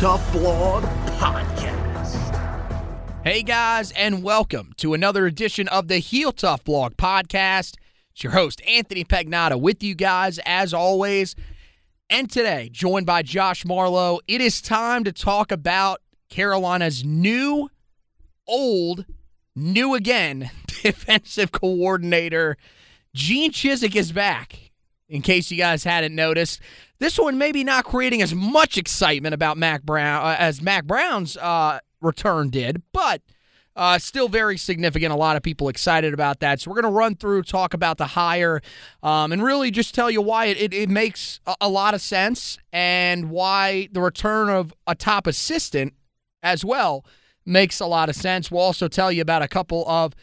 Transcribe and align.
Tough 0.00 0.32
Blog 0.32 0.82
Podcast. 1.18 2.16
Hey 3.22 3.42
guys, 3.42 3.92
and 3.92 4.22
welcome 4.22 4.72
to 4.78 4.94
another 4.94 5.26
edition 5.26 5.68
of 5.68 5.88
the 5.88 5.98
Heel 5.98 6.32
Tough 6.32 6.64
Blog 6.64 6.96
Podcast. 6.96 7.74
It's 8.12 8.24
your 8.24 8.32
host, 8.32 8.62
Anthony 8.66 9.04
Pagnotta, 9.04 9.60
with 9.60 9.82
you 9.82 9.94
guys 9.94 10.40
as 10.46 10.72
always. 10.72 11.36
And 12.08 12.30
today, 12.30 12.70
joined 12.72 13.04
by 13.04 13.20
Josh 13.20 13.66
Marlowe, 13.66 14.20
it 14.26 14.40
is 14.40 14.62
time 14.62 15.04
to 15.04 15.12
talk 15.12 15.52
about 15.52 16.00
Carolina's 16.30 17.04
new, 17.04 17.68
old, 18.48 19.04
new 19.54 19.94
again 19.94 20.50
defensive 20.66 21.52
coordinator. 21.52 22.56
Gene 23.14 23.52
Chizik 23.52 23.94
is 23.94 24.12
back, 24.12 24.70
in 25.10 25.20
case 25.20 25.50
you 25.50 25.58
guys 25.58 25.84
hadn't 25.84 26.14
noticed. 26.14 26.58
This 27.00 27.18
one 27.18 27.38
maybe 27.38 27.64
not 27.64 27.84
creating 27.84 28.20
as 28.20 28.34
much 28.34 28.76
excitement 28.76 29.34
about 29.34 29.56
Mack 29.56 29.82
Brown 29.82 30.24
uh, 30.24 30.36
as 30.38 30.60
Mack 30.60 30.84
Brown's 30.84 31.36
uh, 31.38 31.80
return 32.02 32.50
did, 32.50 32.82
but 32.92 33.22
uh, 33.74 33.98
still 33.98 34.28
very 34.28 34.58
significant. 34.58 35.10
A 35.10 35.16
lot 35.16 35.36
of 35.36 35.42
people 35.42 35.70
excited 35.70 36.12
about 36.12 36.40
that. 36.40 36.60
So 36.60 36.70
we're 36.70 36.82
going 36.82 36.92
to 36.92 36.98
run 36.98 37.14
through, 37.14 37.44
talk 37.44 37.72
about 37.72 37.96
the 37.96 38.08
hire, 38.08 38.60
um, 39.02 39.32
and 39.32 39.42
really 39.42 39.70
just 39.70 39.94
tell 39.94 40.10
you 40.10 40.20
why 40.20 40.46
it, 40.46 40.60
it, 40.60 40.74
it 40.74 40.90
makes 40.90 41.40
a, 41.46 41.56
a 41.62 41.68
lot 41.70 41.94
of 41.94 42.02
sense 42.02 42.58
and 42.70 43.30
why 43.30 43.88
the 43.92 44.02
return 44.02 44.50
of 44.50 44.74
a 44.86 44.94
top 44.94 45.26
assistant 45.26 45.94
as 46.42 46.64
well 46.66 47.06
makes 47.46 47.80
a 47.80 47.86
lot 47.86 48.10
of 48.10 48.14
sense. 48.14 48.50
We'll 48.50 48.60
also 48.60 48.88
tell 48.88 49.10
you 49.10 49.22
about 49.22 49.40
a 49.40 49.48
couple 49.48 49.88
of 49.88 50.14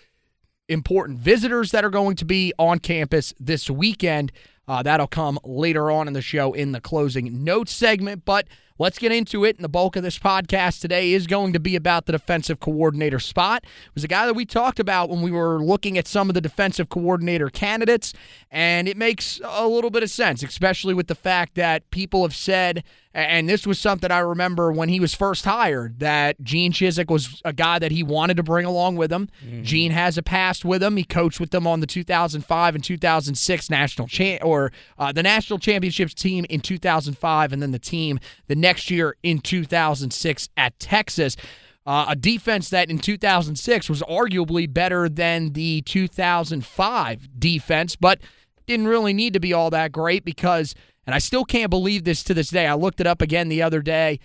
important 0.69 1.17
visitors 1.17 1.71
that 1.71 1.83
are 1.83 1.89
going 1.89 2.15
to 2.17 2.25
be 2.25 2.53
on 2.59 2.77
campus 2.77 3.33
this 3.39 3.67
weekend. 3.67 4.31
Uh, 4.67 4.83
that'll 4.83 5.07
come 5.07 5.39
later 5.43 5.89
on 5.89 6.07
in 6.07 6.13
the 6.13 6.21
show 6.21 6.53
in 6.53 6.73
the 6.73 6.81
closing 6.81 7.43
notes 7.43 7.71
segment. 7.71 8.25
But 8.25 8.47
let's 8.79 8.99
get 8.99 9.11
into 9.11 9.43
it. 9.43 9.55
And 9.55 9.63
the 9.63 9.69
bulk 9.69 9.95
of 9.95 10.03
this 10.03 10.19
podcast 10.19 10.81
today 10.81 11.13
is 11.13 11.27
going 11.27 11.53
to 11.53 11.59
be 11.59 11.75
about 11.75 12.05
the 12.05 12.11
defensive 12.11 12.59
coordinator 12.59 13.19
spot. 13.19 13.63
It 13.63 13.95
was 13.95 14.03
a 14.03 14.07
guy 14.07 14.25
that 14.25 14.33
we 14.35 14.45
talked 14.45 14.79
about 14.79 15.09
when 15.09 15.21
we 15.21 15.31
were 15.31 15.63
looking 15.63 15.97
at 15.97 16.07
some 16.07 16.29
of 16.29 16.33
the 16.33 16.41
defensive 16.41 16.89
coordinator 16.89 17.49
candidates. 17.49 18.13
And 18.51 18.87
it 18.87 18.97
makes 18.97 19.41
a 19.43 19.67
little 19.67 19.89
bit 19.89 20.03
of 20.03 20.09
sense, 20.09 20.43
especially 20.43 20.93
with 20.93 21.07
the 21.07 21.15
fact 21.15 21.55
that 21.55 21.89
people 21.91 22.21
have 22.23 22.35
said, 22.35 22.83
and 23.13 23.49
this 23.49 23.65
was 23.65 23.79
something 23.79 24.11
I 24.11 24.19
remember 24.19 24.71
when 24.71 24.89
he 24.89 24.99
was 24.99 25.15
first 25.15 25.43
hired, 25.43 25.99
that 25.99 26.39
Gene 26.43 26.71
Chizik 26.71 27.09
was 27.09 27.41
a 27.43 27.51
guy 27.51 27.79
that 27.79 27.91
he 27.91 28.03
wanted 28.03 28.37
to 28.37 28.43
bring 28.43 28.65
along 28.65 28.95
with 28.95 29.11
him. 29.11 29.29
Gene 29.63 29.91
has 29.91 30.17
a 30.17 30.23
past 30.23 30.63
with 30.63 30.83
him. 30.83 30.97
He 30.97 31.03
coached 31.03 31.39
with 31.39 31.49
them 31.49 31.65
on 31.65 31.79
the 31.79 31.87
2005 31.87 32.75
and 32.75 32.83
2006 32.83 33.69
national 33.69 34.07
champ 34.07 34.45
or 34.45 34.71
uh, 34.99 35.11
the 35.11 35.23
national 35.23 35.57
championships 35.57 36.13
team 36.13 36.45
in 36.49 36.59
2005, 36.61 37.51
and 37.53 37.61
then 37.61 37.71
the 37.71 37.79
team 37.79 38.19
the 38.47 38.55
next 38.67 38.91
year 38.91 39.15
in 39.23 39.39
2006 39.39 40.49
at 40.57 40.77
Texas. 40.77 41.37
Uh, 41.85 42.07
a 42.09 42.15
defense 42.17 42.69
that 42.69 42.89
in 42.89 42.99
2006 42.99 43.89
was 43.89 44.01
arguably 44.01 44.71
better 44.71 45.07
than 45.07 45.53
the 45.53 45.81
2005 45.83 47.39
defense, 47.39 47.95
but 47.95 48.19
didn't 48.65 48.89
really 48.89 49.13
need 49.13 49.31
to 49.31 49.39
be 49.39 49.53
all 49.53 49.69
that 49.69 49.93
great 49.93 50.25
because, 50.25 50.75
and 51.05 51.15
I 51.15 51.19
still 51.19 51.45
can't 51.45 51.69
believe 51.69 52.03
this 52.03 52.23
to 52.23 52.33
this 52.33 52.49
day. 52.49 52.67
I 52.67 52.73
looked 52.73 52.99
it 52.99 53.07
up 53.07 53.21
again 53.21 53.47
the 53.47 53.61
other 53.61 53.81
day. 53.81 54.19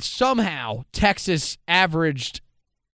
Somehow, 0.00 0.82
Texas 0.90 1.56
averaged 1.68 2.40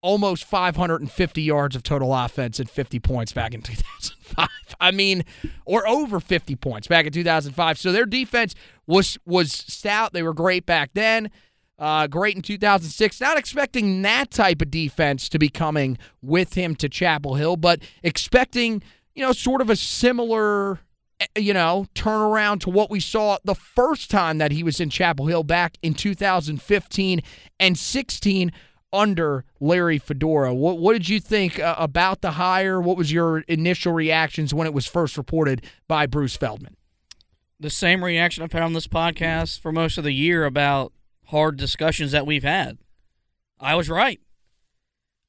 almost 0.05 0.45
550 0.45 1.41
yards 1.41 1.75
of 1.75 1.81
total 1.81 2.13
offense 2.13 2.59
and 2.59 2.69
50 2.69 2.99
points 2.99 3.33
back 3.33 3.55
in 3.55 3.61
2005. 3.63 4.47
I 4.79 4.91
mean, 4.91 5.23
or 5.65 5.87
over 5.87 6.19
50 6.19 6.55
points 6.57 6.87
back 6.87 7.07
in 7.07 7.11
2005. 7.11 7.79
So 7.79 7.91
their 7.91 8.05
defense 8.05 8.53
was 8.85 9.17
was 9.25 9.51
stout. 9.51 10.13
They 10.13 10.21
were 10.21 10.33
great 10.33 10.65
back 10.65 10.91
then. 10.93 11.31
Uh, 11.79 12.05
great 12.07 12.35
in 12.35 12.41
2006. 12.43 13.19
Not 13.19 13.37
expecting 13.37 14.03
that 14.03 14.29
type 14.29 14.61
of 14.61 14.69
defense 14.69 15.27
to 15.29 15.39
be 15.39 15.49
coming 15.49 15.97
with 16.21 16.53
him 16.53 16.75
to 16.75 16.87
Chapel 16.87 17.35
Hill, 17.35 17.57
but 17.57 17.79
expecting, 18.03 18.83
you 19.15 19.23
know, 19.23 19.33
sort 19.33 19.59
of 19.59 19.69
a 19.71 19.75
similar, 19.75 20.79
eh, 21.19 21.25
you 21.37 21.53
know, 21.53 21.87
turnaround 21.95 22.61
to 22.61 22.69
what 22.69 22.91
we 22.91 22.99
saw 22.99 23.39
the 23.43 23.55
first 23.55 24.11
time 24.11 24.37
that 24.37 24.51
he 24.51 24.63
was 24.63 24.79
in 24.79 24.89
Chapel 24.91 25.25
Hill 25.25 25.43
back 25.43 25.77
in 25.81 25.95
2015 25.95 27.21
and 27.59 27.77
16 27.77 28.51
under 28.95 29.45
Larry 29.59 29.97
Fedora. 29.97 30.53
What, 30.53 30.79
what 30.79 30.93
did 30.93 31.09
you 31.09 31.19
think 31.19 31.59
uh, 31.59 31.75
about 31.77 32.21
the 32.21 32.31
hire? 32.31 32.79
What 32.81 32.97
was 32.97 33.11
your 33.11 33.39
initial 33.47 33.93
reactions 33.93 34.53
when 34.53 34.67
it 34.67 34.73
was 34.73 34.85
first 34.85 35.17
reported 35.17 35.63
by 35.87 36.05
Bruce 36.05 36.35
Feldman? 36.35 36.75
the 37.59 37.69
same 37.69 38.03
reaction 38.03 38.43
I've 38.43 38.51
had 38.51 38.61
on 38.61 38.73
this 38.73 38.87
podcast 38.87 39.59
for 39.59 39.71
most 39.71 39.97
of 39.97 40.03
the 40.03 40.11
year 40.11 40.45
about 40.45 40.91
hard 41.27 41.57
discussions 41.57 42.11
that 42.11 42.25
we've 42.25 42.43
had. 42.43 42.77
I 43.59 43.75
was 43.75 43.89
right. 43.89 44.19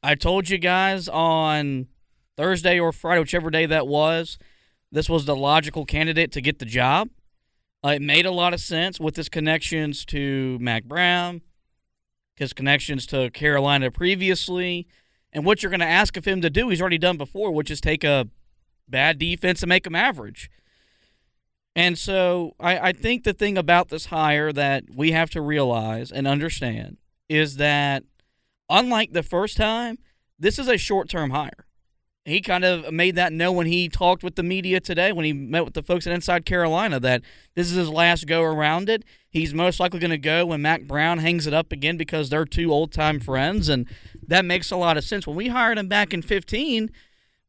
I 0.02 0.14
told 0.14 0.48
you 0.48 0.58
guys 0.58 1.08
on 1.08 1.86
Thursday 2.36 2.78
or 2.78 2.92
Friday, 2.92 3.20
whichever 3.20 3.50
day 3.50 3.66
that 3.66 3.86
was, 3.86 4.38
this 4.90 5.08
was 5.08 5.24
the 5.24 5.36
logical 5.36 5.84
candidate 5.84 6.32
to 6.32 6.40
get 6.40 6.58
the 6.58 6.64
job. 6.64 7.08
Uh, 7.84 7.90
it 7.90 8.02
made 8.02 8.26
a 8.26 8.30
lot 8.30 8.52
of 8.52 8.60
sense 8.60 8.98
with 8.98 9.16
his 9.16 9.28
connections 9.28 10.04
to 10.06 10.58
Mack 10.60 10.84
Brown, 10.84 11.42
his 12.36 12.52
connections 12.52 13.06
to 13.06 13.30
Carolina 13.30 13.90
previously, 13.90 14.86
and 15.32 15.44
what 15.44 15.62
you're 15.62 15.70
going 15.70 15.80
to 15.80 15.86
ask 15.86 16.16
of 16.16 16.24
him 16.24 16.40
to 16.42 16.50
do, 16.50 16.68
he's 16.68 16.80
already 16.80 16.98
done 16.98 17.16
before, 17.16 17.50
which 17.50 17.70
is 17.70 17.80
take 17.80 18.04
a 18.04 18.28
bad 18.88 19.18
defense 19.18 19.62
and 19.62 19.68
make 19.68 19.84
them 19.84 19.94
average. 19.94 20.50
And 21.74 21.98
so 21.98 22.54
I, 22.58 22.78
I 22.78 22.92
think 22.92 23.24
the 23.24 23.34
thing 23.34 23.58
about 23.58 23.88
this 23.88 24.06
hire 24.06 24.52
that 24.52 24.84
we 24.94 25.12
have 25.12 25.30
to 25.30 25.42
realize 25.42 26.10
and 26.10 26.26
understand 26.26 26.96
is 27.28 27.56
that 27.56 28.04
unlike 28.70 29.12
the 29.12 29.22
first 29.22 29.56
time, 29.56 29.98
this 30.38 30.58
is 30.58 30.68
a 30.68 30.78
short 30.78 31.08
term 31.08 31.30
hire. 31.30 31.66
He 32.26 32.40
kind 32.40 32.64
of 32.64 32.92
made 32.92 33.14
that 33.14 33.32
know 33.32 33.52
when 33.52 33.68
he 33.68 33.88
talked 33.88 34.24
with 34.24 34.34
the 34.34 34.42
media 34.42 34.80
today, 34.80 35.12
when 35.12 35.24
he 35.24 35.32
met 35.32 35.64
with 35.64 35.74
the 35.74 35.82
folks 35.82 36.08
at 36.08 36.12
Inside 36.12 36.44
Carolina, 36.44 36.98
that 36.98 37.22
this 37.54 37.70
is 37.70 37.76
his 37.76 37.88
last 37.88 38.26
go 38.26 38.42
around 38.42 38.88
it. 38.88 39.04
He's 39.30 39.54
most 39.54 39.78
likely 39.78 40.00
going 40.00 40.10
to 40.10 40.18
go 40.18 40.46
when 40.46 40.60
Mack 40.60 40.88
Brown 40.88 41.18
hangs 41.18 41.46
it 41.46 41.54
up 41.54 41.70
again 41.70 41.96
because 41.96 42.28
they're 42.28 42.44
two 42.44 42.72
old 42.72 42.92
time 42.92 43.20
friends. 43.20 43.68
And 43.68 43.86
that 44.26 44.44
makes 44.44 44.72
a 44.72 44.76
lot 44.76 44.96
of 44.96 45.04
sense. 45.04 45.24
When 45.24 45.36
we 45.36 45.48
hired 45.48 45.78
him 45.78 45.86
back 45.86 46.12
in 46.12 46.20
15, 46.20 46.90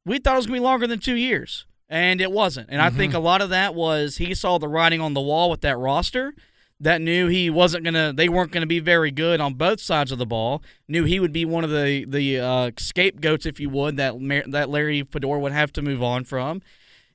we 0.06 0.20
thought 0.20 0.34
it 0.34 0.38
was 0.38 0.46
going 0.46 0.58
to 0.58 0.62
be 0.62 0.66
longer 0.66 0.86
than 0.86 1.00
two 1.00 1.16
years. 1.16 1.66
And 1.90 2.22
it 2.22 2.32
wasn't. 2.32 2.70
And 2.70 2.80
I 2.80 2.92
think 2.92 3.14
mm-hmm. 3.14 3.18
a 3.18 3.26
lot 3.26 3.42
of 3.42 3.50
that 3.50 3.74
was 3.74 4.18
he 4.18 4.36
saw 4.36 4.60
the 4.60 4.68
writing 4.68 5.02
on 5.02 5.16
the 5.16 5.22
wall 5.22 5.50
with 5.50 5.62
that 5.62 5.78
roster 5.78 6.36
that 6.80 7.02
knew 7.02 7.28
he 7.28 7.50
wasn't 7.50 7.86
to 7.86 8.14
they 8.16 8.30
weren't 8.30 8.52
to 8.52 8.66
be 8.66 8.80
very 8.80 9.12
good 9.12 9.42
on 9.42 9.56
both 9.56 9.82
sides 9.82 10.12
of 10.12 10.20
the 10.20 10.26
ball. 10.26 10.62
Knew 10.88 11.04
he 11.04 11.20
would 11.20 11.34
be 11.34 11.46
one 11.46 11.64
of 11.64 11.70
the 11.70 12.06
the 12.08 12.40
uh, 12.40 12.72
scapegoats 12.78 13.46
if 13.46 13.60
you 13.60 13.70
would 13.70 13.98
that 13.98 14.16
that 14.48 14.70
Larry 14.70 15.04
Fedora 15.04 15.40
would 15.40 15.52
have 15.52 15.74
to 15.74 15.82
move 15.82 16.04
on 16.04 16.24
from. 16.24 16.62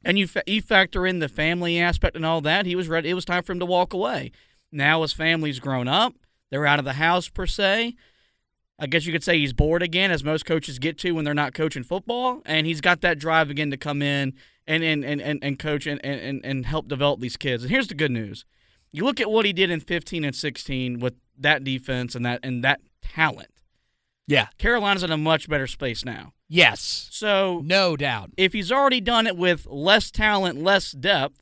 And 0.04 0.18
you 0.18 0.26
fa- 0.26 0.42
you 0.46 0.60
factor 0.60 1.06
in 1.06 1.20
the 1.20 1.28
family 1.28 1.78
aspect 1.78 2.16
and 2.16 2.26
all 2.26 2.40
that, 2.40 2.66
he 2.66 2.74
was 2.74 2.88
ready 2.88 3.10
it 3.10 3.14
was 3.14 3.24
time 3.24 3.42
for 3.42 3.52
him 3.52 3.60
to 3.60 3.66
walk 3.66 3.92
away. 3.92 4.32
Now 4.72 5.02
his 5.02 5.12
family's 5.12 5.60
grown 5.60 5.86
up. 5.86 6.14
They're 6.50 6.66
out 6.66 6.78
of 6.78 6.84
the 6.84 6.94
house 6.94 7.28
per 7.28 7.46
se. 7.46 7.94
I 8.78 8.86
guess 8.86 9.06
you 9.06 9.12
could 9.12 9.22
say 9.22 9.38
he's 9.38 9.52
bored 9.52 9.82
again, 9.82 10.10
as 10.10 10.24
most 10.24 10.44
coaches 10.44 10.80
get 10.80 10.98
to 10.98 11.12
when 11.12 11.24
they're 11.24 11.34
not 11.34 11.54
coaching 11.54 11.84
football, 11.84 12.42
and 12.44 12.66
he's 12.66 12.80
got 12.80 13.00
that 13.02 13.18
drive 13.18 13.48
again 13.48 13.70
to 13.70 13.76
come 13.76 14.02
in 14.02 14.34
and 14.66 14.82
and 14.82 15.04
and, 15.04 15.20
and, 15.20 15.38
and 15.42 15.58
coach 15.58 15.86
and, 15.86 16.04
and, 16.04 16.44
and 16.44 16.66
help 16.66 16.88
develop 16.88 17.20
these 17.20 17.36
kids. 17.36 17.62
And 17.62 17.70
here's 17.70 17.86
the 17.86 17.94
good 17.94 18.10
news: 18.10 18.44
you 18.92 19.04
look 19.04 19.20
at 19.20 19.30
what 19.30 19.44
he 19.46 19.52
did 19.52 19.70
in 19.70 19.80
15 19.80 20.24
and 20.24 20.34
16 20.36 20.98
with 21.00 21.14
that 21.38 21.64
defense 21.64 22.14
and 22.14 22.24
that 22.26 22.40
and 22.42 22.62
that 22.62 22.80
talent. 23.02 23.48
Yeah. 24.26 24.48
Carolina's 24.58 25.02
in 25.02 25.10
a 25.10 25.16
much 25.16 25.48
better 25.48 25.66
space 25.66 26.04
now. 26.04 26.32
Yes. 26.48 27.08
So 27.10 27.62
No 27.64 27.96
doubt. 27.96 28.30
if 28.36 28.52
he's 28.52 28.70
already 28.70 29.00
done 29.00 29.26
it 29.26 29.36
with 29.36 29.66
less 29.66 30.10
talent, 30.10 30.62
less 30.62 30.92
depth, 30.92 31.40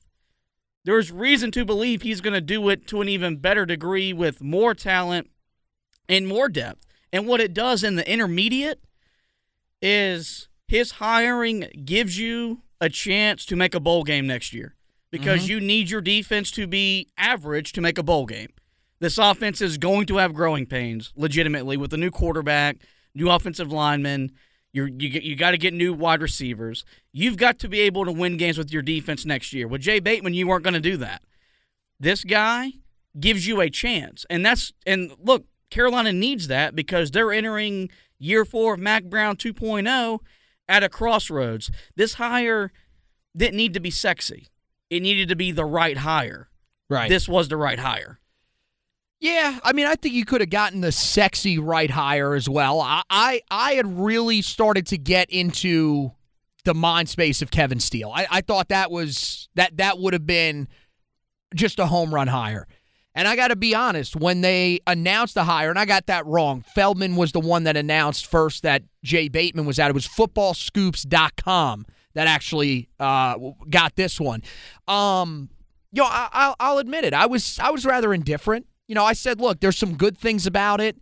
there's 0.84 1.12
reason 1.12 1.50
to 1.52 1.64
believe 1.64 2.02
he's 2.02 2.20
going 2.20 2.34
to 2.34 2.40
do 2.40 2.68
it 2.68 2.86
to 2.86 3.00
an 3.02 3.08
even 3.08 3.36
better 3.36 3.66
degree 3.66 4.12
with 4.12 4.40
more 4.40 4.74
talent 4.74 5.28
and 6.08 6.26
more 6.26 6.48
depth. 6.48 6.86
And 7.12 7.26
what 7.26 7.40
it 7.40 7.52
does 7.52 7.84
in 7.84 7.96
the 7.96 8.10
intermediate 8.10 8.80
is 9.82 10.48
his 10.68 10.92
hiring 10.92 11.66
gives 11.84 12.18
you 12.18 12.62
a 12.80 12.88
chance 12.88 13.44
to 13.46 13.56
make 13.56 13.74
a 13.74 13.80
bowl 13.80 14.04
game 14.04 14.26
next 14.26 14.52
year 14.54 14.74
because 15.10 15.42
mm-hmm. 15.42 15.50
you 15.50 15.60
need 15.60 15.90
your 15.90 16.00
defense 16.00 16.50
to 16.52 16.66
be 16.66 17.08
average 17.16 17.72
to 17.72 17.80
make 17.80 17.98
a 17.98 18.02
bowl 18.02 18.26
game. 18.26 18.50
This 19.00 19.16
offense 19.16 19.60
is 19.62 19.78
going 19.78 20.06
to 20.06 20.18
have 20.18 20.34
growing 20.34 20.66
pains, 20.66 21.12
legitimately, 21.16 21.76
with 21.78 21.92
a 21.94 21.96
new 21.96 22.10
quarterback, 22.10 22.76
new 23.14 23.30
offensive 23.30 23.72
linemen. 23.72 24.32
You're, 24.72 24.88
you 24.88 25.08
get, 25.08 25.22
you 25.22 25.36
got 25.36 25.52
to 25.52 25.58
get 25.58 25.72
new 25.74 25.92
wide 25.92 26.20
receivers. 26.20 26.84
You've 27.12 27.38
got 27.38 27.58
to 27.60 27.68
be 27.68 27.80
able 27.80 28.04
to 28.04 28.12
win 28.12 28.36
games 28.36 28.58
with 28.58 28.72
your 28.72 28.82
defense 28.82 29.24
next 29.24 29.52
year. 29.52 29.66
With 29.66 29.80
Jay 29.80 30.00
Bateman, 30.00 30.34
you 30.34 30.46
weren't 30.46 30.62
going 30.62 30.74
to 30.74 30.80
do 30.80 30.96
that. 30.98 31.22
This 31.98 32.24
guy 32.24 32.72
gives 33.18 33.46
you 33.46 33.60
a 33.60 33.70
chance, 33.70 34.24
and 34.30 34.44
that's 34.44 34.72
and 34.86 35.12
look, 35.22 35.44
Carolina 35.70 36.12
needs 36.12 36.48
that 36.48 36.76
because 36.76 37.10
they're 37.10 37.32
entering 37.32 37.90
year 38.18 38.44
four 38.44 38.74
of 38.74 38.80
Mack 38.80 39.04
Brown 39.04 39.36
2.0 39.36 40.18
at 40.68 40.82
a 40.82 40.88
crossroads. 40.88 41.70
This 41.96 42.14
hire 42.14 42.70
didn't 43.36 43.56
need 43.56 43.74
to 43.74 43.80
be 43.80 43.90
sexy; 43.90 44.46
it 44.90 45.00
needed 45.00 45.28
to 45.28 45.36
be 45.36 45.52
the 45.52 45.64
right 45.64 45.96
hire. 45.96 46.48
Right. 46.88 47.08
This 47.08 47.28
was 47.28 47.48
the 47.48 47.56
right 47.56 47.78
hire. 47.78 48.18
Yeah, 49.20 49.58
I 49.62 49.74
mean, 49.74 49.86
I 49.86 49.96
think 49.96 50.14
you 50.14 50.24
could 50.24 50.40
have 50.40 50.50
gotten 50.50 50.80
the 50.80 50.92
sexy 50.92 51.58
right 51.58 51.90
hire 51.90 52.34
as 52.34 52.48
well. 52.48 52.80
I, 52.80 53.02
I, 53.10 53.42
I 53.50 53.72
had 53.74 54.00
really 54.00 54.40
started 54.40 54.86
to 54.88 54.98
get 54.98 55.28
into 55.28 56.12
the 56.64 56.74
mind 56.74 57.10
space 57.10 57.42
of 57.42 57.50
Kevin 57.50 57.80
Steele. 57.80 58.10
I, 58.14 58.26
I 58.30 58.40
thought 58.40 58.70
that 58.70 58.90
was 58.90 59.48
that 59.56 59.76
that 59.76 59.98
would 59.98 60.14
have 60.14 60.26
been 60.26 60.68
just 61.54 61.78
a 61.78 61.86
home 61.86 62.14
run 62.14 62.28
hire. 62.28 62.66
And 63.14 63.28
I 63.28 63.36
got 63.36 63.48
to 63.48 63.56
be 63.56 63.74
honest, 63.74 64.16
when 64.16 64.40
they 64.40 64.80
announced 64.86 65.34
the 65.34 65.44
hire, 65.44 65.68
and 65.68 65.78
I 65.78 65.84
got 65.84 66.06
that 66.06 66.24
wrong. 66.26 66.62
Feldman 66.74 67.16
was 67.16 67.32
the 67.32 67.40
one 67.40 67.64
that 67.64 67.76
announced 67.76 68.26
first 68.26 68.62
that 68.62 68.84
Jay 69.02 69.28
Bateman 69.28 69.66
was 69.66 69.78
out. 69.78 69.90
It 69.90 69.94
was 69.94 70.06
footballscoops.com 70.06 71.86
that 72.14 72.26
actually 72.26 72.88
uh, 72.98 73.36
got 73.68 73.96
this 73.96 74.20
one. 74.20 74.42
Um, 74.88 75.48
know, 75.92 76.04
I, 76.04 76.28
I'll, 76.32 76.56
I'll 76.60 76.78
admit 76.78 77.04
it. 77.04 77.14
I 77.14 77.26
was 77.26 77.58
I 77.58 77.70
was 77.70 77.84
rather 77.84 78.12
indifferent. 78.14 78.66
You 78.88 78.94
know, 78.94 79.04
I 79.04 79.12
said, 79.12 79.40
look, 79.40 79.60
there's 79.60 79.78
some 79.78 79.96
good 79.96 80.18
things 80.18 80.46
about 80.46 80.80
it. 80.80 80.96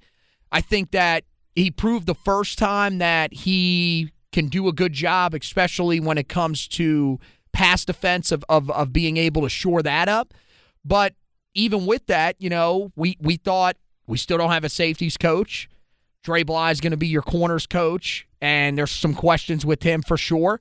I 0.52 0.60
think 0.60 0.90
that 0.90 1.24
he 1.54 1.70
proved 1.70 2.06
the 2.06 2.14
first 2.14 2.58
time 2.58 2.98
that 2.98 3.32
he 3.32 4.12
can 4.32 4.48
do 4.48 4.68
a 4.68 4.72
good 4.72 4.92
job, 4.92 5.34
especially 5.34 6.00
when 6.00 6.18
it 6.18 6.28
comes 6.28 6.68
to 6.68 7.18
pass 7.52 7.84
defense 7.84 8.30
of, 8.30 8.44
of, 8.48 8.70
of 8.70 8.92
being 8.92 9.16
able 9.16 9.42
to 9.42 9.48
shore 9.48 9.82
that 9.82 10.08
up. 10.08 10.34
But 10.84 11.14
even 11.54 11.86
with 11.86 12.06
that, 12.06 12.36
you 12.38 12.50
know, 12.50 12.92
we, 12.94 13.16
we 13.20 13.36
thought 13.36 13.76
we 14.06 14.18
still 14.18 14.38
don't 14.38 14.50
have 14.50 14.64
a 14.64 14.68
safeties 14.68 15.16
coach. 15.16 15.68
Dre 16.22 16.42
Bly 16.42 16.70
is 16.70 16.80
going 16.80 16.90
to 16.90 16.96
be 16.96 17.08
your 17.08 17.22
corners 17.22 17.66
coach, 17.66 18.26
and 18.40 18.76
there's 18.76 18.90
some 18.90 19.14
questions 19.14 19.64
with 19.64 19.82
him 19.82 20.02
for 20.02 20.16
sure. 20.16 20.60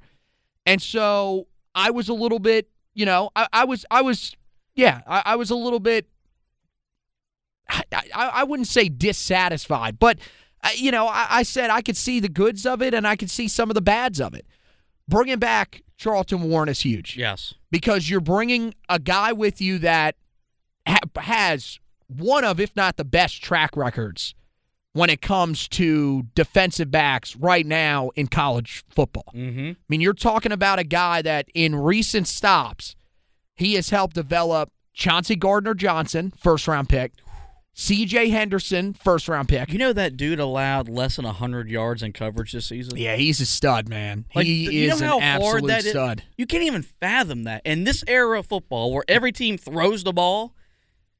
And 0.68 0.82
so 0.82 1.48
I 1.74 1.92
was 1.92 2.10
a 2.10 2.14
little 2.14 2.40
bit, 2.40 2.70
you 2.94 3.06
know, 3.06 3.30
I, 3.36 3.48
I 3.54 3.66
was, 3.66 3.86
I 3.90 4.02
was, 4.02 4.36
yeah, 4.76 5.02
I, 5.08 5.24
I 5.26 5.36
was 5.36 5.50
a 5.50 5.56
little 5.56 5.80
bit. 5.80 6.08
I, 7.70 7.84
I, 7.94 8.06
I 8.14 8.44
wouldn't 8.44 8.68
say 8.68 8.88
dissatisfied, 8.90 10.00
but 10.00 10.20
uh, 10.64 10.70
you 10.76 10.92
know, 10.92 11.08
I, 11.08 11.28
I 11.30 11.44
said 11.44 11.70
I 11.70 11.82
could 11.82 11.98
see 11.98 12.20
the 12.20 12.30
goods 12.30 12.66
of 12.66 12.82
it 12.82 12.94
and 12.94 13.06
I 13.08 13.16
could 13.16 13.30
see 13.30 13.48
some 13.48 13.70
of 13.70 13.76
the 13.76 13.82
bads 13.82 14.22
of 14.22 14.34
it. 14.34 14.46
Bringing 15.08 15.40
back 15.40 15.84
Charlton 15.98 16.44
Warren 16.44 16.70
is 16.70 16.82
huge 16.82 17.16
Yes. 17.18 17.54
because 17.72 18.10
you're 18.10 18.20
bringing 18.22 18.74
a 18.90 19.00
guy 19.00 19.32
with 19.34 19.62
you 19.62 19.80
that 19.80 20.16
ha- 20.88 21.00
has 21.18 21.80
one 22.08 22.44
of, 22.44 22.60
if 22.60 22.76
not 22.76 22.98
the 22.98 23.06
best 23.06 23.42
track 23.44 23.76
records 23.76 24.34
when 24.98 25.12
it 25.12 25.22
comes 25.22 25.68
to 25.68 26.24
defensive 26.34 26.90
backs 26.90 27.36
right 27.36 27.68
now 27.68 28.10
in 28.16 28.26
college 28.26 28.84
football. 28.90 29.32
Mm-hmm. 29.36 29.70
I 29.70 29.76
mean, 29.90 30.02
you're 30.02 30.14
talking 30.14 30.52
about 30.52 30.80
a 30.80 30.84
guy 30.84 31.22
that 31.22 31.48
in 31.54 31.76
recent 31.76 32.28
stops, 32.28 32.96
he 33.56 33.76
has 33.76 33.92
helped 33.92 34.16
develop 34.16 34.72
Chauncey 34.94 35.36
Gardner 35.36 35.76
Johnson, 35.76 36.34
first 36.36 36.68
round 36.68 36.90
pick, 36.90 37.14
CJ 37.76 38.32
Henderson, 38.32 38.96
first 38.96 39.30
round 39.30 39.50
pick. 39.50 39.72
You 39.72 39.78
know 39.78 39.94
that 39.94 40.18
dude 40.18 40.40
allowed 40.40 40.90
less 40.90 41.18
than 41.18 41.26
100 41.26 41.70
yards 41.70 42.02
in 42.02 42.12
coverage 42.12 42.52
this 42.52 42.66
season? 42.66 42.98
Yeah, 42.98 43.18
he's 43.18 43.40
a 43.40 43.46
stud, 43.46 43.88
man. 43.88 44.26
Like, 44.34 44.48
he 44.48 44.86
you 44.86 44.92
is 44.92 45.00
know 45.00 45.06
how 45.06 45.18
an 45.20 45.22
hard 45.22 45.58
absolute 45.58 45.68
that 45.68 45.86
is? 45.86 45.92
stud. 45.92 46.24
You 46.38 46.48
can't 46.48 46.64
even 46.64 46.82
fathom 46.82 47.44
that. 47.44 47.62
In 47.66 47.84
this 47.84 48.04
era 48.08 48.40
of 48.40 48.48
football 48.48 48.92
where 48.92 49.04
every 49.08 49.32
team 49.32 49.60
throws 49.60 50.04
the 50.04 50.12
ball, 50.14 50.56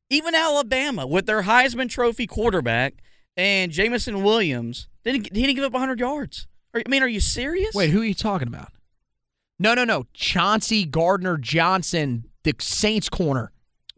even 0.10 0.34
Alabama 0.34 1.06
with 1.06 1.28
their 1.28 1.44
Heisman 1.44 1.90
Trophy 1.90 2.26
quarterback 2.26 2.96
and 3.38 3.72
Jameson 3.72 4.24
Williams 4.24 4.88
didn't 5.06 5.34
he 5.36 5.42
didn't 5.44 5.56
give 5.56 5.64
up 5.64 5.72
100 5.74 6.00
yards. 6.00 6.48
Are- 6.74 6.82
I 6.86 6.90
mean, 6.90 7.04
are 7.04 7.08
you 7.08 7.20
serious? 7.22 7.74
Wait, 7.74 7.92
who 7.92 8.02
are 8.02 8.06
you 8.06 8.14
talking 8.14 8.48
about? 8.50 8.72
No, 9.60 9.74
no, 9.74 9.84
no. 9.86 10.06
Chauncey 10.14 10.86
Gardner 10.86 11.38
Johnson, 11.38 12.26
the 12.44 12.54
Saints 12.60 13.10
corner. 13.10 13.52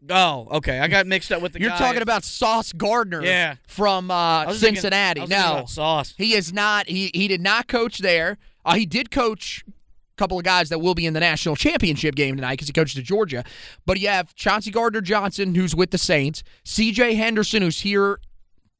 Oh, 0.08 0.48
okay. 0.52 0.78
I 0.80 0.88
got 0.88 1.06
mixed 1.06 1.30
up 1.30 1.42
with 1.42 1.52
the 1.52 1.60
You're 1.60 1.68
guy- 1.70 1.78
talking 1.78 2.00
about 2.02 2.24
Sauce 2.24 2.72
Gardner 2.72 3.22
Yeah. 3.22 3.56
from 3.66 4.10
uh, 4.10 4.50
Cincinnati. 4.54 5.20
Thinking 5.20 5.36
no, 5.38 5.64
Sauce. 5.66 6.14
he 6.16 6.32
is 6.34 6.52
not. 6.52 6.88
He 6.88 7.10
he 7.12 7.28
did 7.28 7.40
not 7.42 7.68
coach 7.68 7.98
there. 7.98 8.38
Uh, 8.64 8.74
he 8.74 8.86
did 8.86 9.10
coach 9.10 9.62
a 9.68 9.72
couple 10.16 10.38
of 10.38 10.44
guys 10.44 10.70
that 10.70 10.78
will 10.78 10.94
be 10.94 11.04
in 11.04 11.12
the 11.12 11.20
national 11.20 11.56
championship 11.56 12.14
game 12.14 12.36
tonight 12.36 12.52
because 12.54 12.68
he 12.68 12.72
coached 12.72 12.96
at 12.96 13.04
Georgia. 13.04 13.44
But 13.84 14.00
you 14.00 14.08
have 14.08 14.34
Chauncey 14.34 14.70
Gardner 14.70 15.02
Johnson, 15.02 15.54
who's 15.54 15.74
with 15.74 15.90
the 15.90 15.98
Saints. 15.98 16.42
C.J. 16.64 17.14
Henderson, 17.16 17.60
who's 17.62 17.80
here 17.82 18.20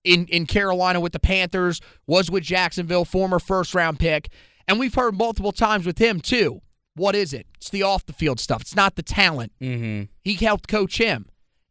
in 0.04 0.26
in 0.26 0.47
Carolina 0.47 1.00
with 1.00 1.12
the 1.12 1.21
Panthers, 1.21 1.80
was 2.07 2.30
with 2.30 2.42
Jacksonville, 2.42 3.04
former 3.04 3.38
first 3.38 3.75
round 3.75 3.99
pick, 3.99 4.30
and 4.66 4.78
we've 4.78 4.95
heard 4.95 5.16
multiple 5.16 5.52
times 5.52 5.87
with 5.87 5.99
him 5.99 6.21
too. 6.21 6.62
What 6.95 7.14
is 7.14 7.33
it? 7.33 7.47
It's 7.57 7.71
the 7.71 7.83
off 7.83 8.07
the 8.07 8.12
field 8.12 8.40
stuff. 8.40 8.62
It's 8.62 8.76
not 8.76 8.97
the 8.97 9.02
talent. 9.02 9.52
Mm-hmm. 9.61 10.04
He 10.23 10.35
helped 10.35 10.69
coach 10.69 10.99
him. 10.99 11.26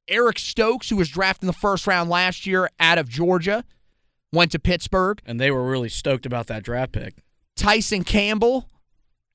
Eric 0.08 0.40
Stokes, 0.40 0.90
who 0.90 0.96
was 0.96 1.10
drafted 1.10 1.44
in 1.44 1.48
the 1.48 1.54
first 1.54 1.86
round 1.86 2.10
last 2.10 2.48
year 2.48 2.70
out 2.80 2.98
of 2.98 3.10
Georgia, 3.10 3.64
went 4.34 4.52
to 4.54 4.60
Pittsburgh. 4.60 5.22
And 5.26 5.40
they 5.40 5.52
were 5.52 5.70
really 5.70 5.90
stoked 5.90 6.26
about 6.26 6.48
that 6.48 6.64
draft 6.64 6.94
pick. 6.94 7.16
Tyson 7.56 8.04
Campbell, 8.04 8.70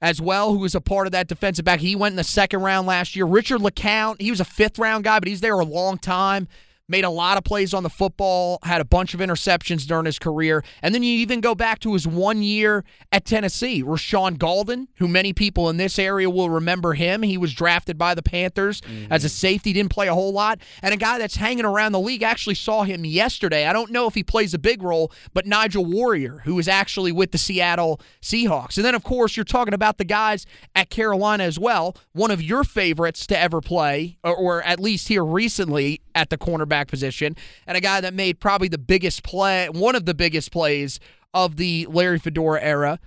as 0.01 0.21
well, 0.21 0.53
who 0.53 0.59
was 0.59 0.75
a 0.75 0.81
part 0.81 1.07
of 1.07 1.13
that 1.13 1.29
defensive 1.29 1.65
back. 1.65 1.81
He 1.81 1.95
went 1.95 2.13
in 2.13 2.17
the 2.17 2.25
second 2.25 2.63
round 2.63 2.87
last 2.87 3.15
year. 3.15 3.25
Richard 3.27 3.61
LeCounte, 3.61 4.21
he 4.21 4.31
was 4.31 4.41
a 4.41 4.45
fifth 4.45 4.79
round 4.79 5.05
guy, 5.05 5.19
but 5.19 5.29
he's 5.29 5.41
there 5.41 5.59
a 5.59 5.65
long 5.65 5.99
time. 5.99 6.49
Made 6.87 7.05
a 7.05 7.11
lot 7.11 7.39
of 7.39 7.45
plays 7.45 7.73
on 7.73 7.83
the 7.83 7.89
football, 7.89 8.59
had 8.63 8.83
a 8.83 8.85
bunch 8.85 9.15
of 9.15 9.21
interceptions 9.21 9.87
during 9.87 10.05
his 10.05 10.19
career. 10.19 10.63
And 10.83 10.95
then 10.95 11.03
you 11.03 11.15
even 11.21 11.41
go 11.41 11.55
back 11.55 11.79
to 11.81 11.95
his 11.95 12.07
one 12.07 12.43
year 12.43 12.85
at 13.11 13.25
Tennessee. 13.25 13.83
Rashaan 13.83 14.37
Gaulden, 14.37 14.89
who 14.97 15.09
many 15.09 15.33
people 15.33 15.71
in 15.71 15.79
this 15.79 15.99
area 15.99 16.29
will 16.29 16.51
remember 16.51 16.93
him. 16.93 17.23
He 17.23 17.39
was 17.39 17.55
drafted 17.55 17.97
by 17.97 18.15
the 18.15 18.23
Panthers 18.23 18.83
mm-hmm. 18.83 19.11
as 19.11 19.25
a 19.25 19.31
safety, 19.31 19.73
didn't 19.73 19.93
play 19.93 20.09
a 20.09 20.15
whole 20.15 20.33
lot. 20.33 20.59
And 20.83 20.93
a 20.93 20.99
guy 20.99 21.17
that's 21.17 21.37
hanging 21.37 21.65
around 21.65 21.93
the 21.93 22.01
league 22.01 22.23
actually 22.23 22.57
saw 22.57 22.83
him 22.83 23.07
yesterday. 23.07 23.67
I 23.67 23.73
don't 23.73 23.91
know 23.91 24.07
if 24.07 24.15
he 24.15 24.23
plays 24.23 24.53
a 24.53 24.59
big 24.59 24.83
role, 24.83 25.11
but 25.33 25.47
Nigel 25.47 25.87
Warrior, 25.87 26.43
who 26.45 26.59
is 26.59 26.69
actually 26.69 27.13
with 27.13 27.31
the 27.31 27.39
Seattle 27.39 27.99
Seahawks. 28.21 28.77
And 28.77 28.85
then, 28.85 28.95
of 28.95 29.03
course, 29.03 29.39
you're 29.39 29.45
talking 29.45 29.73
about 29.73 29.97
the 29.97 30.05
guys 30.05 30.45
at 30.75 30.91
Carolina 30.91 31.45
as 31.45 31.59
well. 31.59 31.97
One 32.13 32.31
of 32.31 32.43
your 32.43 32.63
favorites 32.63 33.27
to 33.29 33.39
ever 33.39 33.63
play, 33.63 34.19
or, 34.23 34.37
or 34.37 34.63
at 34.63 34.79
least 34.79 35.09
here 35.09 35.25
recently 35.25 36.03
at 36.15 36.31
the 36.31 36.39
cornerback 36.39 36.89
position, 36.89 37.37
and 37.67 37.77
a 37.77 37.81
guy 37.81 38.01
that 38.01 38.15
made 38.15 38.41
probably 38.41 38.69
the 38.69 38.79
biggest 38.79 39.23
play, 39.23 39.69
one 39.69 39.95
of 39.95 40.05
the 40.07 40.15
biggest 40.15 40.53
plays 40.53 41.01
of 41.33 41.57
the 41.57 41.87
Larry 41.91 42.19
Fedora 42.19 42.61
era. 42.63 43.01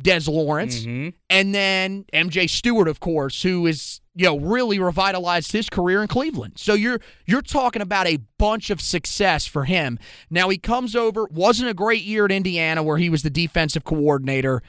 Des 0.00 0.30
Lawrence, 0.30 0.86
Mhm. 0.86 1.12
and 1.28 1.52
then 1.52 2.04
MJ 2.12 2.46
Stewart, 2.46 2.86
of 2.86 3.00
course, 3.00 3.42
who 3.42 3.66
is 3.66 4.00
you 4.14 4.26
know 4.26 4.38
really 4.38 4.78
revitalized 4.78 5.50
his 5.50 5.68
career 5.68 6.02
in 6.02 6.06
Cleveland. 6.06 6.52
So 6.54 6.74
you're 6.74 7.00
you're 7.26 7.42
talking 7.42 7.82
about 7.82 8.06
a 8.06 8.18
bunch 8.38 8.70
of 8.70 8.80
success 8.80 9.44
for 9.46 9.64
him. 9.64 9.98
Now 10.30 10.50
he 10.50 10.56
comes 10.56 10.94
over, 10.94 11.26
wasn't 11.32 11.70
a 11.70 11.74
great 11.74 12.04
year 12.04 12.24
at 12.26 12.30
Indiana 12.30 12.80
where 12.84 12.98
he 12.98 13.10
was 13.10 13.24
the 13.24 13.30
defensive 13.30 13.82
coordinator. 13.82 14.62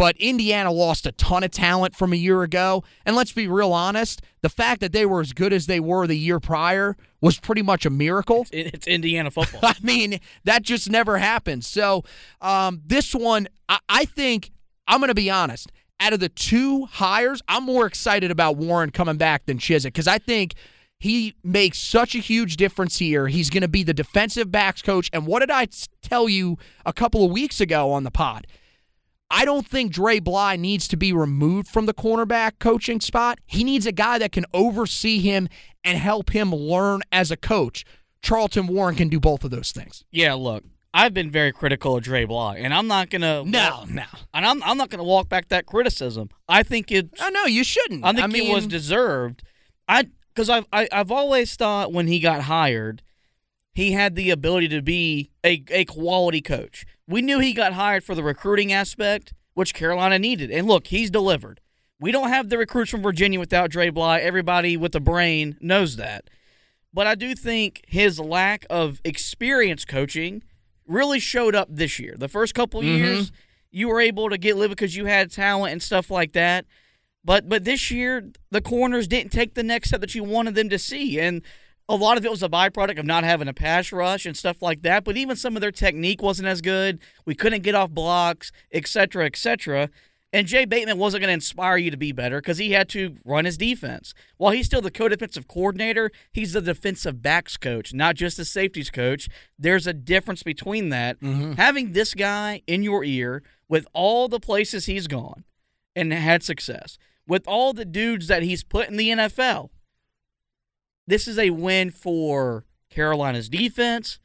But 0.00 0.16
Indiana 0.16 0.72
lost 0.72 1.04
a 1.04 1.12
ton 1.12 1.44
of 1.44 1.50
talent 1.50 1.94
from 1.94 2.14
a 2.14 2.16
year 2.16 2.42
ago. 2.42 2.82
And 3.04 3.14
let's 3.14 3.32
be 3.32 3.46
real 3.46 3.74
honest, 3.74 4.22
the 4.40 4.48
fact 4.48 4.80
that 4.80 4.92
they 4.92 5.04
were 5.04 5.20
as 5.20 5.34
good 5.34 5.52
as 5.52 5.66
they 5.66 5.78
were 5.78 6.06
the 6.06 6.16
year 6.16 6.40
prior 6.40 6.96
was 7.20 7.38
pretty 7.38 7.60
much 7.60 7.84
a 7.84 7.90
miracle. 7.90 8.46
It- 8.50 8.72
It's 8.72 8.86
Indiana 8.86 9.30
football. 9.30 9.60
I 9.62 9.74
mean, 9.82 10.18
that 10.44 10.62
just 10.62 10.88
never 10.88 11.18
happens. 11.18 11.66
So 11.66 12.02
um, 12.40 12.80
this 12.86 13.14
one, 13.14 13.46
I, 13.68 13.78
I 13.90 14.04
think, 14.06 14.52
I'm 14.88 15.00
going 15.00 15.08
to 15.08 15.14
be 15.14 15.28
honest. 15.28 15.70
Out 16.00 16.14
of 16.14 16.20
the 16.20 16.30
two 16.30 16.86
hires, 16.86 17.42
I'm 17.46 17.64
more 17.64 17.84
excited 17.84 18.30
about 18.30 18.56
Warren 18.56 18.88
coming 18.92 19.18
back 19.18 19.44
than 19.44 19.58
Chizik 19.58 19.82
because 19.88 20.08
I 20.08 20.16
think 20.16 20.54
he 20.98 21.34
makes 21.44 21.78
such 21.78 22.14
a 22.14 22.20
huge 22.20 22.56
difference 22.56 22.96
here. 23.00 23.28
He's 23.28 23.50
going 23.50 23.60
to 23.60 23.68
be 23.68 23.82
the 23.82 23.92
defensive 23.92 24.50
backs 24.50 24.80
coach. 24.80 25.10
And 25.12 25.26
what 25.26 25.40
did 25.40 25.50
I 25.50 25.68
tell 26.00 26.26
you 26.26 26.56
a 26.86 26.94
couple 26.94 27.22
of 27.22 27.30
weeks 27.30 27.60
ago 27.60 27.92
on 27.92 28.04
the 28.04 28.10
pod? 28.10 28.46
I 29.30 29.44
don't 29.44 29.66
think 29.66 29.92
Dre 29.92 30.18
Bly 30.18 30.56
needs 30.56 30.88
to 30.88 30.96
be 30.96 31.12
removed 31.12 31.68
from 31.68 31.86
the 31.86 31.94
cornerback 31.94 32.58
coaching 32.58 33.00
spot. 33.00 33.38
He 33.46 33.62
needs 33.62 33.86
a 33.86 33.92
guy 33.92 34.18
that 34.18 34.32
can 34.32 34.44
oversee 34.52 35.20
him 35.20 35.48
and 35.84 35.96
help 35.98 36.30
him 36.30 36.52
learn 36.54 37.02
as 37.12 37.30
a 37.30 37.36
coach. 37.36 37.84
Charlton 38.22 38.66
Warren 38.66 38.96
can 38.96 39.08
do 39.08 39.20
both 39.20 39.44
of 39.44 39.50
those 39.50 39.72
things. 39.72 40.04
yeah, 40.10 40.34
look, 40.34 40.64
I've 40.92 41.14
been 41.14 41.30
very 41.30 41.52
critical 41.52 41.96
of 41.96 42.02
Dre 42.02 42.24
Bly, 42.24 42.58
and 42.58 42.74
I'm 42.74 42.88
not 42.88 43.08
gonna 43.10 43.44
No, 43.44 43.84
no. 43.88 44.02
and 44.34 44.44
I'm 44.44 44.60
I'm 44.64 44.76
not 44.76 44.90
gonna 44.90 45.04
walk 45.04 45.28
back 45.28 45.48
that 45.48 45.64
criticism. 45.64 46.28
I 46.48 46.64
think 46.64 46.90
it 46.90 47.10
I 47.20 47.30
know 47.30 47.44
you 47.46 47.62
shouldn't. 47.62 48.04
I 48.04 48.12
think 48.12 48.32
mean, 48.32 48.50
it 48.50 48.54
was 48.54 48.66
deserved. 48.66 49.44
I 49.88 50.08
because 50.34 50.50
I've 50.50 50.66
I, 50.72 50.88
I've 50.90 51.12
always 51.12 51.54
thought 51.54 51.92
when 51.92 52.08
he 52.08 52.18
got 52.18 52.42
hired, 52.42 53.02
he 53.72 53.92
had 53.92 54.16
the 54.16 54.30
ability 54.30 54.68
to 54.68 54.82
be 54.82 55.30
a, 55.44 55.62
a 55.70 55.84
quality 55.84 56.40
coach. 56.40 56.84
We 57.10 57.22
knew 57.22 57.40
he 57.40 57.52
got 57.52 57.72
hired 57.72 58.04
for 58.04 58.14
the 58.14 58.22
recruiting 58.22 58.72
aspect, 58.72 59.34
which 59.54 59.74
Carolina 59.74 60.16
needed. 60.16 60.52
And 60.52 60.68
look, 60.68 60.86
he's 60.86 61.10
delivered. 61.10 61.60
We 61.98 62.12
don't 62.12 62.28
have 62.28 62.48
the 62.48 62.56
recruits 62.56 62.92
from 62.92 63.02
Virginia 63.02 63.40
without 63.40 63.70
Dre 63.70 63.90
Bly. 63.90 64.20
Everybody 64.20 64.76
with 64.76 64.94
a 64.94 65.00
brain 65.00 65.58
knows 65.60 65.96
that. 65.96 66.30
But 66.94 67.08
I 67.08 67.16
do 67.16 67.34
think 67.34 67.82
his 67.88 68.20
lack 68.20 68.64
of 68.70 69.00
experience 69.04 69.84
coaching 69.84 70.44
really 70.86 71.18
showed 71.18 71.56
up 71.56 71.66
this 71.68 71.98
year. 71.98 72.14
The 72.16 72.28
first 72.28 72.54
couple 72.54 72.80
mm-hmm. 72.80 72.96
years, 72.96 73.32
you 73.72 73.88
were 73.88 74.00
able 74.00 74.30
to 74.30 74.38
get 74.38 74.56
live 74.56 74.70
because 74.70 74.94
you 74.94 75.06
had 75.06 75.32
talent 75.32 75.72
and 75.72 75.82
stuff 75.82 76.12
like 76.12 76.32
that. 76.34 76.64
But 77.24 77.48
but 77.48 77.64
this 77.64 77.90
year, 77.90 78.30
the 78.52 78.60
corners 78.60 79.08
didn't 79.08 79.32
take 79.32 79.54
the 79.54 79.62
next 79.64 79.88
step 79.88 80.00
that 80.00 80.14
you 80.14 80.22
wanted 80.22 80.54
them 80.54 80.68
to 80.68 80.78
see, 80.78 81.18
and 81.18 81.42
a 81.90 81.96
lot 81.96 82.16
of 82.16 82.24
it 82.24 82.30
was 82.30 82.42
a 82.42 82.48
byproduct 82.48 83.00
of 83.00 83.04
not 83.04 83.24
having 83.24 83.48
a 83.48 83.52
pass 83.52 83.90
rush 83.90 84.24
and 84.24 84.36
stuff 84.36 84.62
like 84.62 84.82
that. 84.82 85.02
But 85.02 85.16
even 85.16 85.36
some 85.36 85.56
of 85.56 85.60
their 85.60 85.72
technique 85.72 86.22
wasn't 86.22 86.46
as 86.46 86.60
good. 86.60 87.00
We 87.26 87.34
couldn't 87.34 87.64
get 87.64 87.74
off 87.74 87.90
blocks, 87.90 88.52
et 88.70 88.86
cetera, 88.86 89.26
et 89.26 89.36
cetera. 89.36 89.90
And 90.32 90.46
Jay 90.46 90.64
Bateman 90.64 90.98
wasn't 90.98 91.22
going 91.22 91.30
to 91.30 91.34
inspire 91.34 91.76
you 91.76 91.90
to 91.90 91.96
be 91.96 92.12
better 92.12 92.40
because 92.40 92.58
he 92.58 92.70
had 92.70 92.88
to 92.90 93.16
run 93.24 93.44
his 93.44 93.56
defense. 93.56 94.14
While 94.36 94.52
he's 94.52 94.66
still 94.66 94.80
the 94.80 94.92
co-defensive 94.92 95.48
coordinator, 95.48 96.12
he's 96.32 96.52
the 96.52 96.60
defensive 96.60 97.20
backs 97.20 97.56
coach, 97.56 97.92
not 97.92 98.14
just 98.14 98.36
the 98.36 98.44
safeties 98.44 98.90
coach. 98.90 99.28
There's 99.58 99.88
a 99.88 99.92
difference 99.92 100.44
between 100.44 100.90
that. 100.90 101.20
Mm-hmm. 101.20 101.54
Having 101.54 101.92
this 101.92 102.14
guy 102.14 102.62
in 102.68 102.84
your 102.84 103.02
ear 103.02 103.42
with 103.68 103.88
all 103.92 104.28
the 104.28 104.38
places 104.38 104.86
he's 104.86 105.08
gone 105.08 105.42
and 105.96 106.12
had 106.12 106.44
success, 106.44 106.96
with 107.26 107.42
all 107.48 107.72
the 107.72 107.84
dudes 107.84 108.28
that 108.28 108.44
he's 108.44 108.62
put 108.62 108.88
in 108.88 108.96
the 108.96 109.08
NFL, 109.08 109.70
this 111.06 111.26
is 111.26 111.38
a 111.38 111.50
win 111.50 111.90
for 111.90 112.64
Carolina's 112.90 113.48
defense, 113.48 114.18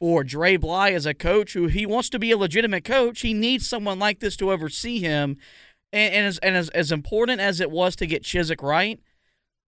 for 0.00 0.22
Dre 0.22 0.56
Bly 0.56 0.90
as 0.90 1.06
a 1.06 1.14
coach 1.14 1.54
who 1.54 1.66
he 1.66 1.84
wants 1.84 2.08
to 2.10 2.18
be 2.18 2.30
a 2.30 2.38
legitimate 2.38 2.84
coach. 2.84 3.20
He 3.20 3.34
needs 3.34 3.68
someone 3.68 3.98
like 3.98 4.20
this 4.20 4.36
to 4.36 4.52
oversee 4.52 5.00
him. 5.00 5.36
And, 5.92 6.14
and, 6.14 6.26
as, 6.26 6.38
and 6.38 6.56
as, 6.56 6.68
as 6.70 6.92
important 6.92 7.40
as 7.40 7.60
it 7.60 7.70
was 7.70 7.96
to 7.96 8.06
get 8.06 8.22
Chizik 8.22 8.62
right, 8.62 9.00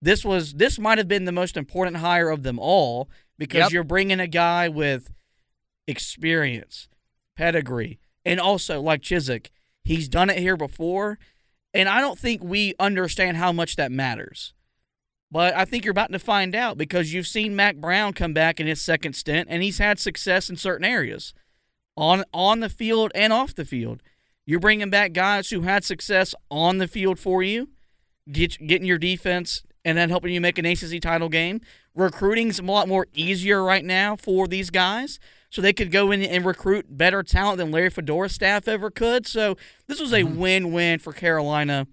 this 0.03 0.25
was 0.25 0.55
this 0.55 0.79
might 0.79 0.99
have 0.99 1.09
been 1.09 1.25
the 1.25 1.33
most 1.33 1.57
important 1.57 1.99
hire 1.99 2.31
of 2.31 2.43
them 2.43 2.59
all 2.59 3.09
because 3.39 3.61
Yep. 3.61 3.73
you're 3.73 3.85
bringing 3.85 4.21
a 4.21 4.27
guy 4.27 4.69
with 4.69 5.11
experience, 5.87 6.89
pedigree, 7.37 7.99
and 8.25 8.39
also 8.41 8.81
like 8.81 9.03
Chizik, 9.03 9.49
he's 9.83 10.09
done 10.09 10.31
it 10.31 10.39
here 10.39 10.57
before, 10.57 11.19
and 11.75 11.89
I 11.89 12.01
don't 12.01 12.19
think 12.19 12.43
we 12.43 12.75
understand 12.79 13.37
how 13.37 13.53
much 13.53 13.77
that 13.77 13.91
matters. 13.93 14.55
But 15.33 15.55
I 15.55 15.65
think 15.65 15.85
you're 15.85 15.93
about 15.93 16.11
to 16.13 16.19
find 16.19 16.55
out 16.57 16.77
because 16.77 17.13
you've 17.13 17.27
seen 17.27 17.55
Mack 17.55 17.77
Brown 17.77 18.13
come 18.13 18.33
back 18.33 18.59
in 18.59 18.67
his 18.67 18.81
second 18.81 19.15
stint, 19.15 19.49
and 19.51 19.63
he's 19.63 19.79
had 19.79 19.99
success 20.01 20.51
in 20.51 20.57
certain 20.57 20.85
areas, 20.85 21.33
on 21.97 22.25
on 22.33 22.61
the 22.61 22.69
field 22.69 23.13
and 23.15 23.33
off 23.33 23.55
the 23.55 23.65
field. 23.65 24.03
You're 24.45 24.59
bringing 24.61 24.91
back 24.91 25.13
guys 25.13 25.51
who 25.51 25.61
had 25.63 25.85
success 25.85 26.35
on 26.51 26.79
the 26.79 26.89
field 26.89 27.21
for 27.21 27.43
you, 27.43 27.69
get, 28.31 28.59
getting 28.67 28.89
your 28.89 28.99
defense, 28.99 29.63
and 29.85 29.97
then 29.97 30.11
helping 30.11 30.33
you 30.33 30.41
make 30.41 30.59
an 30.59 30.67
ACC 30.67 31.01
title 31.01 31.29
game. 31.29 31.61
Recruiting's 31.95 32.59
a 32.59 32.63
lot 32.63 32.89
more 32.89 33.07
easier 33.15 33.63
right 33.63 33.85
now 33.85 34.17
for 34.17 34.49
these 34.49 34.71
guys, 34.71 35.21
so 35.51 35.63
they 35.63 35.73
could 35.73 35.93
go 35.93 36.11
in 36.11 36.23
and 36.23 36.45
recruit 36.45 36.87
better 36.89 37.23
talent 37.23 37.59
than 37.59 37.71
Larry 37.71 37.91
Fedora's 37.91 38.33
staff 38.33 38.67
ever 38.67 38.91
could. 38.91 39.27
So 39.27 39.57
this 39.87 40.01
was 40.01 40.13
a 40.13 40.23
mm-hmm. 40.23 40.39
win-win 40.39 40.99
for 40.99 41.13
Carolina. 41.13 41.87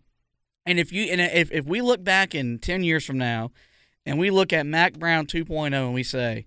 And 0.67 0.79
if 0.79 0.91
you 0.91 1.05
and 1.05 1.21
if, 1.21 1.51
if 1.51 1.65
we 1.65 1.81
look 1.81 2.03
back 2.03 2.35
in 2.35 2.59
ten 2.59 2.83
years 2.83 3.05
from 3.05 3.17
now, 3.17 3.51
and 4.05 4.19
we 4.19 4.29
look 4.29 4.53
at 4.53 4.65
Mack 4.65 4.99
Brown 4.99 5.25
2.0 5.25 5.73
and 5.73 5.93
we 5.93 6.03
say 6.03 6.45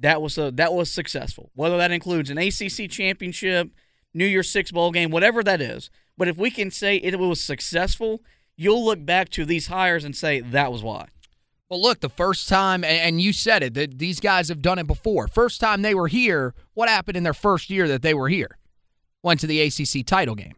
that 0.00 0.20
was 0.20 0.36
a, 0.36 0.50
that 0.52 0.72
was 0.72 0.90
successful, 0.90 1.50
whether 1.54 1.76
that 1.78 1.90
includes 1.90 2.30
an 2.30 2.38
ACC 2.38 2.90
championship, 2.90 3.70
New 4.12 4.26
Year's 4.26 4.50
Six 4.50 4.70
bowl 4.70 4.90
game, 4.92 5.10
whatever 5.10 5.42
that 5.42 5.60
is. 5.60 5.90
But 6.16 6.28
if 6.28 6.36
we 6.36 6.50
can 6.50 6.70
say 6.70 6.96
it 6.96 7.18
was 7.18 7.40
successful, 7.40 8.22
you'll 8.56 8.84
look 8.84 9.04
back 9.04 9.28
to 9.30 9.44
these 9.44 9.68
hires 9.68 10.04
and 10.04 10.14
say 10.14 10.40
that 10.40 10.72
was 10.72 10.82
why. 10.82 11.08
Well, 11.70 11.80
look, 11.80 12.00
the 12.00 12.10
first 12.10 12.48
time, 12.48 12.84
and 12.84 13.20
you 13.20 13.32
said 13.32 13.62
it, 13.62 13.74
that 13.74 13.98
these 13.98 14.20
guys 14.20 14.48
have 14.48 14.60
done 14.62 14.78
it 14.78 14.86
before. 14.86 15.26
First 15.26 15.60
time 15.60 15.82
they 15.82 15.94
were 15.94 16.08
here, 16.08 16.54
what 16.74 16.88
happened 16.88 17.16
in 17.16 17.22
their 17.22 17.34
first 17.34 17.70
year 17.70 17.88
that 17.88 18.02
they 18.02 18.14
were 18.14 18.28
here? 18.28 18.58
Went 19.22 19.40
to 19.40 19.46
the 19.46 19.60
ACC 19.60 20.06
title 20.06 20.34
game. 20.34 20.54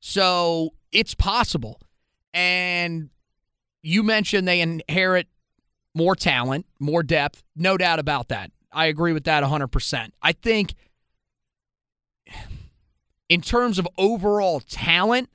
So 0.00 0.74
it's 0.92 1.14
possible. 1.14 1.80
And 2.36 3.08
you 3.82 4.02
mentioned 4.02 4.46
they 4.46 4.60
inherit 4.60 5.26
more 5.94 6.14
talent, 6.14 6.66
more 6.78 7.02
depth. 7.02 7.42
No 7.56 7.78
doubt 7.78 7.98
about 7.98 8.28
that. 8.28 8.52
I 8.70 8.86
agree 8.86 9.14
with 9.14 9.24
that 9.24 9.42
100%. 9.42 10.10
I 10.20 10.32
think 10.32 10.74
in 13.30 13.40
terms 13.40 13.78
of 13.78 13.88
overall 13.96 14.60
talent, 14.60 15.30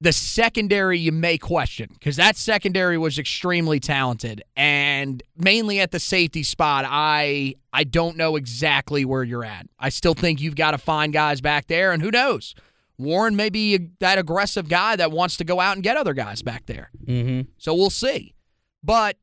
the 0.00 0.12
secondary 0.12 0.98
you 0.98 1.12
may 1.12 1.38
question 1.38 1.88
because 1.92 2.16
that 2.16 2.36
secondary 2.36 2.98
was 2.98 3.18
extremely 3.18 3.78
talented 3.78 4.42
and 4.56 5.22
mainly 5.36 5.78
at 5.78 5.90
the 5.90 6.00
safety 6.00 6.42
spot 6.42 6.86
i 6.88 7.54
i 7.74 7.84
don't 7.84 8.16
know 8.16 8.36
exactly 8.36 9.04
where 9.04 9.22
you're 9.22 9.44
at 9.44 9.66
i 9.78 9.90
still 9.90 10.14
think 10.14 10.40
you've 10.40 10.54
got 10.54 10.70
to 10.70 10.78
find 10.78 11.12
guys 11.12 11.42
back 11.42 11.66
there 11.66 11.92
and 11.92 12.00
who 12.02 12.10
knows 12.10 12.54
warren 13.00 13.34
may 13.36 13.48
be 13.50 13.88
that 14.00 14.18
aggressive 14.18 14.68
guy 14.68 14.94
that 14.96 15.10
wants 15.10 15.36
to 15.38 15.44
go 15.44 15.58
out 15.60 15.74
and 15.76 15.82
get 15.82 15.96
other 15.96 16.14
guys 16.14 16.42
back 16.42 16.66
there 16.66 16.90
Mm-hmm. 17.06 17.48
so 17.58 17.74
we'll 17.74 17.90
see 17.90 18.34
but 18.82 19.16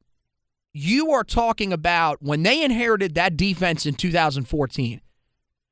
you 0.73 1.11
are 1.11 1.23
talking 1.23 1.73
about 1.73 2.21
when 2.21 2.43
they 2.43 2.63
inherited 2.63 3.15
that 3.15 3.35
defense 3.37 3.85
in 3.85 3.95
2014 3.95 5.01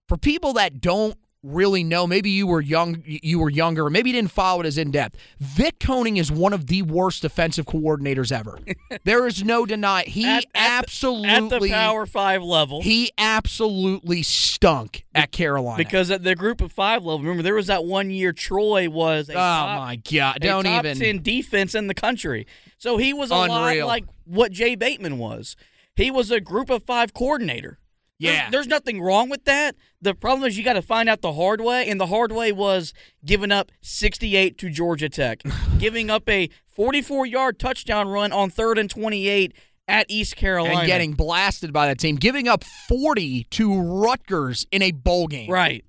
for 0.08 0.18
people 0.18 0.54
that 0.54 0.82
don't 0.82 1.16
really 1.46 1.84
know, 1.84 2.08
maybe 2.08 2.30
you 2.30 2.48
were 2.48 2.62
young, 2.62 3.04
you 3.06 3.40
were 3.40 3.50
younger, 3.50 3.86
or 3.86 3.90
maybe 3.90 4.10
you 4.10 4.16
didn't 4.16 4.32
follow 4.32 4.62
it 4.62 4.66
as 4.66 4.78
in 4.78 4.92
depth. 4.92 5.16
Vic 5.40 5.80
Koenning 5.80 6.18
is 6.18 6.32
one 6.32 6.54
of 6.54 6.68
the 6.68 6.82
worst 6.82 7.22
defensive 7.22 7.66
coordinators 7.66 8.32
ever. 8.32 8.58
there 9.04 9.28
is 9.28 9.44
no 9.44 9.66
deny. 9.66 10.04
He 10.04 10.26
At- 10.26 10.44
at 10.44 10.54
the- 10.54 10.60
absolutely 10.60 11.30
at 11.30 11.50
the 11.62 11.70
Power 11.70 12.06
Five 12.06 12.42
level. 12.44 12.82
he 12.82 13.12
absolutely 13.18 14.24
stunk 14.24 15.06
at 15.14 15.32
Carolina. 15.32 15.78
because 15.78 16.12
at 16.12 16.24
the 16.24 16.36
Group 16.36 16.62
of 16.62 16.72
Five 16.72 17.04
level, 17.06 17.20
remember 17.20 17.44
there 17.44 17.56
was 17.56 17.68
that 17.68 17.86
one 17.86 18.10
year 18.10 18.34
Troy 18.34 18.90
was 18.90 19.30
a 19.30 19.34
oh 19.34 19.36
top, 19.36 19.80
my 19.80 19.96
god, 19.98 20.40
don't 20.42 20.66
even. 20.68 20.98
ten 20.98 21.22
defense 21.22 21.76
in 21.76 21.88
the 21.88 21.94
country. 21.94 22.48
So 22.78 22.98
he 22.98 23.14
was 23.14 23.32
a 23.32 23.36
lot 23.36 23.78
like 23.78 24.06
what 24.26 24.52
Jay 24.52 24.76
Bateman 24.76 25.18
was. 25.18 25.56
He 25.96 26.12
was 26.12 26.32
a 26.32 26.42
Group 26.42 26.70
of 26.70 26.84
Five 26.84 27.14
coordinator. 27.14 27.80
There's- 28.20 28.38
Yeah. 28.38 28.50
there's, 28.50 28.68
nothing 28.68 29.02
wrong 29.02 29.30
with 29.30 29.46
that. 29.46 29.76
The 30.02 30.14
problem 30.16 30.48
is 30.48 30.58
you 30.58 30.64
got 30.64 30.74
to 30.74 30.82
find 30.82 31.10
out 31.10 31.22
the 31.22 31.34
hard 31.34 31.62
way, 31.62 31.90
and 31.90 32.00
the 32.00 32.08
hard 32.08 32.32
way 32.32 32.52
was 32.52 32.94
giving 33.26 33.52
up 33.52 33.72
68 33.82 34.58
to 34.60 34.70
Georgia 34.70 35.10
Tech, 35.10 35.42
giving 35.80 36.10
up 36.10 36.28
a 36.30 36.50
44 36.66 37.26
yard 37.26 37.60
touchdown 37.60 38.08
run 38.08 38.32
on 38.32 38.50
third 38.50 38.78
and 38.78 38.90
28 38.90 39.54
at 39.88 40.06
East 40.10 40.36
Carolina, 40.36 40.80
and 40.80 40.88
getting 40.88 41.14
blasted 41.14 41.72
by 41.72 41.88
that 41.88 42.00
team, 42.00 42.16
giving 42.16 42.48
up 42.48 42.64
40 42.64 43.44
to 43.52 43.82
Rutgers 43.82 44.66
in 44.72 44.82
a 44.82 44.92
bowl 44.92 45.28
game. 45.28 45.50
Right. 45.50 45.86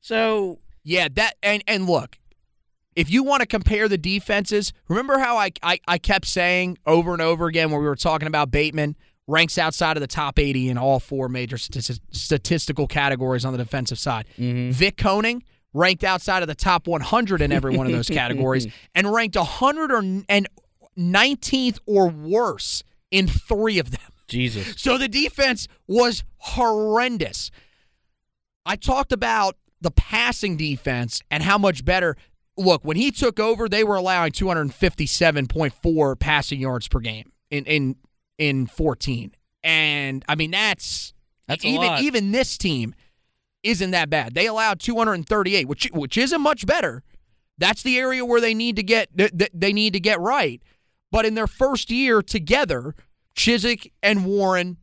So 0.00 0.60
Yeah, 0.84 1.08
that 1.14 1.34
and 1.42 1.62
and 1.66 1.86
look, 1.86 2.18
if 2.96 3.10
you 3.10 3.22
want 3.22 3.40
to 3.40 3.46
compare 3.46 3.88
the 3.88 3.98
defenses, 3.98 4.72
remember 4.88 5.18
how 5.18 5.36
I, 5.36 5.50
I 5.62 5.78
I 5.86 5.98
kept 5.98 6.26
saying 6.26 6.78
over 6.86 7.12
and 7.12 7.20
over 7.22 7.46
again 7.46 7.70
when 7.70 7.80
we 7.80 7.86
were 7.86 7.96
talking 7.96 8.28
about 8.28 8.50
Bateman 8.50 8.96
ranks 9.30 9.58
outside 9.58 9.96
of 9.96 10.00
the 10.00 10.06
top 10.06 10.38
80 10.38 10.70
in 10.70 10.78
all 10.78 11.00
four 11.00 11.28
major 11.28 11.56
stati- 11.56 12.00
statistical 12.10 12.86
categories 12.86 13.44
on 13.44 13.52
the 13.52 13.58
defensive 13.58 13.98
side. 13.98 14.24
Mm-hmm. 14.38 14.70
Vic 14.72 14.96
Koenning 14.96 15.42
ranked 15.72 16.02
outside 16.02 16.42
of 16.42 16.48
the 16.48 16.54
top 16.54 16.88
100 16.88 17.40
in 17.40 17.52
every 17.52 17.76
one 17.76 17.86
of 17.86 17.92
those 17.92 18.08
categories 18.12 18.66
and 18.94 19.12
ranked 19.12 19.36
119th 19.36 21.78
or 21.86 22.08
worse 22.08 22.82
in 23.10 23.28
3 23.28 23.78
of 23.78 23.90
them. 23.92 24.00
Jesus. 24.26 24.74
So 24.76 24.98
the 24.98 25.08
defense 25.08 25.68
was 25.86 26.24
horrendous. 26.38 27.50
I 28.66 28.76
talked 28.76 29.12
about 29.12 29.56
the 29.80 29.90
passing 29.90 30.56
defense 30.56 31.22
and 31.30 31.42
how 31.42 31.58
much 31.58 31.84
better. 31.84 32.16
Look, 32.56 32.84
when 32.84 32.96
he 32.96 33.10
took 33.10 33.40
over, 33.40 33.68
they 33.68 33.84
were 33.84 33.96
allowing 33.96 34.32
257.4 34.32 36.18
passing 36.18 36.60
yards 36.60 36.88
per 36.88 37.00
game 37.00 37.32
in 37.50 37.64
in 37.64 37.96
in 38.40 38.66
14. 38.66 39.30
And 39.62 40.24
I 40.28 40.34
mean 40.34 40.50
that's 40.50 41.14
That's 41.46 41.64
even 41.64 41.92
even 42.00 42.32
this 42.32 42.58
team 42.58 42.96
isn't 43.62 43.90
that 43.90 44.08
bad. 44.08 44.34
They 44.34 44.46
allowed 44.46 44.80
238, 44.80 45.68
which 45.68 45.90
which 45.92 46.16
isn't 46.16 46.40
much 46.40 46.66
better. 46.66 47.02
That's 47.58 47.82
the 47.82 47.98
area 47.98 48.24
where 48.24 48.40
they 48.40 48.54
need 48.54 48.76
to 48.76 48.82
get 48.82 49.14
th- 49.16 49.36
th- 49.36 49.50
they 49.52 49.74
need 49.74 49.92
to 49.92 50.00
get 50.00 50.18
right. 50.18 50.62
But 51.12 51.26
in 51.26 51.34
their 51.34 51.46
first 51.46 51.90
year 51.90 52.22
together, 52.22 52.94
Chizik 53.36 53.92
and 54.02 54.24
Warren, 54.24 54.78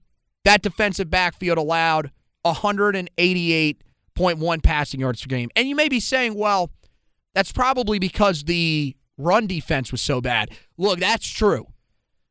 that 0.45 0.61
defensive 0.61 1.09
backfield 1.09 1.57
allowed 1.57 2.11
188.1 2.45 4.63
passing 4.63 4.99
yards 4.99 5.23
per 5.23 5.27
game. 5.27 5.49
And 5.55 5.67
you 5.67 5.75
may 5.75 5.89
be 5.89 5.99
saying, 5.99 6.35
well, 6.35 6.69
that's 7.33 7.51
probably 7.51 7.97
because 7.97 8.43
the 8.43 8.95
run 9.17 9.47
defense 9.47 9.91
was 9.91 10.01
so 10.01 10.21
bad. 10.21 10.51
Look, 10.77 10.99
that's 10.99 11.27
true. 11.27 11.65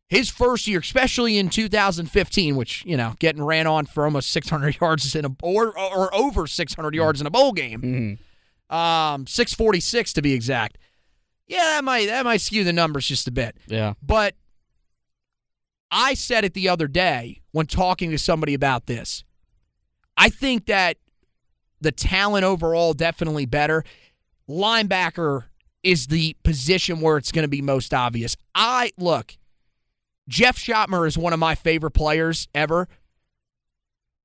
His 0.08 0.30
first 0.30 0.68
year, 0.68 0.78
especially 0.78 1.36
in 1.36 1.48
2015, 1.48 2.54
which, 2.54 2.84
you 2.86 2.96
know, 2.96 3.14
getting 3.18 3.42
ran 3.42 3.66
on 3.66 3.86
for 3.86 4.04
almost 4.04 4.30
600 4.30 4.76
yards 4.80 5.14
in 5.16 5.24
a 5.24 5.30
or 5.42 5.76
or 5.78 6.14
over 6.14 6.46
600 6.46 6.94
yards 6.94 7.20
in 7.20 7.26
a 7.26 7.30
bowl 7.30 7.52
game. 7.52 8.18
Um 8.70 9.26
646 9.26 10.12
to 10.14 10.22
be 10.22 10.32
exact. 10.32 10.78
Yeah, 11.48 11.58
that 11.58 11.84
might 11.84 12.06
that 12.06 12.24
might 12.24 12.40
skew 12.40 12.64
the 12.64 12.72
numbers 12.72 13.06
just 13.06 13.26
a 13.28 13.32
bit. 13.32 13.56
Yeah. 13.66 13.94
But 14.02 14.34
I 15.90 16.14
said 16.14 16.44
it 16.44 16.54
the 16.54 16.68
other 16.68 16.88
day 16.88 17.42
when 17.52 17.66
talking 17.66 18.10
to 18.10 18.18
somebody 18.18 18.54
about 18.54 18.86
this. 18.86 19.24
I 20.16 20.28
think 20.28 20.66
that 20.66 20.96
the 21.80 21.92
talent 21.92 22.44
overall 22.44 22.92
definitely 22.92 23.46
better. 23.46 23.84
Linebacker 24.48 25.44
is 25.82 26.08
the 26.08 26.36
position 26.42 27.00
where 27.00 27.16
it's 27.16 27.30
going 27.30 27.44
to 27.44 27.48
be 27.48 27.62
most 27.62 27.94
obvious. 27.94 28.36
I 28.54 28.92
look, 28.98 29.36
Jeff 30.28 30.58
Schoettmer 30.58 31.06
is 31.06 31.16
one 31.16 31.32
of 31.32 31.38
my 31.38 31.54
favorite 31.54 31.92
players 31.92 32.48
ever. 32.54 32.88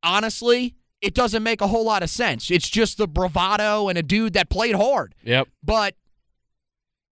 Honestly, 0.04 0.76
it 1.02 1.14
doesn't 1.14 1.44
make 1.44 1.62
a 1.62 1.68
whole 1.68 1.86
lot 1.86 2.04
of 2.04 2.10
sense. 2.10 2.50
It's 2.52 2.70
just 2.70 2.98
the 2.98 3.08
bravado 3.08 3.88
and 3.88 3.98
a 3.98 4.04
dude 4.04 4.34
that 4.34 4.50
played 4.50 4.76
hard 4.76 5.14
Yep. 5.24 5.48
but 5.64 5.96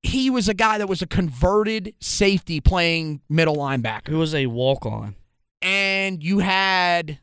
he 0.02 0.30
was 0.30 0.48
a 0.48 0.54
guy 0.54 0.78
that 0.78 0.88
was 0.88 1.02
a 1.02 1.08
converted 1.08 1.94
safety 2.00 2.62
playing 2.62 3.22
middle 3.30 3.58
linebacker. 3.58 4.08
Who 4.08 4.20
was 4.20 4.34
a 4.34 4.46
walk 4.48 4.86
on? 4.86 5.16
And 5.62 6.24
you 6.24 6.40
had 6.40 7.20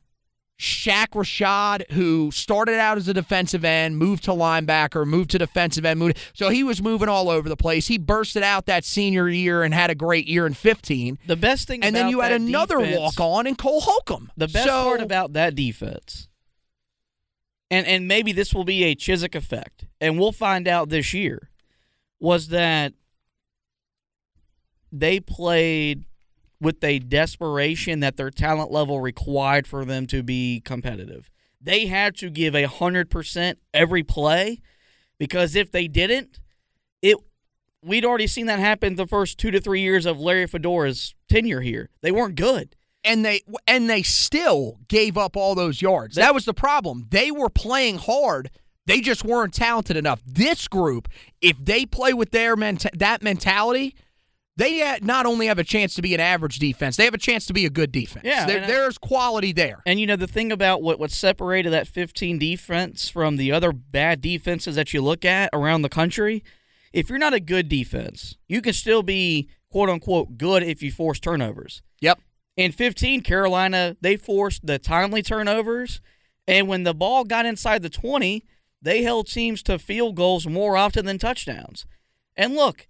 Shaq 0.58 1.08
Rashad, 1.08 1.90
who 1.92 2.30
started 2.30 2.76
out 2.78 2.96
as 2.96 3.08
a 3.08 3.14
defensive 3.14 3.62
end, 3.64 3.98
moved 3.98 4.24
to 4.24 4.30
linebacker, 4.30 5.06
moved 5.06 5.30
to 5.32 5.38
defensive 5.38 5.84
end, 5.84 5.98
moved. 6.00 6.16
So 6.32 6.48
he 6.48 6.64
was 6.64 6.80
moving 6.80 7.10
all 7.10 7.28
over 7.28 7.48
the 7.48 7.56
place. 7.58 7.88
He 7.88 7.98
bursted 7.98 8.42
out 8.42 8.64
that 8.66 8.82
senior 8.84 9.28
year 9.28 9.62
and 9.62 9.74
had 9.74 9.90
a 9.90 9.94
great 9.94 10.26
year 10.26 10.46
in 10.46 10.54
15. 10.54 11.18
The 11.26 11.36
best 11.36 11.68
thing 11.68 11.82
And 11.84 11.94
then 11.94 12.08
you 12.08 12.20
had 12.20 12.32
another 12.32 12.78
defense- 12.78 12.96
walk 12.98 13.20
on 13.20 13.46
in 13.46 13.54
Cole 13.56 13.82
Holcomb. 13.82 14.32
The 14.36 14.48
best 14.48 14.66
So- 14.66 14.84
part 14.84 15.00
about 15.02 15.34
that 15.34 15.54
defense, 15.54 16.28
and 17.70 17.86
and 17.86 18.08
maybe 18.08 18.32
this 18.32 18.54
will 18.54 18.64
be 18.64 18.84
a 18.84 18.94
Chizik 18.96 19.34
effect, 19.34 19.84
and 20.00 20.18
we'll 20.18 20.32
find 20.32 20.66
out 20.66 20.88
this 20.88 21.12
year, 21.12 21.50
was 22.18 22.48
that 22.48 22.94
they 24.90 25.20
played 25.20 26.04
with 26.60 26.82
a 26.82 26.98
desperation 26.98 28.00
that 28.00 28.16
their 28.16 28.30
talent 28.30 28.70
level 28.70 29.00
required 29.00 29.66
for 29.66 29.84
them 29.84 30.06
to 30.06 30.22
be 30.22 30.62
competitive. 30.64 31.30
They 31.60 31.86
had 31.86 32.16
to 32.16 32.30
give 32.30 32.54
a 32.54 32.64
hundred 32.64 33.10
percent 33.10 33.58
every 33.74 34.02
play, 34.02 34.60
because 35.18 35.54
if 35.56 35.70
they 35.72 35.88
didn't, 35.88 36.38
it 37.02 37.16
we'd 37.82 38.04
already 38.04 38.26
seen 38.26 38.46
that 38.46 38.58
happen 38.58 38.96
the 38.96 39.06
first 39.06 39.38
two 39.38 39.50
to 39.50 39.60
three 39.60 39.80
years 39.80 40.06
of 40.06 40.18
Larry 40.18 40.46
Fedora's 40.46 41.14
tenure 41.28 41.60
here. 41.60 41.90
They 42.02 42.10
weren't 42.12 42.34
good. 42.36 42.74
and 43.04 43.24
they 43.24 43.40
and 43.66 43.88
they 43.88 44.02
still 44.02 44.80
gave 44.88 45.16
up 45.16 45.36
all 45.36 45.54
those 45.54 45.80
yards. 45.82 46.16
that 46.16 46.34
was 46.34 46.44
the 46.44 46.54
problem. 46.54 47.06
They 47.10 47.30
were 47.30 47.50
playing 47.50 47.98
hard. 47.98 48.50
They 48.86 49.00
just 49.00 49.24
weren't 49.24 49.52
talented 49.54 49.96
enough. 49.96 50.22
This 50.24 50.68
group, 50.68 51.08
if 51.40 51.56
they 51.64 51.86
play 51.86 52.12
with 52.14 52.30
their 52.30 52.56
menta- 52.56 52.96
that 52.96 53.22
mentality, 53.22 53.94
they 54.56 54.80
uh, 54.82 54.96
not 55.02 55.26
only 55.26 55.46
have 55.46 55.58
a 55.58 55.64
chance 55.64 55.94
to 55.94 56.02
be 56.02 56.14
an 56.14 56.20
average 56.20 56.58
defense, 56.58 56.96
they 56.96 57.04
have 57.04 57.14
a 57.14 57.18
chance 57.18 57.44
to 57.46 57.52
be 57.52 57.66
a 57.66 57.70
good 57.70 57.92
defense. 57.92 58.24
Yeah, 58.24 58.46
There- 58.46 58.66
there's 58.66 58.96
quality 58.98 59.52
there. 59.52 59.82
And 59.86 60.00
you 60.00 60.06
know 60.06 60.16
the 60.16 60.26
thing 60.26 60.50
about 60.52 60.82
what 60.82 60.98
what 60.98 61.10
separated 61.10 61.70
that 61.72 61.86
15 61.86 62.38
defense 62.38 63.08
from 63.08 63.36
the 63.36 63.52
other 63.52 63.72
bad 63.72 64.20
defenses 64.20 64.74
that 64.76 64.92
you 64.94 65.02
look 65.02 65.24
at 65.24 65.50
around 65.52 65.82
the 65.82 65.88
country, 65.88 66.42
if 66.92 67.08
you're 67.10 67.18
not 67.18 67.34
a 67.34 67.40
good 67.40 67.68
defense, 67.68 68.36
you 68.48 68.62
can 68.62 68.72
still 68.72 69.02
be 69.02 69.48
quote 69.70 69.90
unquote 69.90 70.38
good 70.38 70.62
if 70.62 70.82
you 70.82 70.90
force 70.90 71.20
turnovers. 71.20 71.82
Yep. 72.00 72.20
In 72.56 72.72
15, 72.72 73.20
Carolina 73.20 73.96
they 74.00 74.16
forced 74.16 74.66
the 74.66 74.78
timely 74.78 75.22
turnovers, 75.22 76.00
and 76.48 76.66
when 76.68 76.84
the 76.84 76.94
ball 76.94 77.24
got 77.24 77.44
inside 77.44 77.82
the 77.82 77.90
20, 77.90 78.42
they 78.80 79.02
held 79.02 79.26
teams 79.26 79.62
to 79.64 79.78
field 79.78 80.14
goals 80.16 80.46
more 80.46 80.76
often 80.78 81.04
than 81.04 81.18
touchdowns. 81.18 81.84
And 82.36 82.54
look, 82.54 82.86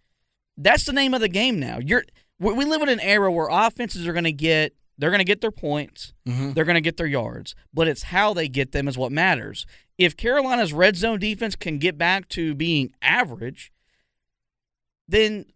that's 0.56 0.84
the 0.84 0.92
name 0.92 1.14
of 1.14 1.20
the 1.20 1.28
game 1.28 1.58
now. 1.58 1.78
You're 1.78 2.04
we 2.38 2.64
live 2.64 2.82
in 2.82 2.88
an 2.88 3.00
era 3.00 3.32
where 3.32 3.48
offenses 3.50 4.06
are 4.06 4.12
going 4.12 4.24
to 4.24 4.32
get 4.32 4.74
they're 4.98 5.10
going 5.10 5.18
to 5.18 5.24
get 5.24 5.40
their 5.40 5.50
points, 5.50 6.14
mm-hmm. 6.26 6.52
they're 6.52 6.64
going 6.64 6.76
to 6.76 6.80
get 6.80 6.96
their 6.96 7.06
yards, 7.06 7.54
but 7.72 7.86
it's 7.86 8.04
how 8.04 8.32
they 8.32 8.48
get 8.48 8.72
them 8.72 8.88
is 8.88 8.96
what 8.96 9.12
matters. 9.12 9.66
If 9.98 10.16
Carolina's 10.16 10.72
red 10.72 10.96
zone 10.96 11.18
defense 11.18 11.56
can 11.56 11.78
get 11.78 11.98
back 11.98 12.28
to 12.30 12.54
being 12.54 12.92
average, 13.02 13.72
then 15.08 15.46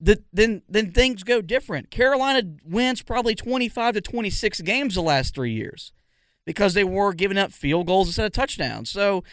the, 0.00 0.22
then 0.32 0.62
then 0.68 0.92
things 0.92 1.22
go 1.22 1.40
different. 1.40 1.90
Carolina 1.90 2.42
wins 2.64 3.02
probably 3.02 3.34
25 3.34 3.94
to 3.94 4.00
26 4.00 4.60
games 4.62 4.94
the 4.94 5.02
last 5.02 5.34
3 5.34 5.50
years 5.50 5.92
because 6.46 6.74
they 6.74 6.84
were 6.84 7.12
giving 7.12 7.38
up 7.38 7.52
field 7.52 7.86
goals 7.86 8.08
instead 8.08 8.26
of 8.26 8.32
touchdowns. 8.32 8.90
So 8.90 9.24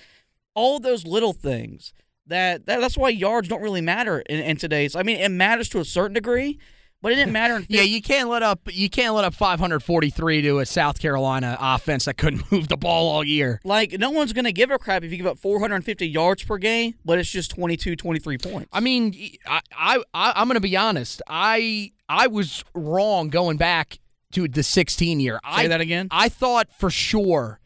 all 0.53 0.79
those 0.79 1.05
little 1.05 1.33
things 1.33 1.93
that, 2.27 2.65
that 2.65 2.79
that's 2.79 2.97
why 2.97 3.09
yards 3.09 3.47
don't 3.47 3.61
really 3.61 3.81
matter 3.81 4.19
in, 4.21 4.39
in 4.39 4.57
today's. 4.57 4.95
I 4.95 5.03
mean, 5.03 5.17
it 5.17 5.29
matters 5.29 5.69
to 5.69 5.79
a 5.79 5.85
certain 5.85 6.13
degree, 6.13 6.59
but 7.01 7.11
it 7.11 7.15
didn't 7.15 7.33
matter. 7.33 7.57
In 7.57 7.65
Yeah, 7.69 7.81
you 7.81 8.01
can't 8.01 8.29
let 8.29 8.43
up 8.43 8.61
you 8.71 8.89
can't 8.89 9.13
let 9.13 9.25
up 9.25 9.33
543 9.33 10.41
to 10.41 10.59
a 10.59 10.65
South 10.65 10.99
Carolina 10.99 11.57
offense 11.59 12.05
that 12.05 12.17
couldn't 12.17 12.43
move 12.51 12.67
the 12.67 12.77
ball 12.77 13.09
all 13.09 13.23
year. 13.23 13.59
like 13.63 13.93
no 13.99 14.09
one's 14.09 14.33
going 14.33 14.45
to 14.45 14.53
give 14.53 14.71
a 14.71 14.79
crap 14.79 15.03
if 15.03 15.11
you 15.11 15.17
give 15.17 15.27
up 15.27 15.37
450 15.37 16.07
yards 16.07 16.43
per 16.43 16.57
game, 16.57 16.95
but 17.05 17.19
it's 17.19 17.29
just 17.29 17.51
22, 17.51 17.95
23 17.95 18.37
points. 18.37 18.69
I 18.73 18.79
mean, 18.79 19.15
I, 19.45 19.61
I, 19.77 19.97
I 20.13 20.33
I'm 20.35 20.47
going 20.47 20.55
to 20.55 20.61
be 20.61 20.75
honest. 20.75 21.21
I 21.29 21.91
I 22.09 22.27
was 22.27 22.63
wrong 22.73 23.29
going 23.29 23.57
back 23.57 23.99
to 24.35 24.47
the 24.47 24.63
16 24.63 25.19
year. 25.19 25.39
Say 25.43 25.65
I, 25.65 25.67
that 25.67 25.81
again? 25.81 26.07
I 26.11 26.29
thought 26.29 26.67
for 26.77 26.89
sure, 26.89 27.59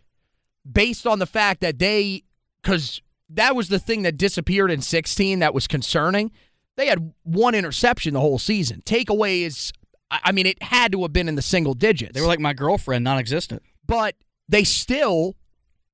based 0.70 1.06
on 1.08 1.20
the 1.20 1.26
fact 1.26 1.62
that 1.62 1.80
they, 1.80 2.24
because 2.62 3.02
that 3.30 3.56
was 3.56 3.70
the 3.70 3.80
thing 3.80 4.04
that 4.04 4.18
disappeared 4.18 4.72
in 4.72 4.82
16 4.82 5.40
that 5.40 5.54
was 5.54 5.68
concerning. 5.68 6.32
They 6.78 6.88
had 6.88 7.14
one 7.24 7.56
interception 7.56 8.14
the 8.14 8.20
whole 8.20 8.40
season. 8.40 8.82
Takeaway 8.86 9.42
is, 9.42 9.72
I 10.10 10.32
mean, 10.32 10.46
it 10.46 10.62
had 10.64 10.92
to 10.94 11.02
have 11.02 11.14
been 11.14 11.28
in 11.28 11.36
the 11.36 11.42
single 11.42 11.74
digits. 11.74 12.14
they 12.14 12.22
were 12.22 12.28
like 12.28 12.40
my 12.40 12.54
girlfriend, 12.54 13.04
non-existent. 13.04 13.62
but 13.86 14.16
they 14.48 14.64
still. 14.64 15.36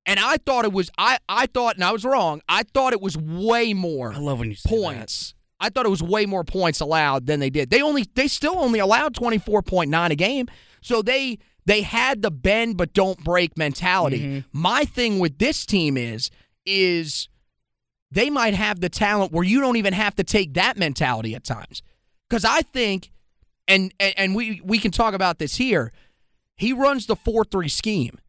And 0.05 0.19
I 0.19 0.37
thought 0.37 0.65
it 0.65 0.71
was 0.71 0.91
I 0.99 1.17
I 1.27 1.47
thought 1.47 1.75
and 1.75 1.83
I 1.83 1.91
was 1.91 2.05
wrong. 2.05 2.41
I 2.47 2.61
thought 2.61 2.93
it 2.93 3.01
was 3.01 3.17
way 3.17 3.73
more 3.73 4.13
I 4.13 4.17
love 4.19 4.37
when 4.39 4.51
you 4.51 4.55
points. 4.65 5.33
I 5.59 5.69
thought 5.69 5.85
it 5.87 5.89
was 5.89 6.03
way 6.03 6.27
more 6.27 6.43
points 6.43 6.79
allowed 6.79 7.25
than 7.25 7.39
they 7.39 7.49
did. 7.49 7.71
They 7.71 7.81
only 7.81 8.05
they 8.13 8.27
still 8.27 8.59
only 8.59 8.77
allowed 8.77 9.15
24.9 9.15 10.11
a 10.11 10.15
game. 10.15 10.47
So 10.81 11.01
they 11.01 11.39
they 11.65 11.81
had 11.81 12.21
the 12.21 12.29
bend 12.29 12.77
but 12.77 12.93
don't 12.93 13.23
break 13.23 13.57
mentality. 13.57 14.19
Mm-hmm. 14.21 14.39
My 14.53 14.85
thing 14.85 15.17
with 15.17 15.39
this 15.39 15.65
team 15.65 15.97
is 15.97 16.29
is 16.65 17.27
they 18.11 18.29
might 18.29 18.53
have 18.53 18.79
the 18.81 18.89
talent 18.89 19.31
where 19.31 19.43
you 19.43 19.59
don't 19.61 19.75
even 19.77 19.93
have 19.93 20.15
to 20.15 20.23
take 20.23 20.53
that 20.53 20.77
mentality 20.77 21.35
at 21.35 21.43
times. 21.43 21.81
Cuz 22.29 22.45
I 22.45 22.61
think 22.61 23.11
and, 23.67 23.93
and 23.99 24.13
and 24.17 24.35
we 24.35 24.61
we 24.63 24.77
can 24.79 24.91
talk 24.91 25.13
about 25.13 25.39
this 25.39 25.55
here. 25.55 25.91
He 26.55 26.71
runs 26.71 27.05
the 27.07 27.15
4-3 27.15 27.69
scheme. 27.69 28.19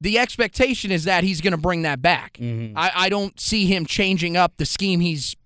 the 0.00 0.18
expectation 0.18 0.90
is 0.90 1.04
that 1.04 1.22
he's 1.22 1.40
going 1.40 1.52
to 1.52 1.56
bring 1.56 1.82
that 1.82 2.02
back. 2.02 2.34
Mm-hmm. 2.38 2.76
I, 2.76 2.90
I 2.94 3.08
don't 3.08 3.38
see 3.38 3.66
him 3.66 3.86
changing 3.86 4.36
up 4.36 4.56
the 4.56 4.66
scheme 4.66 4.98
he's 5.00 5.36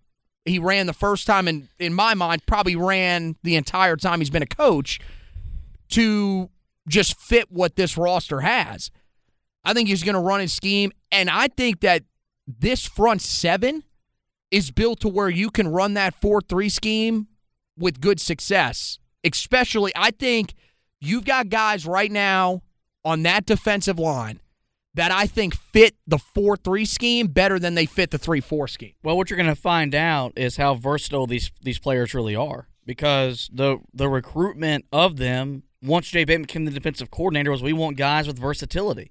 he 0.47 0.59
ran 0.61 0.87
the 0.87 0.93
first 0.95 1.27
time, 1.27 1.49
and 1.49 1.69
in 1.81 1.93
my 1.93 2.15
mind, 2.15 2.47
probably 2.47 2.77
ran 2.77 3.35
the 3.43 3.57
entire 3.57 3.97
time 3.97 4.21
he's 4.21 4.31
been 4.31 4.45
a 4.45 4.47
coach 4.47 5.01
to 5.91 6.49
just 6.89 7.19
fit 7.21 7.51
what 7.51 7.75
this 7.77 7.97
roster 7.99 8.41
has. 8.43 8.91
I 9.67 9.75
think 9.75 9.89
he's 9.89 10.05
going 10.05 10.15
to 10.15 10.21
run 10.21 10.39
his 10.39 10.53
scheme, 10.53 10.93
and 11.11 11.29
I 11.29 11.49
think 11.49 11.81
that 11.81 12.05
this 12.47 12.87
front 12.87 13.21
seven 13.21 13.83
is 14.53 14.71
built 14.71 15.01
to 15.01 15.09
where 15.09 15.29
you 15.29 15.51
can 15.51 15.67
run 15.67 15.95
that 15.95 16.15
4 16.15 16.41
3 16.41 16.69
scheme 16.69 17.27
with 17.77 18.01
good 18.01 18.21
success. 18.21 19.01
Especially, 19.25 19.91
I 19.97 20.13
think 20.13 20.55
you've 21.01 21.25
got 21.25 21.49
guys 21.49 21.85
right 21.85 22.13
now 22.13 22.63
on 23.05 23.25
that 23.25 23.45
defensive 23.45 23.99
line 23.99 24.39
that 24.95 25.11
I 25.11 25.27
think 25.27 25.57
fit 25.57 25.97
the 26.07 26.19
4 26.19 26.57
3 26.57 26.85
scheme 26.85 27.27
better 27.27 27.59
than 27.59 27.75
they 27.75 27.87
fit 27.87 28.13
the 28.13 28.19
3 28.19 28.41
4 28.41 28.69
scheme. 28.69 28.95
Well, 29.03 29.17
what 29.17 29.31
you're 29.31 29.37
going 29.37 29.49
to 29.49 29.61
find 29.61 29.97
out 29.97 30.33
is 30.37 30.59
how 30.59 30.75
versatile 30.77 31.27
these 31.27 31.51
these 31.61 31.81
players 31.81 32.15
really 32.15 32.37
are 32.37 32.69
because 32.85 33.51
the 33.53 33.79
the 33.93 34.09
recruitment 34.09 34.85
of 34.93 35.17
them 35.17 35.65
once 35.83 36.09
Jay 36.09 36.25
Bateman 36.25 36.43
became 36.43 36.65
the 36.67 36.71
defensive 36.71 37.11
coordinator 37.11 37.51
was 37.51 37.65
we 37.65 37.73
want 37.73 37.97
guys 37.97 38.29
with 38.29 38.39
versatility 38.39 39.11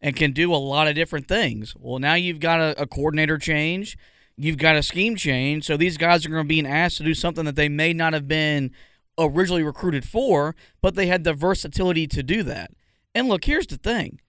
and 0.00 0.16
can 0.16 0.32
do 0.32 0.54
a 0.54 0.56
lot 0.56 0.88
of 0.88 0.94
different 0.94 1.28
things. 1.28 1.74
Well, 1.78 1.98
now 1.98 2.14
you've 2.14 2.40
got 2.40 2.60
a, 2.60 2.82
a 2.82 2.86
coordinator 2.86 3.38
change, 3.38 3.96
you've 4.36 4.58
got 4.58 4.76
a 4.76 4.82
scheme 4.82 5.16
change, 5.16 5.64
so 5.64 5.76
these 5.76 5.96
guys 5.96 6.24
are 6.24 6.30
going 6.30 6.44
to 6.44 6.48
be 6.48 6.66
asked 6.66 6.98
to 6.98 7.04
do 7.04 7.14
something 7.14 7.44
that 7.44 7.56
they 7.56 7.68
may 7.68 7.92
not 7.92 8.12
have 8.12 8.28
been 8.28 8.70
originally 9.18 9.62
recruited 9.62 10.04
for, 10.04 10.54
but 10.80 10.94
they 10.94 11.06
had 11.06 11.24
the 11.24 11.34
versatility 11.34 12.06
to 12.06 12.22
do 12.22 12.42
that. 12.44 12.70
And 13.14 13.28
look, 13.28 13.44
here's 13.44 13.66
the 13.66 13.76
thing. 13.76 14.20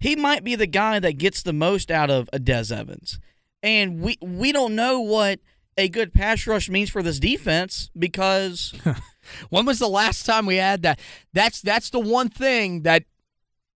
He 0.00 0.16
might 0.16 0.44
be 0.44 0.54
the 0.54 0.66
guy 0.66 0.98
that 0.98 1.18
gets 1.18 1.42
the 1.42 1.52
most 1.52 1.90
out 1.90 2.10
of 2.10 2.28
a 2.32 2.38
Des 2.38 2.74
Evans. 2.74 3.18
And 3.62 4.00
we 4.00 4.18
we 4.20 4.52
don't 4.52 4.74
know 4.74 5.00
what 5.00 5.40
a 5.78 5.88
good 5.88 6.12
pass 6.12 6.46
rush 6.46 6.68
means 6.68 6.90
for 6.90 7.02
this 7.02 7.18
defense 7.18 7.90
because 7.96 8.74
When 9.50 9.66
was 9.66 9.78
the 9.78 9.88
last 9.88 10.26
time 10.26 10.46
we 10.46 10.56
had 10.56 10.82
that? 10.82 11.00
That's 11.32 11.60
that's 11.60 11.90
the 11.90 12.00
one 12.00 12.28
thing 12.28 12.82
that 12.82 13.04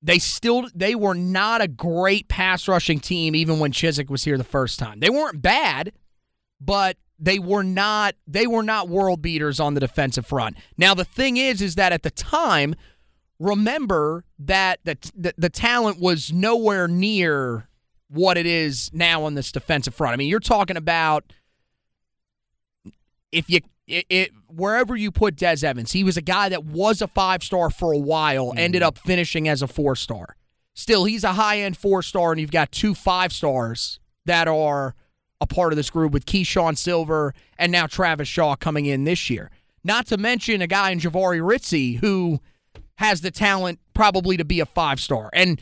they 0.07 0.21
still 0.21 0.69
they 0.73 0.95
were 0.95 1.15
not 1.15 1.61
a 1.61 1.67
great 1.67 2.29
pass 2.29 2.69
rushing 2.69 3.01
team 3.01 3.35
even 3.35 3.59
when 3.59 3.73
Chizik 3.73 4.09
was 4.09 4.23
here 4.23 4.39
the 4.39 4.45
first 4.45 4.79
time. 4.79 5.01
They 5.01 5.11
weren't 5.11 5.43
bad, 5.43 5.93
but 6.61 6.97
they 7.19 7.41
were 7.41 7.65
not 7.65 8.15
they 8.25 8.47
were 8.47 8.63
not 8.63 8.89
world 8.89 9.21
beaters 9.21 9.59
on 9.59 9.75
the 9.75 9.81
defensive 9.81 10.25
front. 10.25 10.57
Now 10.79 10.95
the 10.95 11.05
thing 11.05 11.37
is 11.37 11.61
is 11.61 11.75
that 11.75 11.93
at 11.93 12.05
the 12.05 12.13
time 12.13 12.77
remember 13.41 14.25
that 14.39 14.79
the 14.85 14.97
the, 15.17 15.35
the 15.37 15.51
talent 15.51 15.99
was 16.01 16.33
nowhere 16.33 16.87
near 16.87 17.69
what 18.09 18.39
it 18.39 18.47
is 18.47 18.91
now 18.93 19.25
on 19.25 19.35
this 19.35 19.51
defensive 19.51 19.93
front. 19.93 20.13
I 20.13 20.17
mean, 20.17 20.29
you're 20.29 20.39
talking 20.39 20.77
about 20.77 21.33
if 23.33 23.51
you 23.51 23.59
it, 23.87 24.07
it, 24.09 24.33
wherever 24.49 24.97
you 24.97 25.11
put 25.11 25.37
Des 25.37 25.65
Evans, 25.65 25.93
he 25.93 26.03
was 26.03 26.17
a 26.17 26.23
guy 26.23 26.49
that 26.49 26.65
was 26.65 27.01
a 27.01 27.09
five 27.09 27.43
star 27.43 27.71
for 27.71 27.93
a 27.93 27.99
while, 27.99 28.53
ended 28.57 28.83
up 28.83 28.99
finishing 28.99 29.49
as 29.49 29.63
a 29.63 29.69
four 29.69 29.95
star. 29.97 30.37
Still, 30.75 31.05
he's 31.05 31.25
a 31.25 31.35
high 31.35 31.61
end 31.61 31.77
four 31.77 32.03
star, 32.03 32.33
and 32.33 32.41
you've 32.41 32.51
got 32.51 32.73
two 32.73 32.95
five 32.95 33.33
stars 33.33 34.01
that 34.25 34.49
are 34.49 34.95
a 35.41 35.47
part 35.47 35.73
of 35.73 35.77
this 35.77 35.91
group 35.91 36.13
with 36.13 36.27
Keeshawn 36.27 36.77
Silver 36.77 37.35
and 37.59 37.71
now 37.71 37.87
Travis 37.87 38.29
Shaw 38.29 38.57
coming 38.57 38.87
in 38.87 39.05
this 39.05 39.31
year. 39.31 39.51
Not 39.85 40.07
to 40.07 40.17
mention 40.17 40.63
a 40.63 40.67
guy 40.67 40.91
in 40.91 40.99
Jahvaree 40.99 41.41
Ritzie 41.41 41.99
who 42.01 42.41
has 42.97 43.21
the 43.21 43.31
talent 43.31 43.79
probably 43.95 44.37
to 44.37 44.45
be 44.45 44.61
a 44.61 44.67
five 44.67 45.01
star. 45.01 45.31
And 45.33 45.61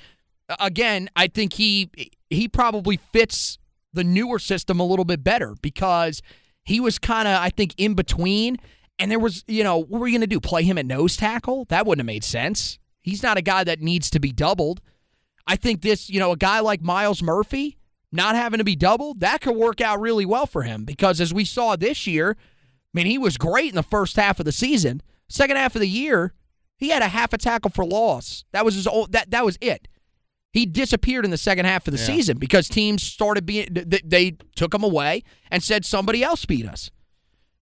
uh, 0.49 0.57
again, 0.61 1.11
I 1.15 1.27
think 1.27 1.55
he 1.55 1.91
he 2.31 2.49
probably 2.49 2.97
fits 2.97 3.59
the 3.93 4.05
newer 4.05 4.39
system 4.39 4.81
a 4.81 4.85
little 4.85 5.05
bit 5.05 5.23
better 5.23 5.55
because 5.61 6.23
he 6.65 6.81
was 6.81 6.99
kind 6.99 7.29
of 7.29 7.37
I 7.39 7.51
think 7.51 7.75
in 7.77 7.95
between. 7.95 8.59
And 8.97 9.11
there 9.11 9.19
was, 9.19 9.43
you 9.49 9.65
know, 9.65 9.79
what 9.79 10.01
were 10.01 10.07
you 10.07 10.13
going 10.13 10.21
to 10.21 10.27
do? 10.29 10.39
Play 10.39 10.63
him 10.63 10.79
at 10.79 10.87
nose 10.87 11.17
tackle? 11.17 11.65
That 11.69 11.85
wouldn't 11.85 12.01
have 12.01 12.07
made 12.07 12.23
sense. 12.23 12.79
He's 13.03 13.25
not 13.25 13.37
a 13.37 13.43
guy 13.43 13.65
that 13.65 13.81
needs 13.81 14.09
to 14.11 14.21
be 14.21 14.31
doubled. 14.31 14.81
I 15.49 15.57
think 15.57 15.83
this, 15.83 16.09
you 16.09 16.21
know, 16.21 16.31
a 16.31 16.37
guy 16.37 16.61
like 16.61 16.81
Myles 16.81 17.21
Murphy 17.21 17.77
not 18.15 18.37
having 18.37 18.59
to 18.59 18.65
be 18.65 18.77
doubled, 18.77 19.21
that 19.21 19.41
could 19.41 19.57
work 19.57 19.81
out 19.81 20.01
really 20.01 20.25
well 20.25 20.47
for 20.47 20.63
him 20.63 20.85
because 20.85 21.21
as 21.21 21.35
we 21.35 21.45
saw 21.45 21.75
this 21.75 22.07
year, 22.07 22.37
I 22.39 22.91
mean, 22.93 23.07
he 23.07 23.19
was 23.19 23.37
great 23.37 23.71
in 23.71 23.75
the 23.75 23.83
first 23.83 24.15
half 24.15 24.39
of 24.39 24.47
the 24.47 24.53
season. 24.53 25.03
Second 25.29 25.57
half 25.57 25.75
of 25.75 25.81
the 25.81 25.89
year, 25.89 26.33
he 26.77 26.91
had 26.91 27.03
a 27.03 27.09
half 27.09 27.33
a 27.33 27.39
tackle 27.39 27.73
for 27.73 27.85
loss. 27.85 28.45
That 28.53 28.65
was 28.65 28.77
his 28.77 28.87
old, 28.87 29.11
that 29.13 29.33
that 29.33 29.45
was 29.45 29.59
it. 29.61 29.89
He 30.55 30.67
disappeared 30.67 31.25
in 31.25 31.33
the 31.33 31.37
second 31.37 31.67
half 31.67 31.89
of 31.89 31.93
the 31.93 31.99
season 31.99 32.39
because 32.39 32.69
teams 32.69 33.03
started 33.03 33.45
being 33.45 33.67
they, 33.73 34.01
they 34.05 34.37
took 34.55 34.73
him 34.73 34.85
away 34.85 35.25
and 35.51 35.61
said 35.61 35.85
somebody 35.85 36.23
else 36.23 36.45
beat 36.45 36.65
us. 36.65 36.93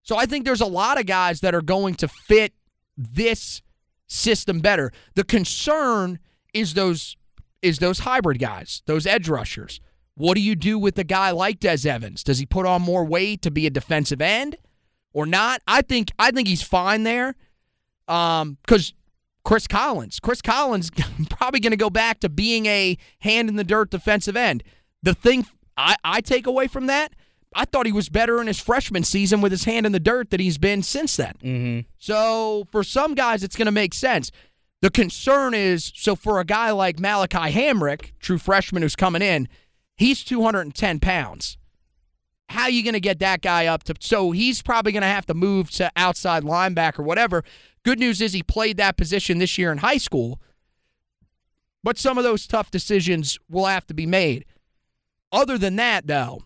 So 0.03 0.19
I 0.19 0.27
think 0.27 0.45
there's 0.45 0.61
a 0.61 0.67
lot 0.67 1.01
of 1.01 1.07
guys 1.07 1.41
that 1.41 1.55
are 1.55 1.63
going 1.63 1.95
to 1.97 2.07
fit 2.07 2.53
this 2.99 3.63
system 4.09 4.61
better. 4.61 4.93
The 5.15 5.25
concern 5.25 6.19
is 6.53 6.75
those 6.75 7.17
is 7.63 7.79
those 7.79 8.01
hybrid 8.01 8.39
guys, 8.39 8.83
those 8.85 9.07
edge 9.07 9.27
rushers. 9.27 9.81
What 10.15 10.35
do 10.35 10.43
you 10.43 10.55
do 10.55 10.79
with 10.79 10.99
a 10.99 11.05
guy 11.05 11.31
like 11.31 11.61
Des 11.61 11.89
Evans? 11.89 12.23
Does 12.23 12.41
he 12.41 12.45
put 12.45 12.67
on 12.67 12.83
more 12.83 13.07
weight 13.07 13.41
to 13.41 13.51
be 13.51 13.67
a 13.67 13.71
defensive 13.71 14.21
end 14.21 14.57
or 15.15 15.25
not? 15.25 15.63
I 15.67 15.81
think 15.81 16.11
I 16.19 16.31
think 16.31 16.47
he's 16.47 16.63
fine 16.63 17.05
there. 17.05 17.37
Um, 18.07 18.59
because 18.63 18.93
Chris 19.45 19.67
Collins, 19.67 20.21
Chris 20.21 20.41
Collins 20.41 20.91
probably 21.31 21.61
going 21.61 21.73
to 21.73 21.77
go 21.77 21.91
back 21.91 22.21
to 22.21 22.29
being 22.29 22.67
a 22.67 22.97
hand 23.21 23.49
in 23.49 23.57
the 23.57 23.65
dirt 23.65 23.91
defensive 23.91 24.37
end. 24.37 24.63
The 25.03 25.15
thing 25.15 25.47
I, 25.77 25.97
I 26.05 26.21
take 26.21 26.47
away 26.47 26.69
from 26.69 26.87
that, 26.87 27.15
I 27.55 27.65
thought 27.65 27.87
he 27.87 27.93
was 27.93 28.09
better 28.09 28.41
in 28.41 28.47
his 28.47 28.61
freshman 28.61 29.05
season 29.05 29.41
with 29.41 29.53
his 29.53 29.65
hand 29.65 29.85
in 29.85 29.93
the 29.93 30.01
dirt 30.01 30.31
than 30.31 30.41
he's 30.41 30.59
been 30.59 30.83
since 30.83 31.17
then. 31.17 31.35
mm-hmm. 31.43 31.81
So 31.99 32.67
for 32.71 32.85
some 32.85 33.15
guys, 33.15 33.43
it's 33.43 33.57
going 33.57 33.67
to 33.67 33.73
make 33.73 33.95
sense. 33.95 34.31
The 34.81 34.91
concern 34.91 35.55
is 35.55 35.93
so 35.95 36.17
for 36.17 36.41
a 36.41 36.45
guy 36.45 36.71
like 36.73 36.99
Malachi 36.99 37.53
Hamrick, 37.53 38.13
true 38.19 38.39
freshman 38.39 38.83
who's 38.83 38.97
coming 38.97 39.23
in, 39.23 39.49
he's 39.97 40.25
210 40.25 40.99
pounds. 41.01 41.57
How 42.49 42.65
are 42.65 42.71
you 42.71 42.83
going 42.83 42.95
to 42.95 43.01
get 43.01 43.19
that 43.21 43.41
guy 43.43 43.67
up 43.67 43.85
to? 43.85 43.95
So 44.01 44.33
he's 44.33 44.61
probably 44.61 44.93
going 44.93 45.03
to 45.03 45.09
have 45.09 45.27
to 45.27 45.35
move 45.35 45.71
to 45.73 45.91
outside 45.97 46.43
linebacker, 46.43 46.99
or 46.99 47.05
whatever. 47.05 47.45
Good 47.85 47.99
news 47.99 48.21
is 48.21 48.33
he 48.33 48.43
played 48.43 48.77
that 48.77 48.97
position 48.97 49.39
this 49.39 49.59
year 49.59 49.73
in 49.73 49.79
high 49.79 49.97
school, 49.97 50.41
but 51.83 51.99
some 51.99 52.17
of 52.17 52.25
those 52.25 52.47
tough 52.47 52.71
decisions 52.71 53.39
will 53.49 53.67
have 53.67 53.87
to 53.89 53.95
be 53.95 54.07
made. 54.07 54.45
Other 55.33 55.59
than 55.59 55.77
that, 55.77 56.07
though, 56.07 56.43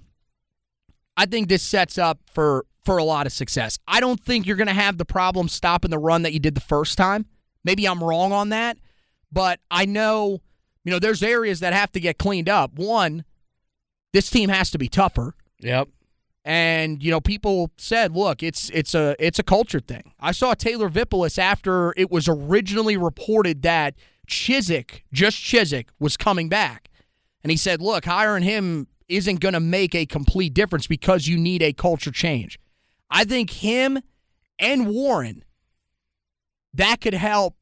I 1.16 1.26
think 1.26 1.48
this 1.48 1.62
sets 1.62 1.98
up 1.98 2.20
for 2.32 2.64
for 2.84 2.98
a 2.98 3.04
lot 3.04 3.26
of 3.26 3.32
success. 3.32 3.78
I 3.88 3.98
don't 3.98 4.22
think 4.22 4.46
you're 4.46 4.56
going 4.56 4.68
to 4.68 4.72
have 4.72 4.96
the 4.96 5.04
problem 5.04 5.48
stopping 5.48 5.90
the 5.90 5.98
run 5.98 6.22
that 6.22 6.32
you 6.32 6.38
did 6.38 6.54
the 6.54 6.60
first 6.60 6.96
time. 6.96 7.26
Maybe 7.64 7.84
I'm 7.84 8.02
wrong 8.02 8.32
on 8.32 8.50
that, 8.50 8.78
but 9.32 9.58
I 9.72 9.86
know, 9.86 10.40
you 10.84 10.92
know, 10.92 11.00
there's 11.00 11.20
areas 11.20 11.58
that 11.60 11.72
have 11.72 11.90
to 11.92 12.00
get 12.00 12.16
cleaned 12.16 12.48
up. 12.48 12.78
One, 12.78 13.24
this 14.12 14.30
team 14.30 14.50
has 14.50 14.70
to 14.70 14.78
be 14.78 14.88
tougher. 14.88 15.34
Yep. 15.58 15.88
And 16.46 17.02
you 17.02 17.10
know, 17.10 17.20
people 17.20 17.72
said, 17.76 18.16
"Look, 18.16 18.40
it's 18.40 18.70
it's 18.70 18.94
a 18.94 19.16
it's 19.18 19.40
a 19.40 19.42
culture 19.42 19.80
thing." 19.80 20.12
I 20.20 20.30
saw 20.30 20.54
Taylor 20.54 20.88
Vippolis 20.88 21.38
after 21.38 21.92
it 21.96 22.08
was 22.08 22.28
originally 22.28 22.96
reported 22.96 23.62
that 23.62 23.96
Chizik, 24.28 25.02
just 25.12 25.38
Chizik, 25.38 25.88
was 25.98 26.16
coming 26.16 26.48
back, 26.48 26.88
and 27.42 27.50
he 27.50 27.56
said, 27.56 27.82
"Look, 27.82 28.04
hiring 28.04 28.44
him 28.44 28.86
isn't 29.08 29.40
going 29.40 29.54
to 29.54 29.60
make 29.60 29.92
a 29.96 30.06
complete 30.06 30.54
difference 30.54 30.86
because 30.86 31.26
you 31.26 31.36
need 31.36 31.62
a 31.62 31.72
culture 31.72 32.12
change." 32.12 32.60
I 33.10 33.24
think 33.24 33.50
him 33.50 33.98
and 34.60 34.86
Warren 34.86 35.42
that 36.74 37.00
could 37.00 37.14
help 37.14 37.56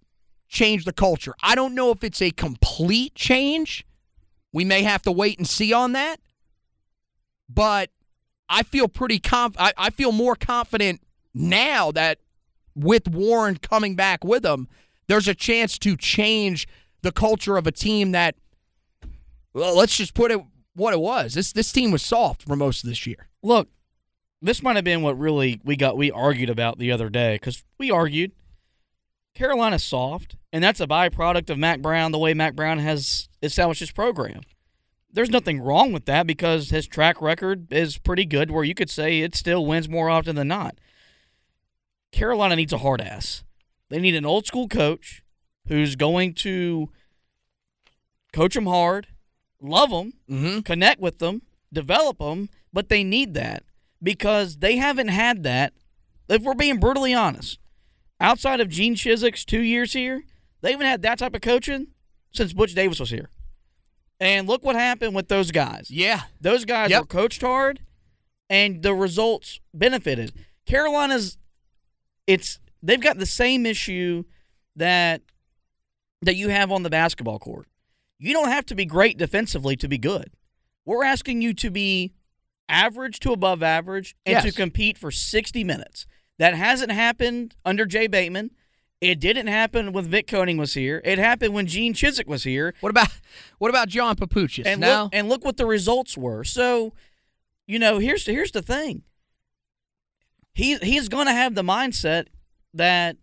change 0.47 0.85
the 0.85 0.93
culture. 0.93 1.35
I 1.43 1.55
don't 1.55 1.75
know 1.75 1.91
if 1.91 2.05
it's 2.05 2.21
a 2.21 2.31
complete 2.31 3.15
change. 3.15 3.87
We 4.53 4.65
may 4.65 4.83
have 4.83 5.01
to 5.03 5.13
wait 5.13 5.39
and 5.39 5.49
see 5.49 5.73
on 5.73 5.93
that, 5.93 6.21
but 7.49 7.91
I 8.55 8.63
feel 8.63 8.87
pretty 8.89 9.19
conf- 9.19 9.57
I, 9.59 9.73
I 9.77 9.91
feel 9.91 10.13
more 10.13 10.37
confident 10.37 11.01
now 11.35 11.91
that 11.91 12.19
with 12.77 13.09
Warren 13.09 13.57
coming 13.57 13.97
back 13.97 14.23
with 14.23 14.47
him, 14.47 14.69
there's 15.09 15.27
a 15.27 15.35
chance 15.35 15.77
to 15.79 15.97
change 15.97 16.69
the 17.03 17.11
culture 17.11 17.57
of 17.57 17.67
a 17.67 17.73
team 17.73 18.13
that 18.13 18.37
well, 19.53 19.77
let's 19.77 19.97
just 19.97 20.15
put 20.15 20.31
it 20.31 20.41
what 20.75 20.95
it 20.95 21.01
was. 21.01 21.35
This 21.35 21.53
this 21.53 21.73
team 21.73 21.91
was 21.91 22.03
soft 22.03 22.43
for 22.43 22.55
most 22.55 22.85
of 22.85 22.89
this 22.89 23.07
year. 23.07 23.29
Look, 23.43 23.69
this 24.41 24.63
might 24.63 24.77
have 24.77 24.85
been 24.85 25.03
what 25.03 25.19
really 25.19 25.61
we 25.65 25.75
got 25.75 25.97
we 25.97 26.13
argued 26.13 26.51
about 26.51 26.79
the 26.79 26.93
other 26.93 27.11
day 27.11 27.35
because 27.35 27.65
we 27.79 27.91
argued 27.91 28.33
Carolina's 29.35 29.83
soft, 29.83 30.37
and 30.53 30.63
that's 30.63 30.81
a 30.81 30.87
byproduct 30.87 31.51
of 31.51 31.59
Mack 31.59 31.83
Brown, 31.83 32.13
the 32.13 32.19
way 32.19 32.35
Mack 32.35 32.55
Brown 32.55 32.79
has 32.79 33.29
established 33.43 33.81
his 33.81 33.91
program. 33.91 34.43
There's 35.15 35.31
nothing 35.31 35.61
wrong 35.61 35.93
with 35.93 36.07
that 36.07 36.27
because 36.27 36.71
his 36.71 36.89
track 36.89 37.23
record 37.23 37.73
is 37.73 37.99
pretty 37.99 38.25
good, 38.25 38.51
where 38.51 38.65
you 38.65 38.75
could 38.75 38.91
say 38.91 39.21
it 39.21 39.37
still 39.37 39.65
wins 39.65 39.89
more 39.89 40.11
often 40.11 40.35
than 40.35 40.49
not. 40.49 40.77
Carolina 42.11 42.57
needs 42.57 42.73
a 42.73 42.79
hard 42.79 43.01
ass. 43.01 43.45
They 43.91 44.01
need 44.01 44.17
an 44.17 44.27
old 44.27 44.45
school 44.47 44.67
coach 44.67 45.23
who's 45.69 45.95
going 45.95 46.35
to 46.35 46.91
coach 48.33 48.55
them 48.55 48.67
hard, 48.67 49.07
love 49.61 49.91
them, 49.91 50.15
Mm-hmm. 50.29 50.61
connect 50.61 51.01
with 51.01 51.21
them, 51.21 51.43
develop 51.73 52.19
them, 52.19 52.49
but 52.73 52.89
they 52.89 53.05
need 53.05 53.35
that 53.35 53.63
because 54.03 54.57
they 54.59 54.77
haven't 54.77 55.09
had 55.09 55.45
that. 55.45 55.73
If 56.29 56.43
we're 56.43 56.55
being 56.55 56.81
brutally 56.81 57.15
honest, 57.15 57.59
outside 58.21 58.61
of 58.61 58.69
Gene 58.69 58.97
Chizik's 58.97 59.45
two 59.45 59.61
years 59.61 59.93
here, 59.93 60.25
they 60.61 60.73
haven't 60.73 60.87
had 60.87 61.03
that 61.03 61.19
type 61.19 61.35
of 61.35 61.41
coaching 61.41 61.89
since 62.33 62.53
Butch 62.53 62.75
Davis 62.75 62.99
was 62.99 63.11
here. 63.11 63.29
And 64.21 64.47
look 64.47 64.65
what 64.65 64.77
happened 64.77 65.15
with 65.15 65.29
those 65.29 65.51
guys. 65.51 65.91
Yeah. 65.91 66.23
Those 66.41 66.65
guys 66.65 66.91
Yep. 66.91 67.01
were 67.03 67.07
coached 67.07 67.43
hard, 67.43 67.81
and 68.49 68.83
the 68.83 68.95
results 68.95 69.61
benefited. 69.73 70.33
Carolina's, 70.67 71.37
it's 72.27 72.59
they've 72.83 73.01
got 73.01 73.19
the 73.19 73.27
same 73.27 73.67
issue 73.67 74.25
that 74.77 75.23
that 76.23 76.37
you 76.37 76.49
have 76.49 76.73
on 76.73 76.83
the 76.83 76.91
basketball 76.91 77.39
court. 77.39 77.67
You 78.19 78.33
don't 78.33 78.49
have 78.49 78.65
to 78.67 78.75
be 78.75 78.87
great 78.87 79.19
defensively 79.19 79.77
to 79.77 79.89
be 79.89 79.99
good. 79.99 80.31
We're 80.87 81.05
asking 81.05 81.43
you 81.43 81.53
to 81.55 81.71
be 81.71 82.15
average 82.69 83.21
to 83.21 83.33
above 83.33 83.63
average 83.63 84.15
and 84.25 84.43
to 84.43 84.53
compete 84.53 84.97
for 84.97 85.11
60 85.11 85.65
minutes. 85.65 86.07
That 86.39 86.55
hasn't 86.55 86.93
happened 86.93 87.55
under 87.65 87.85
Jay 87.85 88.07
Bateman. 88.07 88.53
It 89.05 89.21
didn't 89.21 89.49
happen 89.49 89.93
when 89.93 90.07
Vic 90.07 90.27
Koenning 90.27 90.57
was 90.57 90.73
here. 90.73 91.03
It 91.05 91.19
happened 91.19 91.53
when 91.53 91.67
Gene 91.67 91.93
Chizik 91.93 92.27
was 92.27 92.45
here. 92.45 92.73
What 92.81 92.89
about 92.89 93.09
what 93.59 93.69
about 93.69 93.89
John 93.89 94.17
Papuchis? 94.17 94.65
And 94.65 94.81
now? 94.81 95.05
look, 95.05 95.15
and 95.15 95.29
look 95.29 95.45
what 95.45 95.59
the 95.59 95.67
results 95.67 96.17
were. 96.17 96.43
So, 96.43 96.95
you 97.67 97.79
know, 97.79 97.99
here's 97.99 98.25
here's 98.25 98.53
the 98.53 98.63
thing. 98.63 99.03
He 100.55 100.77
he's 100.79 101.11
going 101.11 101.27
to 101.27 101.33
have 101.33 101.55
the 101.55 101.63
mindset 101.63 102.29
that 102.73 103.17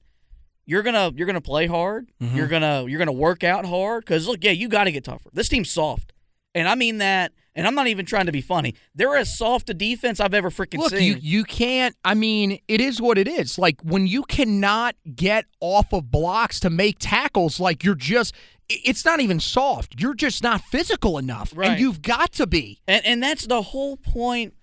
you're 0.68 0.84
gonna 0.84 1.12
you're 1.16 1.26
gonna 1.26 1.42
play 1.42 1.66
hard. 1.66 2.12
Mm-hmm. 2.22 2.38
You're 2.38 2.48
gonna 2.48 2.86
you're 2.88 3.00
gonna 3.00 3.12
work 3.12 3.44
out 3.44 3.66
hard. 3.66 4.06
Because 4.06 4.28
look, 4.28 4.44
yeah, 4.44 4.52
you 4.52 4.70
got 4.70 4.84
to 4.84 4.92
get 4.92 5.04
tougher. 5.04 5.32
This 5.34 5.50
team's 5.50 5.72
soft, 5.72 6.14
and 6.54 6.68
I 6.68 6.76
mean 6.76 7.00
that. 7.00 7.34
And 7.54 7.68
I'm 7.68 7.76
not 7.76 7.88
even 7.88 8.06
trying 8.06 8.28
to 8.28 8.32
be 8.32 8.40
funny. 8.42 8.76
They're 8.96 9.18
as 9.18 9.38
soft 9.38 9.70
a 9.70 9.74
defense 9.74 10.20
I've 10.22 10.34
ever 10.34 10.50
freaking 10.50 10.80
Look, 10.80 10.92
seen. 10.92 11.04
you 11.04 11.18
you 11.22 11.44
can't. 11.44 11.96
I 12.06 12.14
mean, 12.14 12.60
it 12.68 12.80
is 12.80 13.02
what 13.02 13.18
it 13.18 13.28
is. 13.28 13.58
Like 13.60 13.82
when 13.82 14.08
you 14.08 14.24
cannot 14.24 14.96
get 15.16 15.46
off 15.60 15.92
of 15.94 16.10
blocks 16.10 16.60
to 16.62 16.70
make 16.70 16.96
tackles, 17.00 17.60
like 17.60 17.84
you're 17.84 17.96
just, 17.96 18.34
it's 18.70 19.04
not 19.04 19.20
even 19.20 19.40
soft. 19.42 20.00
You're 20.00 20.14
just 20.14 20.42
not 20.42 20.62
physical 20.62 21.18
enough, 21.18 21.52
Right. 21.54 21.72
and 21.72 21.80
you've 21.80 22.02
got 22.02 22.32
to 22.34 22.48
be. 22.48 22.80
And 22.88 23.06
and 23.06 23.22
that's 23.22 23.46
the 23.48 23.62
whole 23.62 23.98
point. 23.98 24.54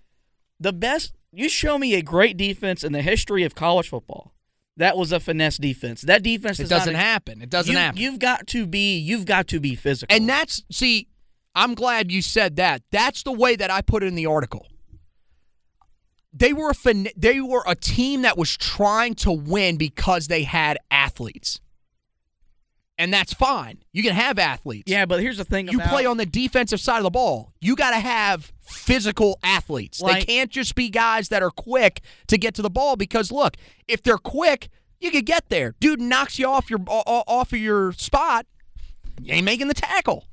The 0.58 0.72
best 0.72 1.12
you 1.30 1.48
show 1.50 1.76
me 1.78 1.94
a 1.94 2.00
great 2.02 2.36
defense 2.38 2.82
in 2.82 2.92
the 2.92 3.02
history 3.02 3.44
of 3.44 3.54
college 3.54 3.88
football. 3.88 4.32
That 4.78 4.96
was 4.96 5.12
a 5.12 5.20
finesse 5.20 5.58
defense. 5.58 6.02
That 6.02 6.22
defense 6.22 6.58
It 6.58 6.64
does 6.64 6.70
not 6.70 6.78
doesn't 6.78 6.94
happen. 6.94 7.42
It 7.42 7.50
doesn't 7.50 7.72
you, 7.72 7.78
happen. 7.78 8.00
You've 8.00 8.18
got 8.18 8.46
to 8.48 8.66
be 8.66 8.96
you've 8.98 9.26
got 9.26 9.46
to 9.48 9.60
be 9.60 9.74
physical. 9.74 10.14
And 10.16 10.28
that's 10.28 10.62
see, 10.72 11.08
I'm 11.58 11.74
glad 11.74 12.12
you 12.12 12.22
said 12.22 12.54
that. 12.56 12.82
That's 12.92 13.22
the 13.24 13.32
way 13.32 13.56
that 13.56 13.70
I 13.70 13.80
put 13.82 14.02
it 14.04 14.06
in 14.06 14.14
the 14.14 14.26
article. 14.26 14.66
They 16.32 16.52
were 16.52 16.70
a 16.70 16.74
fin- 16.74 17.08
they 17.16 17.40
were 17.40 17.64
a 17.66 17.74
team 17.74 18.22
that 18.22 18.38
was 18.38 18.56
trying 18.56 19.14
to 19.16 19.32
win 19.32 19.76
because 19.76 20.28
they 20.28 20.44
had 20.44 20.78
athletes. 20.90 21.60
And 23.00 23.12
that's 23.12 23.32
fine. 23.32 23.78
You 23.92 24.02
can 24.02 24.12
have 24.14 24.38
athletes. 24.38 24.90
yeah, 24.90 25.04
but 25.06 25.20
here's 25.20 25.38
the 25.38 25.44
thing 25.44 25.68
You 25.68 25.78
about 25.78 25.90
play 25.90 26.04
on 26.06 26.16
the 26.16 26.26
defensive 26.26 26.80
side 26.80 26.98
of 26.98 27.04
the 27.04 27.10
ball. 27.10 27.52
You 27.60 27.76
got 27.76 27.90
to 27.90 28.00
have 28.00 28.52
physical 28.60 29.38
athletes. 29.42 30.00
Like- 30.00 30.26
they 30.26 30.34
can't 30.34 30.50
just 30.50 30.74
be 30.74 30.90
guys 30.90 31.28
that 31.28 31.42
are 31.42 31.50
quick 31.50 32.02
to 32.26 32.36
get 32.38 32.54
to 32.54 32.62
the 32.62 32.70
ball 32.70 32.96
because 32.96 33.30
look, 33.32 33.56
if 33.86 34.02
they're 34.02 34.18
quick, 34.18 34.68
you 35.00 35.10
could 35.12 35.26
get 35.26 35.48
there. 35.48 35.74
Dude 35.80 36.00
knocks 36.00 36.38
you 36.38 36.46
off 36.48 36.70
your 36.70 36.80
off 36.88 37.52
of 37.52 37.58
your 37.58 37.92
spot. 37.92 38.46
You 39.22 39.32
ain't 39.34 39.44
making 39.44 39.68
the 39.68 39.74
tackle. 39.74 40.26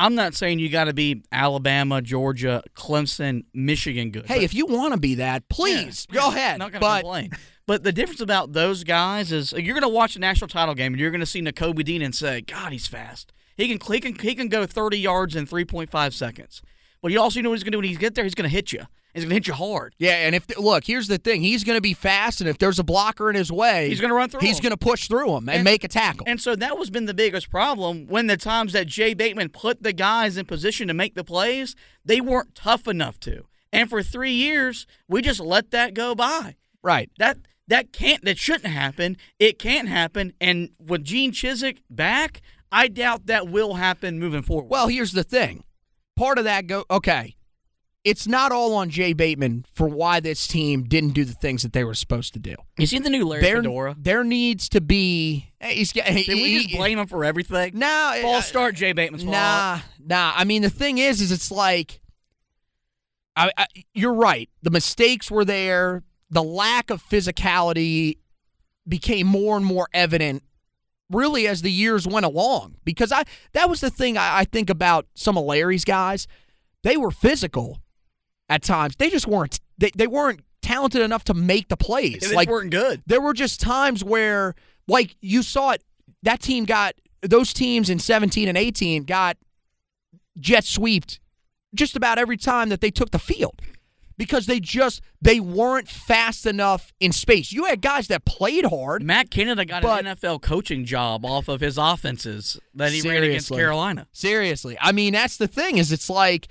I'm 0.00 0.14
not 0.14 0.34
saying 0.34 0.60
you 0.60 0.70
got 0.70 0.84
to 0.84 0.94
be 0.94 1.22
Alabama, 1.30 2.00
Georgia, 2.00 2.62
Clemson, 2.74 3.44
Michigan 3.52 4.10
good. 4.10 4.24
Hey, 4.24 4.44
if 4.44 4.54
you 4.54 4.64
want 4.64 4.94
to 4.94 4.98
be 4.98 5.16
that, 5.16 5.48
please 5.50 6.06
Yeah, 6.10 6.20
go 6.20 6.28
yeah, 6.30 6.36
ahead. 6.36 6.58
Not 6.58 6.72
gonna 6.72 6.80
but 6.80 7.00
complain. 7.02 7.30
But 7.66 7.84
the 7.84 7.92
difference 7.92 8.22
about 8.22 8.54
those 8.54 8.82
guys 8.82 9.30
is 9.30 9.52
you're 9.52 9.74
going 9.78 9.82
to 9.82 9.88
watch 9.88 10.16
a 10.16 10.18
national 10.18 10.48
title 10.48 10.74
game 10.74 10.94
and 10.94 11.00
you're 11.00 11.10
going 11.10 11.20
to 11.20 11.26
see 11.26 11.42
Nakobe 11.42 11.84
Dean 11.84 12.00
and 12.02 12.14
say, 12.14 12.40
"God, 12.40 12.72
he's 12.72 12.86
fast. 12.86 13.32
He 13.56 13.68
can 13.68 13.78
he 13.92 14.00
can 14.00 14.14
he 14.18 14.34
can 14.34 14.48
go 14.48 14.64
30 14.66 14.98
yards 14.98 15.36
in 15.36 15.46
3.5 15.46 16.14
seconds." 16.14 16.62
But 17.02 17.12
you 17.12 17.20
also 17.20 17.40
know 17.42 17.50
what 17.50 17.56
he's 17.56 17.62
going 17.62 17.72
to 17.72 17.76
do 17.76 17.78
when 17.80 17.88
he 17.88 17.94
gets 17.94 18.16
there. 18.16 18.24
He's 18.24 18.34
going 18.34 18.48
to 18.48 18.54
hit 18.54 18.72
you. 18.72 18.84
He's 19.14 19.24
going 19.24 19.30
to 19.30 19.34
hit 19.34 19.46
you 19.48 19.54
hard. 19.54 19.94
yeah, 19.98 20.12
and 20.26 20.34
if 20.34 20.46
look, 20.58 20.84
here's 20.84 21.08
the 21.08 21.18
thing: 21.18 21.42
he's 21.42 21.64
going 21.64 21.76
to 21.76 21.80
be 21.82 21.94
fast, 21.94 22.40
and 22.40 22.48
if 22.48 22.58
there's 22.58 22.78
a 22.78 22.84
blocker 22.84 23.28
in 23.30 23.36
his 23.36 23.50
way, 23.50 23.88
He's 23.88 24.00
gonna 24.00 24.14
run 24.14 24.28
through 24.30 24.40
him. 24.40 24.46
He's 24.46 24.60
going 24.60 24.70
to 24.70 24.76
push 24.76 25.08
through 25.08 25.30
him 25.36 25.48
and, 25.48 25.56
And- 25.58 25.64
make 25.64 25.82
a 25.84 25.88
tackle. 25.88 26.24
And 26.28 26.40
so 26.40 26.54
that 26.56 26.78
was 26.78 26.90
been 26.90 27.06
the 27.06 27.14
biggest 27.14 27.50
problem 27.50 28.06
when 28.06 28.26
the 28.28 28.36
times 28.36 28.72
that 28.72 28.86
Jay 28.86 29.14
Bateman 29.14 29.48
put 29.50 29.82
the 29.82 29.92
guys 29.92 30.36
in 30.36 30.46
position 30.46 30.88
to 30.88 30.94
make 30.94 31.14
the 31.14 31.24
plays, 31.24 31.74
they 32.04 32.20
weren't 32.20 32.54
tough 32.54 32.86
enough 32.86 33.18
to. 33.20 33.46
And 33.72 33.88
for 33.90 34.02
three 34.02 34.32
years, 34.32 34.86
we 35.08 35.22
just 35.22 35.40
let 35.40 35.70
that 35.70 35.94
go 35.94 36.14
by. 36.14 36.56
right. 36.82 37.10
That 37.18 37.38
that 37.68 37.92
can't 37.92 38.24
that 38.24 38.36
shouldn't 38.38 38.72
happen. 38.72 39.16
It 39.38 39.58
can't 39.58 39.88
happen. 39.88 40.32
And 40.40 40.70
with 40.80 41.04
Gene 41.04 41.30
Chizik 41.32 41.78
back, 41.88 42.40
I 42.72 42.88
doubt 42.88 43.26
that 43.26 43.48
will 43.48 43.74
happen 43.74 44.18
moving 44.18 44.42
forward. 44.42 44.68
Well, 44.70 44.88
here's 44.88 45.12
the 45.12 45.22
thing. 45.24 45.62
Part 46.16 46.38
of 46.38 46.44
that 46.44 46.66
go 46.66 46.84
okay. 46.90 47.36
It's 48.02 48.26
not 48.26 48.50
all 48.50 48.74
on 48.74 48.88
Jay 48.88 49.12
Bateman 49.12 49.66
for 49.74 49.86
why 49.86 50.20
this 50.20 50.46
team 50.46 50.84
didn't 50.84 51.10
do 51.10 51.24
the 51.24 51.34
things 51.34 51.62
that 51.62 51.74
they 51.74 51.84
were 51.84 51.92
supposed 51.94 52.32
to 52.32 52.38
do. 52.38 52.54
you 52.78 52.86
see 52.86 52.98
the 52.98 53.10
new 53.10 53.26
Larry 53.26 53.42
There, 53.42 53.56
Fedora? 53.56 53.94
there 53.98 54.24
needs 54.24 54.70
to 54.70 54.80
be. 54.80 55.52
He's, 55.60 55.92
Did 55.92 56.28
we 56.28 56.62
just 56.62 56.76
blame 56.76 56.98
him 56.98 57.06
for 57.06 57.24
everything? 57.26 57.72
No, 57.78 58.18
False 58.22 58.38
uh, 58.38 58.40
start, 58.40 58.74
Jay 58.74 58.92
Bateman's 58.94 59.22
fault. 59.24 59.34
Nah, 59.34 59.80
nah. 60.02 60.32
I 60.34 60.44
mean, 60.44 60.62
the 60.62 60.70
thing 60.70 60.96
is, 60.96 61.20
is 61.20 61.30
it's 61.30 61.50
like, 61.50 62.00
I, 63.36 63.52
I, 63.58 63.66
you're 63.92 64.14
right. 64.14 64.48
The 64.62 64.70
mistakes 64.70 65.30
were 65.30 65.44
there. 65.44 66.02
The 66.30 66.42
lack 66.42 66.88
of 66.88 67.02
physicality 67.02 68.16
became 68.88 69.26
more 69.26 69.58
and 69.58 69.66
more 69.66 69.88
evident, 69.92 70.42
really, 71.10 71.46
as 71.46 71.60
the 71.60 71.70
years 71.70 72.06
went 72.06 72.24
along. 72.24 72.76
Because 72.84 73.12
I, 73.12 73.24
that 73.52 73.68
was 73.68 73.82
the 73.82 73.90
thing 73.90 74.16
I, 74.16 74.38
I 74.38 74.44
think 74.44 74.70
about 74.70 75.06
some 75.14 75.36
of 75.36 75.44
Larry's 75.44 75.84
guys. 75.84 76.26
They 76.82 76.96
were 76.96 77.10
physical 77.10 77.79
at 78.50 78.62
times. 78.62 78.96
They 78.96 79.08
just 79.08 79.26
weren't. 79.26 79.58
They, 79.78 79.90
they 79.96 80.06
weren't 80.06 80.40
talented 80.60 81.00
enough 81.00 81.24
to 81.24 81.34
make 81.34 81.68
the 81.68 81.76
plays. 81.76 82.18
They 82.28 82.34
like 82.34 82.50
weren't 82.50 82.70
good. 82.70 83.02
there 83.06 83.20
were 83.22 83.32
just 83.32 83.60
times 83.60 84.04
where, 84.04 84.54
like, 84.86 85.16
you 85.22 85.42
saw 85.42 85.70
it. 85.70 85.82
That 86.22 86.40
team 86.40 86.66
got 86.66 86.94
those 87.22 87.54
teams 87.54 87.88
in 87.88 87.98
17 87.98 88.46
and 88.48 88.58
18 88.58 89.04
got 89.04 89.38
jet 90.38 90.64
swept 90.64 91.20
just 91.74 91.96
about 91.96 92.18
every 92.18 92.36
time 92.36 92.68
that 92.70 92.80
they 92.80 92.90
took 92.90 93.10
the 93.10 93.18
field 93.18 93.60
because 94.16 94.46
they 94.46 94.60
just 94.60 95.00
they 95.22 95.38
weren't 95.40 95.88
fast 95.88 96.44
enough 96.44 96.92
in 97.00 97.12
space. 97.12 97.52
You 97.52 97.64
had 97.66 97.80
guys 97.80 98.08
that 98.08 98.24
played 98.24 98.66
hard. 98.66 99.02
Matt 99.02 99.30
Canada 99.30 99.64
got 99.64 99.82
But- 99.82 100.04
an 100.04 100.16
NFL 100.16 100.42
coaching 100.42 100.84
job 100.84 101.24
off 101.24 101.48
of 101.48 101.60
his 101.60 101.78
offenses 101.78 102.58
that 102.74 102.92
he 102.92 103.00
ran 103.08 103.22
against 103.22 103.50
Carolina. 103.50 104.06
Seriously. 104.12 104.76
I 104.80 104.92
mean, 104.92 105.12
that's 105.14 105.36
the 105.38 105.48
thing 105.48 105.78
is 105.78 105.90
it's 105.92 106.10
like, 106.10 106.48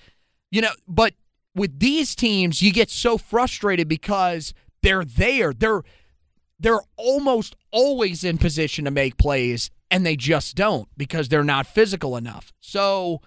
you 0.51 0.61
know, 0.61 0.71
but 0.87 1.13
with 1.59 1.79
these 1.79 2.15
teams, 2.15 2.61
you 2.61 2.71
get 2.71 2.89
so 2.89 3.17
frustrated 3.17 3.89
because 3.89 4.53
they're 4.81 5.03
there. 5.03 5.53
They're 5.53 5.83
they're 6.57 6.79
almost 6.95 7.55
always 7.71 8.23
in 8.23 8.37
position 8.37 8.85
to 8.85 8.91
make 8.91 9.17
plays 9.17 9.69
and 9.91 10.05
they 10.05 10.15
just 10.15 10.55
don't 10.55 10.87
because 10.97 11.27
they're 11.27 11.43
not 11.43 11.67
physical 11.67 12.15
enough. 12.15 12.53
So 12.61 13.21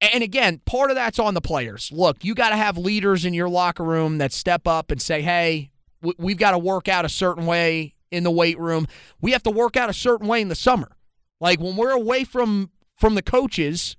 and 0.00 0.24
again, 0.24 0.62
part 0.64 0.90
of 0.90 0.96
that's 0.96 1.18
on 1.18 1.34
the 1.34 1.42
players. 1.42 1.90
Look, 1.92 2.24
you 2.24 2.34
got 2.34 2.50
to 2.50 2.56
have 2.56 2.78
leaders 2.78 3.26
in 3.26 3.34
your 3.34 3.48
locker 3.48 3.84
room 3.84 4.18
that 4.18 4.32
step 4.32 4.66
up 4.66 4.90
and 4.90 5.02
say, 5.02 5.20
"Hey, 5.20 5.70
we've 6.16 6.38
got 6.38 6.52
to 6.52 6.58
work 6.58 6.88
out 6.88 7.04
a 7.04 7.10
certain 7.10 7.44
way 7.44 7.94
in 8.10 8.24
the 8.24 8.30
weight 8.30 8.58
room. 8.58 8.86
We 9.20 9.32
have 9.32 9.42
to 9.42 9.50
work 9.50 9.76
out 9.76 9.90
a 9.90 9.94
certain 9.94 10.28
way 10.28 10.40
in 10.40 10.48
the 10.48 10.54
summer. 10.54 10.96
Like 11.42 11.60
when 11.60 11.76
we're 11.76 11.90
away 11.90 12.24
from 12.24 12.70
from 12.96 13.16
the 13.16 13.22
coaches 13.22 13.97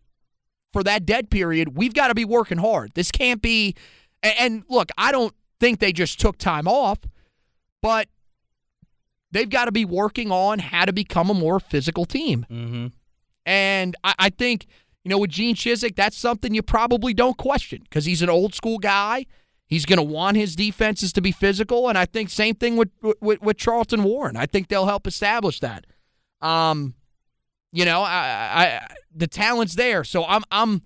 for 0.74 0.84
that 0.84 1.06
dead 1.06 1.30
period, 1.30 1.78
we've 1.78 1.94
got 1.94 2.10
to 2.10 2.16
be 2.16 2.26
working 2.26 2.60
hard. 2.60 2.92
This 2.94 3.12
can't 3.12 3.42
be 3.42 3.76
and 4.22 4.64
look, 4.70 4.90
I 4.98 5.12
don't 5.12 5.34
think 5.60 5.80
they 5.80 5.94
just 5.94 6.20
took 6.20 6.38
time 6.38 6.68
off, 6.68 7.00
but 7.82 8.08
they've 9.32 9.50
got 9.50 9.66
to 9.66 9.72
be 9.72 9.86
working 9.86 10.32
on 10.32 10.60
how 10.60 10.86
to 10.86 10.94
become 10.94 11.30
a 11.30 11.34
more 11.34 11.60
physical 11.60 12.06
team. 12.06 12.46
Mm-hmm. 12.50 12.88
And 13.46 13.96
I, 14.04 14.14
I 14.20 14.30
think, 14.30 14.66
you 15.04 15.10
know, 15.10 15.18
with 15.18 15.32
Gene 15.32 15.56
Chizik, 15.56 15.96
that's 15.96 16.18
something 16.18 16.54
you 16.54 16.62
probably 16.62 17.14
don't 17.14 17.38
question 17.38 17.82
because 17.84 18.06
he's 18.06 18.22
an 18.22 18.30
old 18.30 18.54
school 18.54 18.78
guy. 18.78 19.26
He's 19.66 19.86
going 19.86 19.98
to 19.98 20.04
want 20.04 20.36
his 20.36 20.56
defenses 20.56 21.14
to 21.14 21.22
be 21.22 21.32
physical, 21.32 21.90
and 21.90 21.98
I 21.98 22.06
think 22.06 22.32
same 22.32 22.56
thing 22.56 22.76
with, 22.76 22.90
with 23.22 23.40
with 23.40 23.58
Charlton 23.58 24.04
Warren. 24.04 24.36
I 24.36 24.48
think 24.48 24.68
they'll 24.68 24.88
help 24.88 25.06
establish 25.06 25.60
that. 25.60 25.86
Um, 26.42 26.96
you 27.72 27.86
know, 27.86 28.02
I, 28.02 28.82
I 28.82 28.88
the 29.14 29.28
talent's 29.28 29.76
there, 29.76 30.04
so 30.04 30.26
I'm 30.26 30.44
I'm 30.52 30.82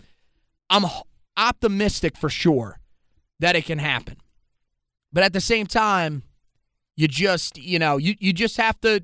I'm 0.69 0.85
optimistic 1.37 2.17
for 2.17 2.29
sure 2.29 2.79
that 3.39 3.55
it 3.55 3.65
can 3.65 3.79
happen. 3.79 4.17
But 5.11 5.23
at 5.23 5.33
the 5.33 5.41
same 5.41 5.67
time, 5.67 6.23
you 6.95 7.07
just 7.07 7.57
you 7.57 7.79
know 7.79 7.97
you 7.97 8.15
you 8.19 8.33
just 8.33 8.57
have 8.57 8.79
to 8.81 9.03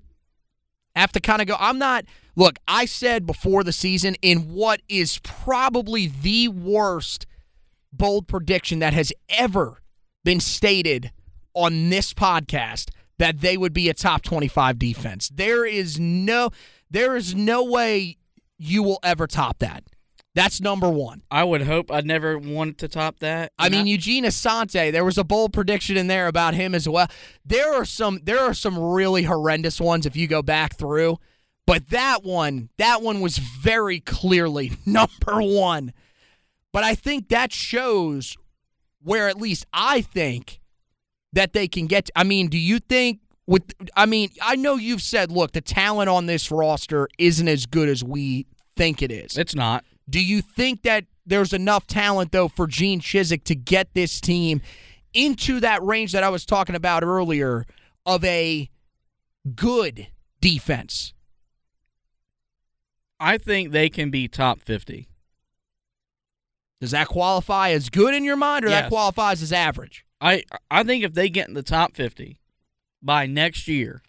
have 0.95 1.11
to 1.13 1.19
kind 1.19 1.41
of 1.41 1.47
go. 1.47 1.55
I'm 1.59 1.77
not. 1.77 2.05
Look, 2.35 2.57
I 2.67 2.85
said 2.85 3.25
before 3.25 3.63
the 3.63 3.73
season 3.73 4.15
in 4.21 4.53
what 4.53 4.81
is 4.87 5.19
probably 5.23 6.07
the 6.07 6.47
worst 6.47 7.25
bold 7.91 8.27
prediction 8.27 8.79
that 8.79 8.93
has 8.93 9.11
ever 9.29 9.81
been 10.23 10.39
stated 10.39 11.11
on 11.53 11.89
this 11.89 12.13
podcast 12.13 12.91
that 13.17 13.41
they 13.41 13.57
would 13.57 13.73
be 13.73 13.89
a 13.89 13.93
top 13.93 14.21
25 14.21 14.79
defense. 14.79 15.29
There 15.29 15.65
is 15.65 15.99
no 15.99 16.51
there 16.89 17.15
is 17.15 17.35
no 17.35 17.63
way 17.63 18.17
you 18.57 18.83
will 18.83 18.99
ever 19.03 19.27
top 19.27 19.59
that. 19.59 19.83
That's 20.35 20.61
number 20.61 20.89
1. 20.89 21.23
I 21.31 21.43
would 21.43 21.63
hope 21.63 21.91
I'd 21.91 22.05
never 22.05 22.37
want 22.37 22.77
to 22.79 22.87
top 22.87 23.19
that. 23.19 23.51
I 23.57 23.69
mean, 23.69 23.87
Eugene 23.87 24.25
Asante, 24.25 24.91
there 24.91 25.03
was 25.03 25.17
a 25.17 25.23
bold 25.23 25.53
prediction 25.53 25.97
in 25.97 26.07
there 26.07 26.27
about 26.27 26.53
him 26.53 26.75
as 26.75 26.87
well. 26.87 27.07
There 27.43 27.73
are 27.73 27.85
some 27.85 28.19
there 28.23 28.39
are 28.39 28.53
some 28.53 28.77
really 28.77 29.23
horrendous 29.23 29.81
ones 29.81 30.05
if 30.05 30.15
you 30.15 30.27
go 30.27 30.41
back 30.41 30.75
through, 30.77 31.17
but 31.65 31.89
that 31.89 32.23
one, 32.23 32.69
that 32.77 33.01
one 33.01 33.21
was 33.21 33.37
very 33.37 33.99
clearly 33.99 34.71
number 34.85 35.41
1. 35.41 35.93
But 36.71 36.83
I 36.83 36.93
think 36.93 37.29
that 37.29 37.51
shows 37.51 38.37
where 39.01 39.27
at 39.27 39.37
least 39.37 39.65
I 39.73 40.01
think 40.01 40.61
that 41.33 41.53
they 41.53 41.67
can 41.67 41.87
get 41.87 42.09
I 42.15 42.23
mean, 42.23 42.49
do 42.49 42.57
you 42.57 42.79
think 42.79 43.19
with 43.49 43.73
I 43.97 44.05
mean, 44.05 44.29
I 44.41 44.55
know 44.55 44.75
you've 44.75 45.01
said, 45.01 45.31
look, 45.31 45.53
the 45.53 45.61
talent 45.61 46.07
on 46.07 46.27
this 46.27 46.51
roster 46.51 47.09
isn't 47.17 47.47
as 47.47 47.65
good 47.65 47.89
as 47.89 48.03
we 48.03 48.45
think 48.77 49.01
it 49.01 49.11
is. 49.11 49.37
it's 49.37 49.55
not. 49.55 49.83
Do 50.07 50.23
you 50.23 50.41
think 50.41 50.83
that 50.83 51.05
there's 51.25 51.51
enough 51.51 51.87
talent 51.87 52.31
though 52.31 52.47
for 52.47 52.67
Gene 52.67 53.01
Chizik 53.01 53.43
to 53.45 53.55
get 53.55 53.93
this 53.95 54.21
team 54.21 54.61
into 55.13 55.59
that 55.61 55.83
range 55.83 56.11
that 56.11 56.23
I 56.23 56.29
was 56.29 56.45
talking 56.45 56.75
about 56.75 57.03
earlier 57.03 57.65
of 58.05 58.23
a 58.23 58.69
good 59.55 60.07
defense? 60.39 61.13
I 63.19 63.39
think 63.39 63.71
they 63.71 63.89
can 63.89 64.11
be 64.11 64.27
top 64.27 64.61
50. 64.61 65.09
Does 66.79 66.91
that 66.91 67.07
qualify 67.07 67.71
as 67.71 67.89
good 67.89 68.13
in 68.13 68.23
your 68.23 68.37
mind 68.37 68.63
or 68.63 68.69
that 68.69 68.89
qualifies 68.89 69.41
as 69.41 69.51
average? 69.51 70.05
I 70.21 70.43
I 70.69 70.83
think 70.83 71.03
if 71.03 71.13
they 71.13 71.29
get 71.29 71.47
in 71.47 71.55
the 71.55 71.63
top 71.63 71.95
50 71.95 72.39
by 73.01 73.25
next 73.25 73.67
year, 73.67 74.01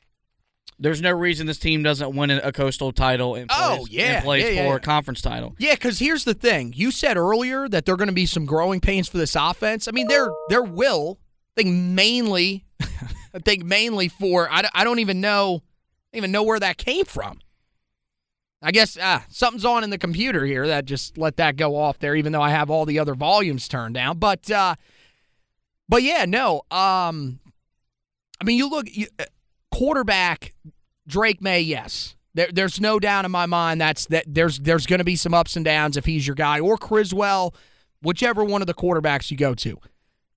there's 0.79 1.03
no 1.03 1.11
reason 1.13 1.47
this 1.47 1.59
team 1.59 1.83
doesn't 1.83 2.17
win 2.17 2.31
a 2.31 2.53
coastal 2.53 2.91
title 2.93 3.35
and 3.35 3.49
plays, 3.49 3.61
Oh, 3.81 3.87
yeah. 3.91 4.15
and 4.17 4.25
plays 4.25 4.45
Yeah, 4.45 4.51
yeah, 4.51 4.63
for 4.63 4.71
yeah. 4.71 4.77
a 4.77 4.81
conference 4.81 5.21
title. 5.21 5.55
Yeah, 5.59 5.75
because 5.75 5.99
here's 5.99 6.25
the 6.25 6.33
thing. 6.35 6.73
You 6.75 6.91
said 6.91 7.17
earlier 7.19 7.69
that 7.69 7.85
there 7.85 7.95
are 7.95 7.99
going 7.99 8.09
to 8.09 8.15
be 8.15 8.27
some 8.27 8.47
growing 8.47 8.81
pains 8.81 9.07
for 9.09 9.19
this 9.19 9.37
offense. 9.37 9.89
I 9.89 9.91
mean, 9.91 10.09
there 10.09 10.29
there 10.49 10.63
will. 10.63 11.19
I 11.57 11.63
think 11.63 11.75
mainly, 11.75 12.65
I 12.81 13.39
think 13.45 13.63
mainly 13.65 14.09
for 14.09 14.51
I, 14.51 14.63
don't- 14.63 14.73
I 14.75 14.85
don't 14.85 15.01
even 15.01 15.21
know, 15.21 15.63
don't 16.13 16.19
even 16.19 16.33
know 16.33 16.43
where 16.45 16.59
that 16.61 16.79
came 16.79 17.05
from. 17.05 17.41
I 18.63 18.73
guess 18.73 18.99
ah, 19.01 19.25
something's 19.31 19.65
on 19.65 19.85
in 19.85 19.91
the 19.91 19.97
computer 19.99 20.45
here 20.45 20.67
that 20.67 20.85
just 20.85 21.17
let 21.17 21.37
that 21.39 21.57
go 21.57 21.77
off 21.77 21.99
there, 21.99 22.15
even 22.15 22.33
though 22.33 22.43
I 22.43 22.51
have 22.51 22.69
all 22.71 22.85
the 22.85 22.99
other 22.99 23.15
volumes 23.15 23.69
turned 23.69 23.95
down. 23.95 24.19
But 24.19 24.51
uh, 24.51 24.75
but 25.89 26.03
yeah, 26.03 26.25
no. 26.27 26.63
Um, 26.71 27.41
I 28.41 28.45
mean, 28.45 28.57
you 28.57 28.69
look 28.69 28.87
you, 28.91 29.07
uh, 29.19 29.25
quarterback 29.71 30.55
Drake 31.07 31.41
Maye, 31.41 31.61
yes. 31.61 32.17
There, 32.35 32.49
there's 32.53 32.81
no 32.81 33.01
doubt 33.01 33.25
in 33.25 33.31
my 33.31 33.47
mind 33.47 33.81
that's 33.81 34.07
that 34.07 34.25
there's 34.27 34.61
there's 34.61 34.87
going 34.87 34.99
to 34.99 35.05
be 35.05 35.17
some 35.17 35.35
ups 35.35 35.57
and 35.57 35.65
downs 35.65 35.97
if 35.97 36.05
he's 36.05 36.27
your 36.27 36.37
guy 36.37 36.61
or 36.61 36.77
Criswell, 36.77 37.55
whichever 38.03 38.45
one 38.45 38.61
of 38.63 38.67
the 38.67 38.75
quarterbacks 38.75 39.31
you 39.31 39.37
go 39.37 39.55
to. 39.55 39.79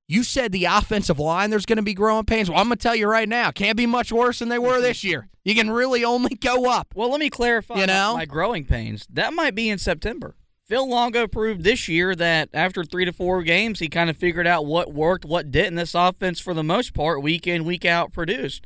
You 0.08 0.24
said 0.24 0.52
the 0.52 0.66
offensive 0.66 1.20
line 1.20 1.50
there's 1.50 1.66
going 1.66 1.78
to 1.78 1.84
be 1.84 1.94
growing 1.94 2.26
pains. 2.26 2.50
Well, 2.50 2.60
I'm 2.60 2.68
going 2.68 2.78
to 2.78 2.84
tell 2.84 2.96
you 2.96 3.08
right 3.08 3.30
now, 3.30 3.52
can't 3.52 3.78
be 3.78 3.86
much 3.86 4.12
worse 4.12 4.40
than 4.40 4.50
they 4.50 4.60
were 4.60 4.82
this 4.82 5.04
year. 5.04 5.30
You 5.46 5.56
can 5.56 5.70
really 5.72 6.04
only 6.04 6.36
go 6.36 6.70
up. 6.70 6.94
Well, 6.96 7.10
let 7.10 7.20
me 7.20 7.30
clarify 7.30 7.76
You 7.76 7.88
know? 7.88 8.16
my 8.16 8.26
growing 8.26 8.66
pains. 8.66 9.08
That 9.12 9.34
might 9.34 9.56
be 9.56 9.70
in 9.70 9.78
September. 9.78 10.36
Phil 10.66 10.88
Longo 10.88 11.28
proved 11.28 11.64
this 11.64 11.90
year 11.90 12.16
that 12.16 12.50
after 12.54 12.84
three 12.84 13.04
to 13.04 13.12
four 13.12 13.44
games, 13.44 13.80
he 13.80 13.90
kind 13.90 14.10
of 14.10 14.16
figured 14.16 14.48
out 14.48 14.66
what 14.66 14.94
worked, 14.94 15.26
what 15.26 15.52
didn't. 15.52 15.76
This 15.76 15.94
offense, 15.94 16.40
for 16.40 16.54
the 16.54 16.64
most 16.64 16.94
part, 16.94 17.22
week 17.22 17.46
in, 17.48 17.66
week 17.66 17.84
out, 17.84 18.14
produced. 18.14 18.66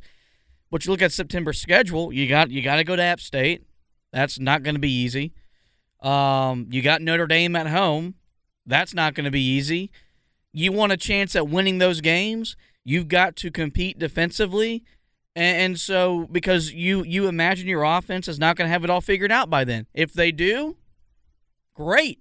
But 0.70 0.84
you 0.84 0.92
look 0.92 1.02
at 1.02 1.12
September 1.12 1.52
schedule, 1.52 2.12
you 2.12 2.28
got 2.28 2.50
you 2.50 2.62
got 2.62 2.76
to 2.76 2.84
go 2.84 2.94
to 2.94 3.02
App 3.02 3.20
State. 3.20 3.64
That's 4.12 4.38
not 4.38 4.62
going 4.62 4.76
to 4.76 4.80
be 4.80 4.92
easy. 4.92 5.32
Um, 6.00 6.68
you 6.70 6.82
got 6.82 7.02
Notre 7.02 7.26
Dame 7.26 7.56
at 7.56 7.66
home. 7.66 8.14
That's 8.64 8.94
not 8.94 9.14
going 9.14 9.24
to 9.24 9.30
be 9.30 9.42
easy. 9.42 9.90
You 10.52 10.72
want 10.72 10.92
a 10.92 10.96
chance 10.96 11.34
at 11.34 11.48
winning 11.48 11.78
those 11.78 12.00
games. 12.00 12.56
You've 12.84 13.08
got 13.08 13.34
to 13.36 13.50
compete 13.50 13.98
defensively. 13.98 14.84
And, 15.34 15.56
and 15.62 15.80
so, 15.80 16.28
because 16.30 16.72
you 16.72 17.02
you 17.02 17.26
imagine 17.26 17.66
your 17.66 17.82
offense 17.82 18.28
is 18.28 18.38
not 18.38 18.56
going 18.56 18.68
to 18.68 18.72
have 18.72 18.84
it 18.84 18.90
all 18.90 19.00
figured 19.00 19.32
out 19.32 19.50
by 19.50 19.64
then. 19.64 19.86
If 19.94 20.12
they 20.12 20.30
do, 20.30 20.76
great. 21.78 22.18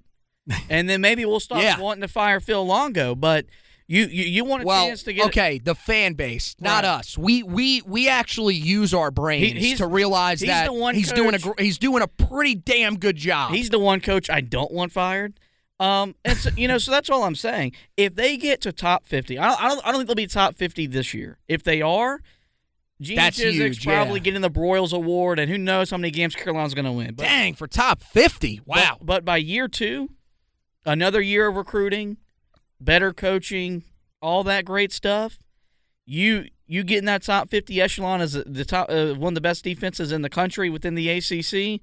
and 0.69 0.87
then 0.87 1.01
maybe 1.01 1.25
we'll 1.25 1.41
stop 1.41 1.61
Yeah. 1.61 1.79
wanting 1.79 2.01
to 2.01 2.07
fire 2.07 2.39
Phil 2.39 2.65
Longo. 2.65 3.15
But 3.15 3.47
you 3.87 4.05
you, 4.05 4.23
you 4.23 4.45
want 4.45 4.63
a 4.63 4.65
Well, 4.65 4.85
chance 4.87 5.03
to 5.03 5.13
get 5.13 5.25
okay, 5.27 5.59
the 5.59 5.75
fan 5.75 6.13
base, 6.13 6.55
not 6.61 6.83
Right. 6.83 6.89
us. 6.99 7.17
We 7.17 7.43
we 7.43 7.81
we 7.85 8.07
actually 8.07 8.55
use 8.55 8.93
our 8.93 9.11
brains 9.11 9.57
He- 9.59 9.75
to 9.75 9.87
realize 9.87 10.39
he's 10.39 10.49
that 10.49 10.67
the 10.67 10.73
one 10.73 10.95
he's 10.95 11.11
doing 11.11 11.35
a 11.35 11.61
he's 11.61 11.77
doing 11.77 12.01
a 12.03 12.07
pretty 12.07 12.55
damn 12.55 12.97
good 12.97 13.17
job. 13.17 13.53
He's 13.53 13.69
the 13.69 13.79
one 13.79 13.99
coach 13.99 14.29
I 14.29 14.39
don't 14.41 14.71
want 14.71 14.91
fired. 14.93 15.39
Um, 15.79 16.15
and 16.25 16.35
so, 16.37 16.49
you 16.57 16.67
know, 16.67 16.79
so 16.79 16.89
that's 16.91 17.07
all 17.09 17.23
I'm 17.23 17.35
saying. 17.35 17.73
If 17.97 18.15
they 18.15 18.35
get 18.35 18.61
to 18.61 18.71
top 18.71 19.05
50, 19.05 19.37
I 19.37 19.47
don't, 19.49 19.61
I 19.63 19.67
don't, 19.69 19.81
I 19.85 19.91
don't 19.91 19.99
think 19.99 20.07
they'll 20.07 20.15
be 20.15 20.25
top 20.25 20.55
50 20.55 20.87
this 20.87 21.13
year. 21.13 21.37
If 21.47 21.61
they 21.61 21.83
are, 21.83 22.21
Gene 22.99 23.15
That's 23.15 23.37
Chizik's 23.39 23.55
huge, 23.55 23.85
yeah. 23.85 24.03
probably 24.03 24.19
getting 24.19 24.41
the 24.41 24.49
Broyles 24.49 24.91
Award, 24.91 25.37
and 25.37 25.51
who 25.51 25.57
knows 25.57 25.91
how 25.91 25.97
many 25.97 26.09
games 26.09 26.35
Carolina's 26.35 26.73
going 26.73 26.85
to 26.85 26.91
win. 26.91 27.13
But, 27.13 27.23
Dang, 27.23 27.53
for 27.53 27.67
top 27.67 28.01
50. 28.01 28.61
but- 28.65 28.67
Wow. 28.67 28.97
But, 29.01 29.23
by 29.23 29.37
year 29.37 29.67
two, 29.67 30.09
another 30.85 31.21
year 31.21 31.47
of 31.47 31.55
recruiting, 31.55 32.17
better 32.81 33.13
coaching, 33.13 33.83
all 34.21 34.43
that 34.45 34.65
great 34.65 34.91
stuff, 34.91 35.37
you 36.05 36.45
you 36.65 36.83
get 36.83 36.97
in 36.99 37.05
that 37.05 37.23
top 37.23 37.49
50 37.49 37.79
echelon 37.79 38.19
as 38.19 38.33
the 38.33 38.65
top 38.65 38.89
uh, 38.89 39.13
one 39.13 39.31
of 39.31 39.35
the 39.35 39.41
best 39.41 39.63
defenses 39.63 40.11
in 40.11 40.21
the 40.21 40.29
country 40.29 40.69
within 40.69 40.95
the 40.95 41.09
ACC. 41.09 41.81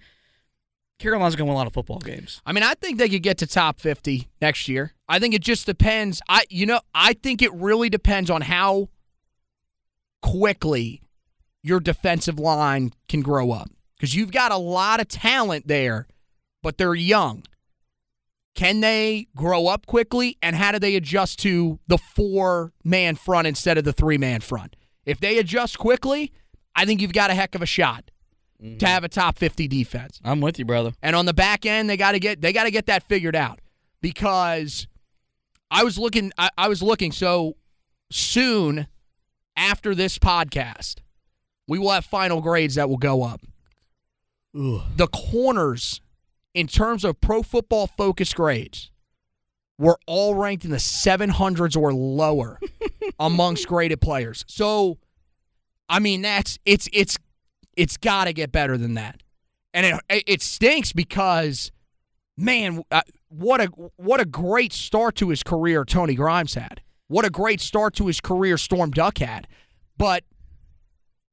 Carolina's 0.99 1.37
going 1.37 1.47
to 1.47 1.51
win 1.51 1.55
a 1.55 1.59
lot 1.59 1.67
of 1.67 1.73
football 1.73 1.99
games. 1.99 2.41
I 2.47 2.53
mean, 2.53 2.63
I 2.63 2.75
think 2.75 2.99
they 2.99 3.09
could 3.09 3.23
get 3.23 3.39
to 3.39 3.47
top 3.47 3.81
50 3.81 4.29
next 4.41 4.69
year. 4.69 4.93
I 5.09 5.19
think 5.19 5.35
it 5.35 5.43
just 5.43 5.67
depends. 5.67 6.21
I 6.29 6.45
you 6.51 6.67
know, 6.67 6.81
I 6.95 7.13
think 7.15 7.41
it 7.43 7.53
really 7.55 7.89
depends 7.89 8.31
on 8.31 8.43
how 8.43 8.89
quickly 10.23 11.03
your 11.65 11.81
defensive 11.81 12.39
line 12.39 12.93
can 13.09 13.21
grow 13.21 13.51
up 13.51 13.69
cuz 13.99 14.15
you've 14.15 14.31
got 14.31 14.53
a 14.53 14.57
lot 14.57 15.01
of 15.01 15.09
talent 15.09 15.67
there, 15.67 16.07
but 16.63 16.79
they're 16.79 16.95
young. 16.95 17.43
Can 18.55 18.81
they 18.81 19.27
grow 19.35 19.67
up 19.67 19.87
quickly 19.87 20.39
and 20.41 20.55
how 20.55 20.71
do 20.71 20.79
they 20.79 20.95
adjust 20.95 21.41
to 21.41 21.81
the 21.89 21.99
four-man 21.99 23.17
front 23.17 23.49
instead 23.49 23.79
of 23.79 23.85
the 23.85 23.93
three-man 23.93 24.43
front? 24.43 24.77
If 25.05 25.19
they 25.19 25.39
adjust 25.39 25.79
quickly, 25.79 26.33
I 26.77 26.85
think 26.85 27.01
you've 27.01 27.13
got 27.13 27.31
a 27.31 27.35
heck 27.35 27.55
of 27.55 27.63
a 27.63 27.67
shot 27.67 28.11
mm-hmm. 28.63 28.79
to 28.79 28.87
have 28.87 29.05
a 29.05 29.09
top 29.09 29.39
50 29.39 29.69
defense. 29.69 30.21
I'm 30.25 30.41
with 30.41 30.59
you, 30.59 30.65
brother. 30.65 30.93
And 31.03 31.17
on 31.17 31.27
the 31.27 31.35
back 31.35 31.67
end, 31.67 31.91
they 31.91 31.97
got 31.97 32.13
to 32.13 32.21
get 32.21 32.41
they 32.41 32.53
got 32.53 32.65
to 32.65 32.71
get 32.71 32.87
that 32.87 33.03
figured 33.05 33.37
out 33.37 33.61
because 34.01 34.87
I 35.71 35.85
was 35.85 35.99
looking 35.99 36.33
I, 36.39 36.51
I 36.57 36.69
was 36.69 36.83
looking 36.83 37.13
so 37.13 37.57
soon 38.11 38.87
after 39.57 39.95
this 39.95 40.19
podcast, 40.19 40.97
we 41.67 41.79
will 41.79 41.91
have 41.91 42.05
final 42.05 42.41
grades 42.41 42.75
that 42.77 42.89
will 42.89 42.97
go 42.97 43.23
up. 43.23 43.41
The 44.53 45.09
corners 45.09 46.01
in 46.55 46.69
terms 46.69 47.05
of 47.05 47.21
pro 47.21 47.43
football 47.43 47.89
focus 47.89 48.33
grades 48.33 48.91
were 49.79 49.99
all 50.07 50.37
ranked 50.37 50.65
in 50.65 50.71
the 50.71 50.77
700s 50.77 51.77
or 51.77 51.93
lower 51.93 52.61
amongst 53.19 53.67
graded 53.67 54.01
players. 54.01 54.45
So 54.47 54.99
I 55.89 55.99
mean 55.99 56.23
that's 56.23 56.59
it's 56.65 56.89
it's 56.93 57.19
it's 57.77 57.97
got 57.97 58.25
to 58.25 58.33
get 58.33 58.53
better 58.53 58.79
than 58.79 58.95
that 58.95 59.23
and 59.73 60.01
it 60.09 60.25
it 60.27 60.43
stinks 60.43 60.93
because 60.93 61.73
man 62.37 62.83
uh, 62.91 63.03
what 63.29 63.61
a 63.61 63.67
what 63.97 64.21
a 64.21 64.25
great 64.25 64.73
start 64.73 65.17
to 65.17 65.29
his 65.29 65.43
career 65.43 65.85
Tony 65.85 66.15
Grimes 66.15 66.55
had 66.55 66.81
what 67.09 67.25
a 67.25 67.31
great 67.31 67.61
start 67.61 67.95
to 67.97 68.07
his 68.07 68.21
career 68.21 68.57
Storm 68.57 68.91
Duck 68.91 69.19
had 69.19 69.47
but 69.99 70.25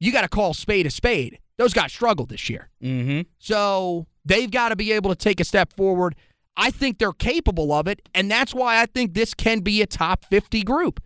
you 0.02 0.12
got 0.12 0.24
to 0.24 0.28
call 0.28 0.54
spade 0.54 0.86
a 0.86 0.90
spade. 0.90 1.40
Those 1.58 1.74
guys 1.74 1.94
struggled 1.94 2.30
this 2.30 2.50
year. 2.50 2.70
Mm-hmm. 2.84 3.22
so 3.40 4.08
they've 4.26 4.52
got 4.52 4.70
to 4.70 4.76
be 4.76 4.92
able 4.92 5.10
to 5.12 5.16
take 5.16 5.40
a 5.40 5.46
step 5.46 5.72
forward. 5.74 6.16
I 6.58 6.72
think 6.72 6.98
they're 6.98 7.14
capable 7.14 7.72
of 7.72 7.88
it 7.88 8.02
and 8.14 8.30
that's 8.30 8.54
why 8.54 8.82
I 8.82 8.88
think 8.88 9.14
this 9.14 9.34
can 9.34 9.62
be 9.62 9.82
a 9.82 9.88
top 9.88 10.26
50 10.26 10.64
group. 10.64 11.02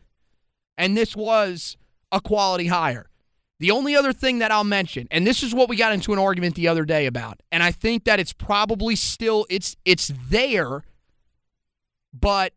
And 0.77 0.97
this 0.97 1.15
was 1.15 1.77
a 2.11 2.19
quality 2.19 2.67
hire. 2.67 3.09
The 3.59 3.71
only 3.71 3.95
other 3.95 4.11
thing 4.11 4.39
that 4.39 4.51
I'll 4.51 4.65
mention, 4.65 5.07
and 5.11 5.25
this 5.25 5.41
is 5.41 5.55
what 5.55 5.69
we 5.69 5.77
got 5.77 5.93
into 5.93 6.11
an 6.11 6.19
argument 6.19 6.55
the 6.55 6.67
other 6.67 6.83
day 6.83 7.05
about, 7.05 7.41
and 7.51 7.63
I 7.63 7.71
think 7.71 8.03
that 8.03 8.19
it's 8.19 8.33
probably 8.33 8.97
still 8.97 9.45
it's 9.49 9.77
it's 9.85 10.11
there, 10.29 10.83
but 12.13 12.51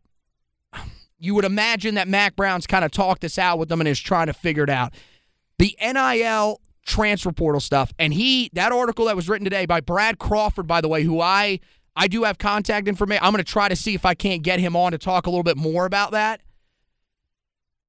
you 1.17 1.35
would 1.35 1.45
imagine 1.45 1.95
that 1.95 2.09
Mack 2.09 2.35
Brown's 2.35 2.67
kind 2.67 2.83
of 2.83 2.91
talked 2.91 3.21
this 3.21 3.37
out 3.37 3.59
with 3.59 3.69
them 3.69 3.79
and 3.79 3.87
is 3.87 3.99
trying 3.99 4.27
to 4.27 4.33
figure 4.33 4.63
it 4.63 4.69
out. 4.69 4.93
The 5.59 5.77
NIL 5.79 6.59
transfer 6.85 7.31
portal 7.31 7.61
stuff. 7.61 7.93
And 7.99 8.13
he 8.13 8.49
that 8.53 8.71
article 8.71 9.05
that 9.05 9.15
was 9.15 9.29
written 9.29 9.45
today 9.45 9.65
by 9.65 9.79
Brad 9.79 10.19
Crawford, 10.19 10.67
by 10.67 10.81
the 10.81 10.87
way, 10.87 11.03
who 11.03 11.21
I 11.21 11.59
I 11.95 12.07
do 12.07 12.23
have 12.23 12.37
contact 12.37 12.87
information. 12.87 13.23
I'm 13.23 13.31
going 13.31 13.43
to 13.43 13.49
try 13.49 13.69
to 13.69 13.75
see 13.75 13.93
if 13.93 14.05
I 14.05 14.13
can't 14.13 14.41
get 14.41 14.59
him 14.59 14.75
on 14.75 14.91
to 14.93 14.97
talk 14.97 15.27
a 15.27 15.29
little 15.29 15.43
bit 15.43 15.57
more 15.57 15.85
about 15.85 16.11
that. 16.11 16.41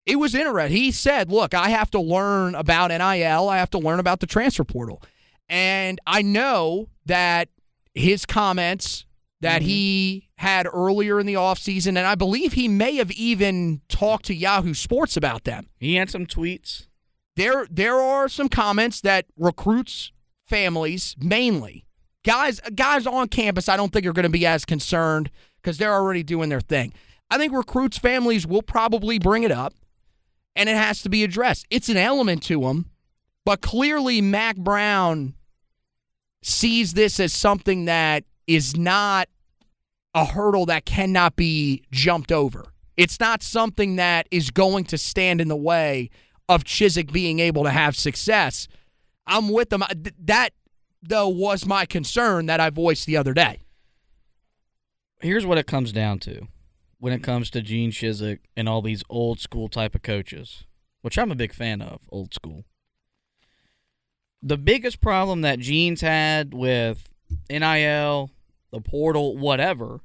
It 0.05 0.16
was 0.16 0.35
interesting. 0.35 0.77
He 0.77 0.91
said, 0.91 1.31
"Look, 1.31 1.55
I 1.55 1.71
have 1.71 1.91
to 1.93 2.01
learn 2.01 2.55
about 2.55 2.89
NIL. 2.89 3.49
I 3.49 3.59
have 3.59 3.71
to 3.71 3.79
learn 3.79 4.01
about 4.01 4.21
the 4.21 4.27
transfer 4.27 4.64
portal." 4.64 5.03
And 5.49 6.01
I 6.07 6.23
know 6.23 6.89
that 7.07 7.49
his 7.95 8.25
comments 8.27 9.05
that 9.41 9.61
mm-hmm. 9.61 9.68
he 9.68 10.29
had 10.37 10.66
earlier 10.73 11.21
in 11.21 11.27
the 11.27 11.35
offseason, 11.35 11.89
and 11.89 12.01
I 12.01 12.14
believe 12.14 12.55
he 12.55 12.68
may 12.68 12.97
have 12.97 13.11
even 13.12 13.81
talked 13.89 14.27
to 14.27 14.35
Yahoo 14.35 14.75
Sports 14.75 15.16
about 15.16 15.45
them. 15.45 15.68
He 15.79 15.95
had 15.95 16.11
some 16.11 16.27
tweets. 16.27 16.87
There, 17.37 17.66
there 17.70 17.97
are 17.97 18.28
some 18.28 18.49
comments 18.49 19.01
that 19.03 19.26
recruits 19.37 20.12
families 20.47 21.14
mainly 21.20 21.85
guys 22.24 22.61
guys 22.74 23.07
on 23.07 23.28
campus 23.28 23.68
I 23.68 23.76
don't 23.76 23.93
think 23.93 24.07
are 24.07 24.12
going 24.12 24.24
to 24.24 24.28
be 24.28 24.47
as 24.47 24.64
concerned 24.64 25.31
because 25.62 25.78
they're 25.78 25.95
already 25.95 26.22
doing 26.22 26.49
their 26.49 26.61
thing. 26.61 26.93
I 27.31 27.39
think 27.39 27.53
recruits 27.53 27.99
families 27.99 28.47
will 28.47 28.62
probably 28.62 29.18
bring 29.18 29.43
it 29.43 29.53
up 29.53 29.74
and 30.57 30.68
it 30.68 30.76
has 30.76 31.03
to 31.03 31.09
be 31.09 31.22
addressed. 31.22 31.66
It's 31.70 31.89
an 31.89 31.97
element 31.97 32.43
to 32.45 32.61
them, 32.62 32.91
but 33.45 33.61
clearly 33.61 34.20
Mack 34.20 34.57
Brown 34.57 35.35
sees 36.43 36.95
this 36.95 37.20
as 37.20 37.33
something 37.33 37.85
that 37.85 38.24
is 38.47 38.76
not 38.76 39.28
a 40.14 40.24
hurdle 40.24 40.66
that 40.66 40.85
cannot 40.85 41.37
be 41.37 41.85
jumped 41.93 42.33
over. 42.33 42.72
It's 42.97 43.20
not 43.20 43.43
something 43.43 43.97
that 43.97 44.26
is 44.31 44.51
going 44.51 44.85
to 44.85 44.99
stand 44.99 45.41
in 45.41 45.49
the 45.49 45.57
way 45.57 46.11
of 46.51 46.64
Chizik 46.64 47.12
being 47.12 47.38
able 47.38 47.62
to 47.62 47.70
have 47.70 47.94
success. 47.94 48.66
I'm 49.24 49.51
with 49.51 49.70
them. 49.70 49.84
That 50.18 50.51
though 51.01 51.28
was 51.28 51.64
my 51.64 51.86
concern 51.86 52.46
that 52.46 52.59
I 52.59 52.70
voiced 52.70 53.07
the 53.07 53.16
other 53.16 53.32
day. 53.32 53.61
Here's 55.20 55.46
what 55.46 55.59
it 55.59 55.68
comes 55.68 55.92
down 55.92 56.18
to 56.20 56.48
when 56.98 57.12
it 57.12 57.22
comes 57.22 57.51
to 57.51 57.62
Gene 57.62 57.92
Chizik 57.92 58.40
and 58.57 58.68
all 58.68 58.82
these 58.82 59.05
old 59.09 59.38
school 59.38 59.68
type 59.68 59.94
of 59.94 60.03
coaches, 60.03 60.64
which 61.03 61.18
I'm 61.18 61.30
a 61.30 61.36
big 61.36 61.55
fan 61.55 61.80
of, 61.80 62.01
old 62.11 62.34
school. 62.34 62.64
The 64.42 64.59
biggest 64.59 65.01
problem 65.01 65.42
that 65.42 65.61
Gene's 65.61 66.01
had 66.01 66.53
with 66.53 67.09
NIL, 67.48 68.30
the 68.72 68.80
portal, 68.80 69.36
whatever, 69.36 70.01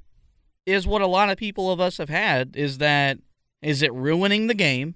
is 0.64 0.86
what 0.86 1.02
a 1.02 1.06
lot 1.08 1.28
of 1.28 1.38
people 1.38 1.72
of 1.72 1.80
us 1.80 1.98
have 1.98 2.08
had 2.08 2.54
is 2.54 2.78
that 2.78 3.18
is 3.62 3.82
it 3.82 3.92
ruining 3.92 4.46
the 4.46 4.54
game? 4.54 4.94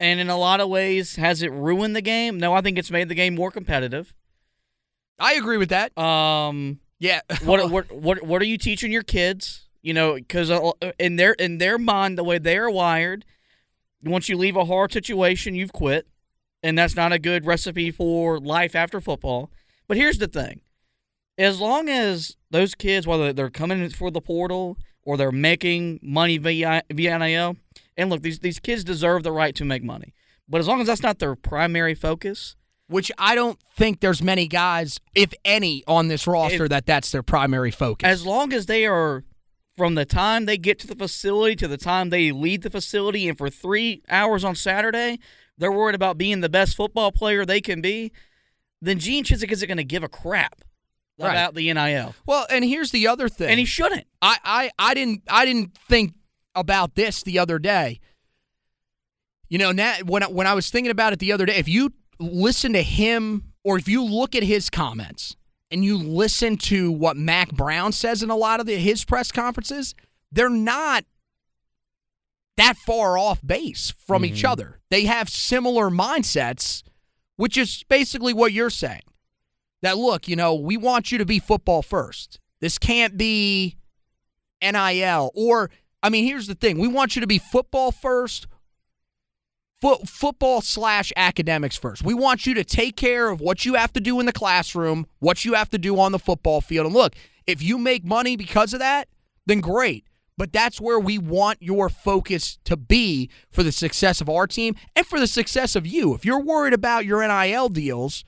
And 0.00 0.20
in 0.20 0.28
a 0.28 0.36
lot 0.36 0.60
of 0.60 0.68
ways, 0.68 1.16
has 1.16 1.42
it 1.42 1.52
ruined 1.52 1.94
the 1.94 2.02
game? 2.02 2.38
No, 2.38 2.52
I 2.52 2.60
think 2.60 2.78
it's 2.78 2.90
made 2.90 3.08
the 3.08 3.14
game 3.14 3.34
more 3.34 3.50
competitive. 3.50 4.14
I 5.18 5.34
agree 5.34 5.56
with 5.56 5.68
that. 5.68 5.96
Um, 5.96 6.80
yeah. 6.98 7.20
what 7.44 7.70
what 7.70 7.92
what 7.92 8.22
what 8.22 8.42
are 8.42 8.46
you 8.46 8.58
teaching 8.58 8.90
your 8.90 9.02
kids? 9.02 9.68
You 9.82 9.94
know, 9.94 10.14
because 10.14 10.50
in 10.98 11.16
their 11.16 11.34
in 11.34 11.58
their 11.58 11.78
mind, 11.78 12.18
the 12.18 12.24
way 12.24 12.38
they 12.38 12.56
are 12.56 12.70
wired, 12.70 13.24
once 14.02 14.28
you 14.28 14.36
leave 14.36 14.56
a 14.56 14.64
hard 14.64 14.92
situation, 14.92 15.54
you've 15.54 15.72
quit, 15.72 16.06
and 16.62 16.76
that's 16.78 16.96
not 16.96 17.12
a 17.12 17.18
good 17.18 17.46
recipe 17.46 17.90
for 17.90 18.40
life 18.40 18.74
after 18.74 19.00
football. 19.00 19.50
But 19.86 19.98
here's 19.98 20.18
the 20.18 20.26
thing: 20.26 20.62
as 21.36 21.60
long 21.60 21.88
as 21.88 22.36
those 22.50 22.74
kids, 22.74 23.06
whether 23.06 23.32
they're 23.32 23.50
coming 23.50 23.88
for 23.90 24.10
the 24.10 24.22
portal 24.22 24.78
or 25.02 25.16
they're 25.16 25.30
making 25.30 26.00
money 26.02 26.38
via 26.38 26.82
via 26.90 27.18
NIL, 27.18 27.56
and 27.96 28.10
look, 28.10 28.22
these 28.22 28.40
these 28.40 28.60
kids 28.60 28.84
deserve 28.84 29.22
the 29.22 29.32
right 29.32 29.54
to 29.54 29.64
make 29.64 29.82
money. 29.82 30.14
But 30.48 30.60
as 30.60 30.68
long 30.68 30.80
as 30.80 30.86
that's 30.86 31.02
not 31.02 31.18
their 31.18 31.34
primary 31.34 31.94
focus, 31.94 32.56
which 32.86 33.10
I 33.18 33.34
don't 33.34 33.58
think 33.76 34.00
there's 34.00 34.22
many 34.22 34.46
guys, 34.46 35.00
if 35.14 35.32
any, 35.44 35.82
on 35.86 36.08
this 36.08 36.26
roster 36.26 36.64
if, 36.64 36.70
that 36.70 36.86
that's 36.86 37.10
their 37.10 37.22
primary 37.22 37.70
focus. 37.70 38.06
As 38.06 38.26
long 38.26 38.52
as 38.52 38.66
they 38.66 38.86
are 38.86 39.24
from 39.76 39.94
the 39.94 40.04
time 40.04 40.44
they 40.44 40.56
get 40.56 40.78
to 40.80 40.86
the 40.86 40.94
facility 40.94 41.56
to 41.56 41.66
the 41.66 41.76
time 41.76 42.10
they 42.10 42.30
leave 42.30 42.60
the 42.62 42.70
facility, 42.70 43.28
and 43.28 43.38
for 43.38 43.48
three 43.48 44.02
hours 44.08 44.44
on 44.44 44.54
Saturday, 44.54 45.18
they're 45.56 45.72
worried 45.72 45.94
about 45.94 46.18
being 46.18 46.40
the 46.40 46.48
best 46.48 46.76
football 46.76 47.10
player 47.10 47.44
they 47.44 47.60
can 47.60 47.80
be, 47.80 48.12
then 48.82 48.98
Gene 48.98 49.24
Chizik 49.24 49.50
isn't 49.50 49.66
going 49.66 49.78
to 49.78 49.84
give 49.84 50.04
a 50.04 50.08
crap 50.08 50.60
right. 51.18 51.30
about 51.30 51.54
the 51.54 51.72
NIL. 51.72 52.14
Well, 52.26 52.46
and 52.50 52.64
here's 52.64 52.90
the 52.90 53.08
other 53.08 53.28
thing, 53.28 53.48
and 53.48 53.58
he 53.58 53.64
shouldn't. 53.64 54.06
I, 54.20 54.38
I, 54.44 54.70
I 54.78 54.94
didn't 54.94 55.22
I 55.28 55.44
didn't 55.44 55.76
think 55.88 56.12
about 56.54 56.94
this 56.94 57.22
the 57.22 57.38
other 57.38 57.58
day. 57.58 58.00
You 59.48 59.58
know, 59.58 59.72
now, 59.72 59.94
when 60.04 60.22
when 60.22 60.46
I 60.46 60.54
was 60.54 60.70
thinking 60.70 60.90
about 60.90 61.12
it 61.12 61.18
the 61.18 61.32
other 61.32 61.46
day, 61.46 61.56
if 61.56 61.68
you 61.68 61.92
listen 62.18 62.72
to 62.72 62.82
him 62.82 63.52
or 63.62 63.78
if 63.78 63.88
you 63.88 64.04
look 64.04 64.34
at 64.34 64.42
his 64.42 64.70
comments 64.70 65.36
and 65.70 65.84
you 65.84 65.96
listen 65.96 66.56
to 66.56 66.90
what 66.90 67.16
Mack 67.16 67.52
Brown 67.52 67.92
says 67.92 68.22
in 68.22 68.30
a 68.30 68.36
lot 68.36 68.60
of 68.60 68.66
the, 68.66 68.76
his 68.76 69.04
press 69.04 69.32
conferences, 69.32 69.94
they're 70.30 70.48
not 70.48 71.04
that 72.56 72.76
far 72.76 73.18
off 73.18 73.40
base 73.44 73.92
from 74.06 74.22
mm-hmm. 74.22 74.34
each 74.34 74.44
other. 74.44 74.80
They 74.90 75.04
have 75.04 75.28
similar 75.28 75.90
mindsets, 75.90 76.82
which 77.36 77.56
is 77.56 77.84
basically 77.88 78.32
what 78.32 78.52
you're 78.52 78.70
saying. 78.70 79.02
That 79.82 79.98
look, 79.98 80.28
you 80.28 80.36
know, 80.36 80.54
we 80.54 80.76
want 80.76 81.12
you 81.12 81.18
to 81.18 81.26
be 81.26 81.38
football 81.38 81.82
first. 81.82 82.40
This 82.60 82.78
can't 82.78 83.18
be 83.18 83.76
NIL 84.62 85.30
or 85.34 85.70
I 86.04 86.10
mean, 86.10 86.26
here's 86.26 86.46
the 86.46 86.54
thing. 86.54 86.78
We 86.78 86.86
want 86.86 87.16
you 87.16 87.20
to 87.20 87.26
be 87.26 87.38
football 87.38 87.90
first 87.90 88.46
Fo- 89.80 89.98
football 90.06 90.62
slash 90.62 91.12
academics 91.16 91.76
first. 91.76 92.02
We 92.02 92.14
want 92.14 92.46
you 92.46 92.54
to 92.54 92.64
take 92.64 92.96
care 92.96 93.28
of 93.28 93.40
what 93.40 93.64
you 93.64 93.74
have 93.74 93.92
to 93.94 94.00
do 94.00 94.18
in 94.20 94.24
the 94.24 94.32
classroom, 94.32 95.06
what 95.18 95.44
you 95.44 95.54
have 95.54 95.68
to 95.70 95.78
do 95.78 95.98
on 95.98 96.12
the 96.12 96.18
football 96.18 96.60
field. 96.60 96.86
And 96.86 96.94
look, 96.94 97.14
if 97.46 97.62
you 97.62 97.76
make 97.76 98.04
money 98.04 98.36
because 98.36 98.72
of 98.72 98.80
that, 98.80 99.08
then 99.46 99.60
great. 99.60 100.06
But 100.38 100.52
that's 100.52 100.80
where 100.80 100.98
we 100.98 101.18
want 101.18 101.60
your 101.60 101.88
focus 101.88 102.58
to 102.64 102.76
be 102.76 103.28
for 103.50 103.62
the 103.62 103.72
success 103.72 104.20
of 104.20 104.28
our 104.28 104.46
team 104.46 104.74
and 104.96 105.06
for 105.06 105.20
the 105.20 105.26
success 105.26 105.76
of 105.76 105.86
you. 105.86 106.14
If 106.14 106.24
you're 106.24 106.40
worried 106.40 106.72
about 106.72 107.04
your 107.04 107.26
NIL 107.26 107.68
deals, 107.68 108.24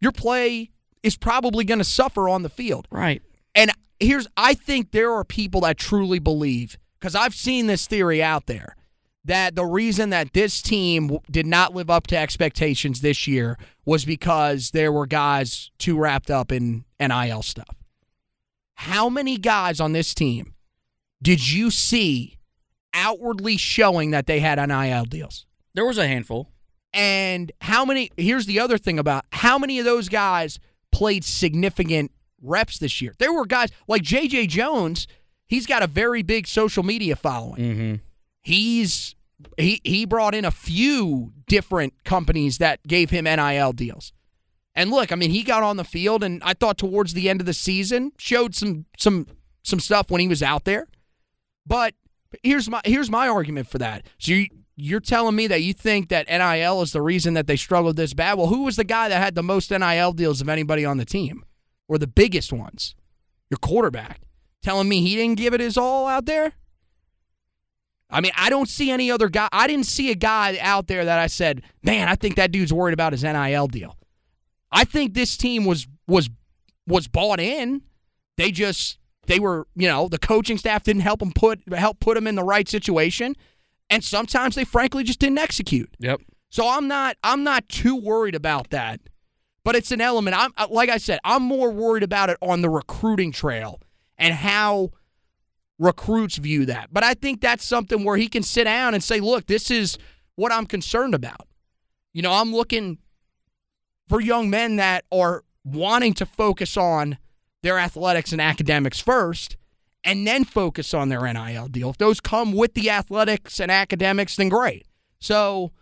your 0.00 0.12
play 0.12 0.70
is 1.02 1.16
probably 1.16 1.64
going 1.64 1.78
to 1.78 1.84
suffer 1.84 2.28
on 2.28 2.42
the 2.42 2.50
field. 2.50 2.86
Right. 2.90 3.22
And 3.54 3.70
here's, 3.98 4.26
I 4.36 4.54
think 4.54 4.90
there 4.90 5.12
are 5.12 5.24
people 5.24 5.62
that 5.62 5.78
truly 5.78 6.18
believe, 6.18 6.76
because 7.00 7.14
I've 7.14 7.34
seen 7.34 7.66
this 7.66 7.86
theory 7.86 8.22
out 8.22 8.46
there 8.46 8.76
that 9.24 9.54
the 9.54 9.64
reason 9.64 10.10
that 10.10 10.32
this 10.32 10.62
team 10.62 11.18
did 11.30 11.46
not 11.46 11.74
live 11.74 11.90
up 11.90 12.06
to 12.08 12.16
expectations 12.16 13.00
this 13.00 13.26
year 13.26 13.58
was 13.84 14.04
because 14.04 14.70
there 14.70 14.90
were 14.90 15.06
guys 15.06 15.70
too 15.78 15.98
wrapped 15.98 16.30
up 16.30 16.50
in 16.50 16.84
NIL 16.98 17.42
stuff. 17.42 17.76
How 18.74 19.08
many 19.08 19.36
guys 19.36 19.80
on 19.80 19.92
this 19.92 20.14
team 20.14 20.54
did 21.20 21.50
you 21.50 21.70
see 21.70 22.38
outwardly 22.94 23.56
showing 23.56 24.12
that 24.12 24.26
they 24.26 24.40
had 24.40 24.56
NIL 24.56 25.04
deals? 25.04 25.46
There 25.74 25.86
was 25.86 25.98
a 25.98 26.06
handful. 26.06 26.50
And 26.94 27.52
how 27.60 27.84
many 27.84 28.10
here's 28.16 28.46
the 28.46 28.60
other 28.60 28.78
thing 28.78 28.98
about 28.98 29.26
how 29.30 29.58
many 29.58 29.78
of 29.78 29.84
those 29.84 30.08
guys 30.08 30.58
played 30.90 31.22
significant 31.22 32.12
reps 32.40 32.78
this 32.78 33.02
year? 33.02 33.14
There 33.18 33.32
were 33.32 33.44
guys 33.44 33.70
like 33.86 34.02
JJ 34.02 34.48
Jones, 34.48 35.06
he's 35.48 35.66
got 35.66 35.82
a 35.82 35.86
very 35.86 36.22
big 36.22 36.46
social 36.46 36.82
media 36.82 37.16
following. 37.16 37.62
Mm-hmm. 37.62 37.94
He's 38.42 39.14
he 39.56 39.80
he 39.84 40.04
brought 40.04 40.34
in 40.34 40.44
a 40.44 40.50
few 40.50 41.32
different 41.46 42.04
companies 42.04 42.58
that 42.58 42.86
gave 42.86 43.10
him 43.10 43.24
NIL 43.24 43.72
deals. 43.72 44.12
And 44.74 44.90
look, 44.90 45.10
I 45.10 45.16
mean, 45.16 45.30
he 45.30 45.42
got 45.42 45.62
on 45.62 45.76
the 45.76 45.84
field 45.84 46.22
and 46.22 46.42
I 46.44 46.54
thought 46.54 46.78
towards 46.78 47.14
the 47.14 47.28
end 47.28 47.40
of 47.40 47.46
the 47.46 47.54
season 47.54 48.12
showed 48.18 48.54
some 48.54 48.86
some 48.96 49.26
some 49.64 49.80
stuff 49.80 50.10
when 50.10 50.20
he 50.20 50.28
was 50.28 50.42
out 50.42 50.64
there. 50.64 50.86
But 51.66 51.94
here's 52.42 52.68
my 52.70 52.80
here's 52.84 53.10
my 53.10 53.28
argument 53.28 53.68
for 53.68 53.78
that. 53.78 54.06
So 54.18 54.32
you 54.32 54.46
you're 54.80 55.00
telling 55.00 55.34
me 55.34 55.48
that 55.48 55.62
you 55.62 55.72
think 55.72 56.08
that 56.08 56.28
NIL 56.28 56.82
is 56.82 56.92
the 56.92 57.02
reason 57.02 57.34
that 57.34 57.48
they 57.48 57.56
struggled 57.56 57.96
this 57.96 58.14
bad? 58.14 58.38
Well, 58.38 58.46
who 58.46 58.62
was 58.62 58.76
the 58.76 58.84
guy 58.84 59.08
that 59.08 59.20
had 59.20 59.34
the 59.34 59.42
most 59.42 59.72
NIL 59.72 60.12
deals 60.12 60.40
of 60.40 60.48
anybody 60.48 60.84
on 60.84 60.98
the 60.98 61.04
team? 61.04 61.44
Or 61.88 61.98
the 61.98 62.06
biggest 62.06 62.52
ones? 62.52 62.94
Your 63.50 63.58
quarterback. 63.58 64.20
Telling 64.62 64.88
me 64.88 65.00
he 65.02 65.16
didn't 65.16 65.38
give 65.38 65.54
it 65.54 65.60
his 65.60 65.76
all 65.76 66.06
out 66.06 66.26
there? 66.26 66.52
I 68.10 68.20
mean, 68.20 68.32
I 68.36 68.50
don't 68.50 68.68
see 68.68 68.90
any 68.90 69.10
other 69.10 69.28
guy. 69.28 69.48
I 69.52 69.66
didn't 69.66 69.86
see 69.86 70.10
a 70.10 70.14
guy 70.14 70.58
out 70.60 70.86
there 70.86 71.04
that 71.04 71.18
I 71.18 71.26
said, 71.26 71.62
"Man, 71.82 72.08
I 72.08 72.14
think 72.14 72.36
that 72.36 72.50
dude's 72.50 72.72
worried 72.72 72.94
about 72.94 73.12
his 73.12 73.22
NIL 73.22 73.66
deal." 73.66 73.96
I 74.72 74.84
think 74.84 75.14
this 75.14 75.36
team 75.36 75.64
was 75.64 75.86
was 76.06 76.30
was 76.86 77.06
bought 77.06 77.40
in. 77.40 77.82
They 78.36 78.50
just 78.50 78.98
they 79.26 79.38
were, 79.38 79.66
you 79.76 79.88
know, 79.88 80.08
the 80.08 80.18
coaching 80.18 80.56
staff 80.56 80.82
didn't 80.82 81.02
help 81.02 81.20
them 81.20 81.32
put 81.32 81.60
help 81.72 82.00
put 82.00 82.14
them 82.14 82.26
in 82.26 82.34
the 82.34 82.44
right 82.44 82.68
situation, 82.68 83.34
and 83.90 84.02
sometimes 84.02 84.54
they 84.54 84.64
frankly 84.64 85.04
just 85.04 85.18
didn't 85.18 85.38
execute. 85.38 85.90
Yep. 85.98 86.20
So 86.50 86.66
I'm 86.66 86.88
not 86.88 87.16
I'm 87.22 87.44
not 87.44 87.68
too 87.68 87.96
worried 87.96 88.34
about 88.34 88.70
that. 88.70 89.00
But 89.64 89.76
it's 89.76 89.92
an 89.92 90.00
element. 90.00 90.34
I'm 90.34 90.52
like 90.70 90.88
I 90.88 90.96
said, 90.96 91.18
I'm 91.24 91.42
more 91.42 91.70
worried 91.70 92.02
about 92.02 92.30
it 92.30 92.38
on 92.40 92.62
the 92.62 92.70
recruiting 92.70 93.32
trail 93.32 93.80
and 94.18 94.34
how 94.34 94.90
recruits 95.78 96.36
view 96.36 96.66
that. 96.66 96.88
But 96.92 97.04
I 97.04 97.14
think 97.14 97.40
that's 97.40 97.64
something 97.64 98.04
where 98.04 98.16
he 98.16 98.28
can 98.28 98.42
sit 98.42 98.64
down 98.64 98.94
and 98.94 99.02
say, 99.02 99.20
look, 99.20 99.46
this 99.46 99.70
is 99.70 99.96
what 100.34 100.52
I'm 100.52 100.66
concerned 100.66 101.14
about. 101.14 101.46
You 102.12 102.22
know, 102.22 102.32
I'm 102.32 102.52
looking 102.52 102.98
for 104.08 104.20
young 104.20 104.50
men 104.50 104.76
that 104.76 105.04
are 105.12 105.44
wanting 105.64 106.14
to 106.14 106.26
focus 106.26 106.76
on 106.76 107.18
their 107.62 107.78
athletics 107.78 108.32
and 108.32 108.40
academics 108.40 109.00
first 109.00 109.56
and 110.04 110.26
then 110.26 110.44
focus 110.44 110.94
on 110.94 111.08
their 111.08 111.30
NIL 111.32 111.68
deal. 111.68 111.90
If 111.90 111.98
those 111.98 112.20
come 112.20 112.52
with 112.52 112.74
the 112.74 112.90
athletics 112.90 113.60
and 113.60 113.70
academics, 113.70 114.36
then 114.36 114.48
great. 114.48 114.86
So 115.20 115.72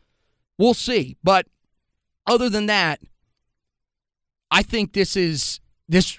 we'll 0.58 0.74
see. 0.74 1.16
But 1.22 1.46
other 2.26 2.48
than 2.48 2.66
that, 2.66 3.00
I 4.50 4.62
think 4.62 4.92
this 4.92 5.16
is 5.16 5.60
this 5.88 6.18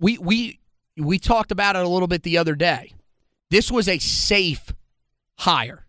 we 0.00 0.18
we 0.18 0.60
we 0.98 1.18
talked 1.18 1.52
about 1.52 1.76
it 1.76 1.84
a 1.84 1.88
little 1.88 2.08
bit 2.08 2.22
the 2.22 2.38
other 2.38 2.54
day. 2.54 2.92
This 3.50 3.70
was 3.70 3.88
a 3.88 3.98
safe 3.98 4.72
hire. 5.38 5.86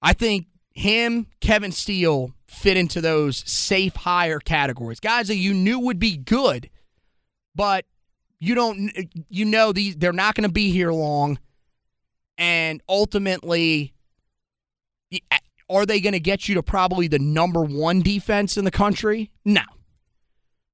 I 0.00 0.12
think 0.12 0.46
him, 0.72 1.26
Kevin 1.40 1.72
Steele 1.72 2.34
fit 2.46 2.76
into 2.76 3.00
those 3.00 3.42
safe 3.50 3.96
hire 3.96 4.38
categories. 4.38 5.00
Guys 5.00 5.28
that 5.28 5.36
you 5.36 5.52
knew 5.52 5.78
would 5.78 5.98
be 5.98 6.16
good, 6.16 6.70
but 7.54 7.84
you 8.38 8.54
don't 8.54 8.90
you 9.28 9.44
know 9.44 9.72
these 9.72 9.96
they're 9.96 10.12
not 10.12 10.34
going 10.34 10.46
to 10.46 10.52
be 10.52 10.70
here 10.70 10.92
long 10.92 11.38
and 12.36 12.82
ultimately 12.88 13.94
are 15.70 15.86
they 15.86 16.00
going 16.00 16.12
to 16.12 16.20
get 16.20 16.48
you 16.48 16.54
to 16.56 16.62
probably 16.62 17.08
the 17.08 17.18
number 17.18 17.62
1 17.62 18.02
defense 18.02 18.56
in 18.56 18.64
the 18.64 18.70
country? 18.70 19.30
No. 19.44 19.62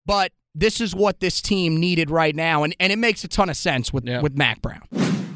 But 0.04 0.32
this 0.54 0.80
is 0.80 0.94
what 0.94 1.20
this 1.20 1.40
team 1.40 1.78
needed 1.78 2.10
right 2.10 2.34
now 2.34 2.62
and 2.62 2.74
and 2.80 2.92
it 2.92 2.98
makes 2.98 3.24
a 3.24 3.28
ton 3.28 3.48
of 3.48 3.56
sense 3.56 3.92
with 3.92 4.04
yeah. 4.04 4.20
with 4.20 4.36
Mack 4.36 4.60
Brown. 4.62 4.82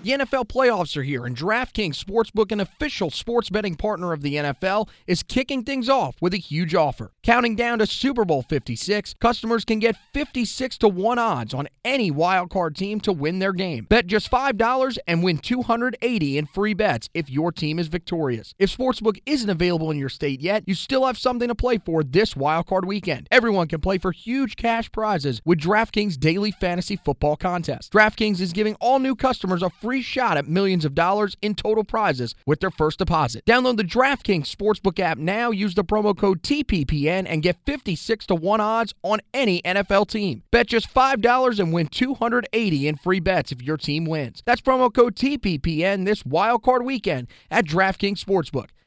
The 0.05 0.11
NFL 0.11 0.48
playoffs 0.48 0.98
are 0.98 1.02
here, 1.02 1.24
and 1.24 1.34
DraftKings 1.34 1.96
Sportsbook, 1.98 2.52
an 2.52 2.61
official 2.61 3.11
sports 3.11 3.48
betting 3.48 3.74
partner 3.74 4.12
of 4.12 4.20
the 4.20 4.34
NFL, 4.34 4.90
is 5.07 5.22
kicking 5.22 5.64
things 5.64 5.88
off 5.88 6.14
with 6.20 6.34
a 6.34 6.36
huge 6.36 6.74
offer. 6.74 7.12
Counting 7.22 7.57
down 7.57 7.78
to 7.78 7.86
Super 7.86 8.26
Bowl 8.26 8.42
56, 8.42 9.14
customers 9.14 9.64
can 9.64 9.78
get 9.78 9.96
56 10.12 10.76
to 10.76 10.88
1 10.88 11.18
odds 11.18 11.55
on 11.55 11.70
any 11.86 12.12
wildcard 12.12 12.76
team 12.76 13.00
to 13.00 13.12
win 13.12 13.38
their 13.38 13.55
game. 13.55 13.86
Bet 13.88 14.07
just 14.07 14.30
$5 14.30 14.98
and 15.07 15.22
win 15.22 15.38
280 15.38 16.36
in 16.36 16.46
free 16.48 16.74
bets 16.74 17.09
if 17.14 17.30
your 17.30 17.50
team 17.50 17.78
is 17.78 17.88
victorious. 17.88 18.55
If 18.59 18.76
Sportsbook 18.76 19.18
isn't 19.24 19.48
available 19.48 19.90
in 19.90 19.96
your 19.96 20.11
state 20.11 20.42
yet, 20.42 20.64
you 20.66 20.74
still 20.74 21.07
have 21.07 21.16
something 21.16 21.48
to 21.48 21.55
play 21.55 21.78
for 21.78 22.05
this 22.05 22.34
wildcard 22.34 22.84
weekend. 22.84 23.26
Everyone 23.30 23.68
can 23.68 23.80
play 23.80 23.96
for 23.96 24.12
huge 24.12 24.57
cash 24.57 24.92
prizes 24.92 25.40
with 25.46 25.61
DraftKings 25.61 26.20
Daily 26.20 26.50
Fantasy 26.50 26.96
Football 26.96 27.36
Contest. 27.36 27.90
DraftKings 27.90 28.42
is 28.42 28.52
giving 28.52 28.74
all 28.82 28.98
new 28.98 29.16
customers 29.16 29.62
a 29.62 29.70
free 29.70 29.93
free 29.95 30.03
shot 30.03 30.36
at 30.36 30.49
millions 30.49 30.84
of 30.84 30.92
dollars 30.92 31.36
in 31.40 31.55
total 31.55 31.84
prizes 31.84 32.34
with 32.47 32.59
their 32.59 32.72
first 32.72 32.99
deposit. 32.99 33.45
Download 33.47 33.76
the 33.76 33.84
DraftKings 33.84 34.53
Sportsbook 34.53 34.99
app 34.99 35.18
now, 35.18 35.53
use 35.53 35.76
the 35.76 35.84
promo 35.84 36.18
code 36.18 36.42
TPPN, 36.42 37.26
and 37.28 37.45
get 37.45 37.59
56 37.64 38.26
to 38.26 38.34
1 38.34 38.61
odds 38.61 38.92
on 39.05 39.20
any 39.32 39.62
NFL 39.62 40.09
team. 40.09 40.42
Bet 40.51 40.66
just 40.66 40.92
$5 40.92 41.61
and 41.61 41.72
win 41.72 41.86
280 41.86 42.88
in 42.88 42.97
free 42.97 43.20
bets 43.20 43.53
if 43.53 43.62
your 43.62 43.76
team 43.76 44.05
wins. 44.05 44.42
That's 44.45 44.61
promo 44.61 44.92
code 44.92 45.14
TPPN 45.14 46.07
this 46.07 46.26
wild 46.26 46.64
card 46.64 46.84
weekend 46.84 47.28
at 47.53 47.64
DraftKings 47.64 48.18
Sportsbook 48.18 48.70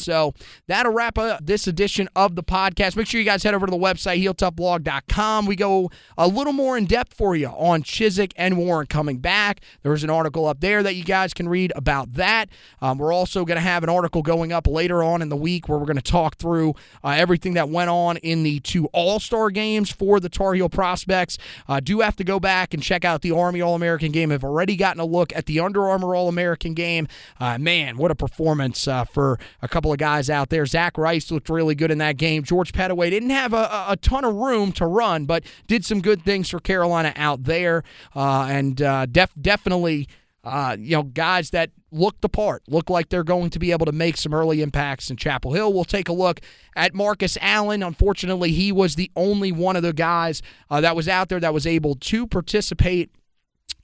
So 0.00 0.34
that'll 0.66 0.92
wrap 0.92 1.18
up 1.18 1.44
this 1.44 1.66
edition 1.66 2.08
of 2.16 2.34
the 2.34 2.42
podcast. 2.42 2.96
Make 2.96 3.06
sure 3.06 3.20
you 3.20 3.24
guys 3.24 3.42
head 3.42 3.54
over 3.54 3.66
to 3.66 3.70
the 3.70 3.76
website, 3.76 4.22
heeltoughblog.com. 4.22 5.46
We 5.46 5.56
go 5.56 5.90
a 6.16 6.26
little 6.26 6.52
more 6.52 6.76
in 6.76 6.86
depth 6.86 7.14
for 7.14 7.36
you 7.36 7.48
on 7.48 7.82
Chizik 7.82 8.32
and 8.36 8.56
Warren 8.56 8.86
coming 8.86 9.18
back. 9.18 9.60
There's 9.82 10.04
an 10.04 10.10
article 10.10 10.46
up 10.46 10.60
there 10.60 10.82
that 10.82 10.94
you 10.94 11.04
guys 11.04 11.34
can 11.34 11.48
read 11.48 11.72
about 11.76 12.14
that. 12.14 12.48
Um, 12.80 12.98
we're 12.98 13.12
also 13.12 13.44
going 13.44 13.56
to 13.56 13.62
have 13.62 13.82
an 13.82 13.90
article 13.90 14.22
going 14.22 14.52
up 14.52 14.66
later 14.66 15.02
on 15.02 15.22
in 15.22 15.28
the 15.28 15.36
week 15.36 15.68
where 15.68 15.78
we're 15.78 15.86
going 15.86 15.96
to 15.96 16.02
talk 16.02 16.36
through 16.36 16.74
uh, 17.04 17.10
everything 17.10 17.54
that 17.54 17.68
went 17.68 17.90
on 17.90 18.16
in 18.18 18.42
the 18.42 18.60
two 18.60 18.86
All 18.86 19.20
Star 19.20 19.50
games 19.50 19.90
for 19.90 20.20
the 20.20 20.28
Tar 20.28 20.54
Heel 20.54 20.68
prospects. 20.68 21.38
Uh, 21.68 21.80
do 21.80 22.00
have 22.00 22.16
to 22.16 22.24
go 22.24 22.40
back 22.40 22.74
and 22.74 22.82
check 22.82 23.04
out 23.04 23.22
the 23.22 23.32
Army 23.32 23.60
All 23.60 23.74
American 23.74 24.12
game. 24.12 24.32
I've 24.32 24.44
already 24.44 24.76
gotten 24.76 25.00
a 25.00 25.04
look 25.04 25.34
at 25.34 25.46
the 25.46 25.60
Under 25.60 25.88
Armour 25.88 26.14
All 26.14 26.28
American 26.28 26.74
game. 26.74 27.08
Uh, 27.38 27.58
man, 27.58 27.96
what 27.96 28.10
a 28.10 28.14
performance 28.14 28.86
uh, 28.88 29.04
for 29.04 29.38
a 29.62 29.68
couple 29.68 29.89
couple 29.90 30.06
of 30.06 30.12
guys 30.12 30.30
out 30.30 30.50
there. 30.50 30.66
Zach 30.66 30.96
Rice 30.96 31.30
looked 31.30 31.48
really 31.48 31.74
good 31.74 31.90
in 31.90 31.98
that 31.98 32.16
game. 32.16 32.42
George 32.44 32.72
Pettaway 32.72 33.10
didn't 33.10 33.30
have 33.30 33.52
a, 33.52 33.86
a 33.88 33.96
ton 34.00 34.24
of 34.24 34.34
room 34.34 34.72
to 34.72 34.86
run, 34.86 35.26
but 35.26 35.44
did 35.66 35.84
some 35.84 36.00
good 36.00 36.22
things 36.22 36.48
for 36.48 36.60
Carolina 36.60 37.12
out 37.16 37.44
there. 37.44 37.82
Uh, 38.14 38.46
and 38.48 38.80
uh, 38.80 39.06
def- 39.06 39.34
definitely, 39.40 40.08
uh, 40.44 40.76
you 40.78 40.96
know, 40.96 41.02
guys 41.02 41.50
that 41.50 41.70
look 41.90 42.20
the 42.20 42.28
part, 42.28 42.62
look 42.68 42.88
like 42.88 43.08
they're 43.08 43.24
going 43.24 43.50
to 43.50 43.58
be 43.58 43.72
able 43.72 43.86
to 43.86 43.92
make 43.92 44.16
some 44.16 44.32
early 44.32 44.62
impacts 44.62 45.10
in 45.10 45.16
Chapel 45.16 45.52
Hill. 45.52 45.72
We'll 45.72 45.84
take 45.84 46.08
a 46.08 46.12
look 46.12 46.40
at 46.76 46.94
Marcus 46.94 47.36
Allen. 47.40 47.82
Unfortunately, 47.82 48.52
he 48.52 48.70
was 48.70 48.94
the 48.94 49.10
only 49.16 49.50
one 49.50 49.74
of 49.74 49.82
the 49.82 49.92
guys 49.92 50.40
uh, 50.70 50.80
that 50.80 50.94
was 50.94 51.08
out 51.08 51.28
there 51.28 51.40
that 51.40 51.52
was 51.52 51.66
able 51.66 51.96
to 51.96 52.26
participate 52.26 53.10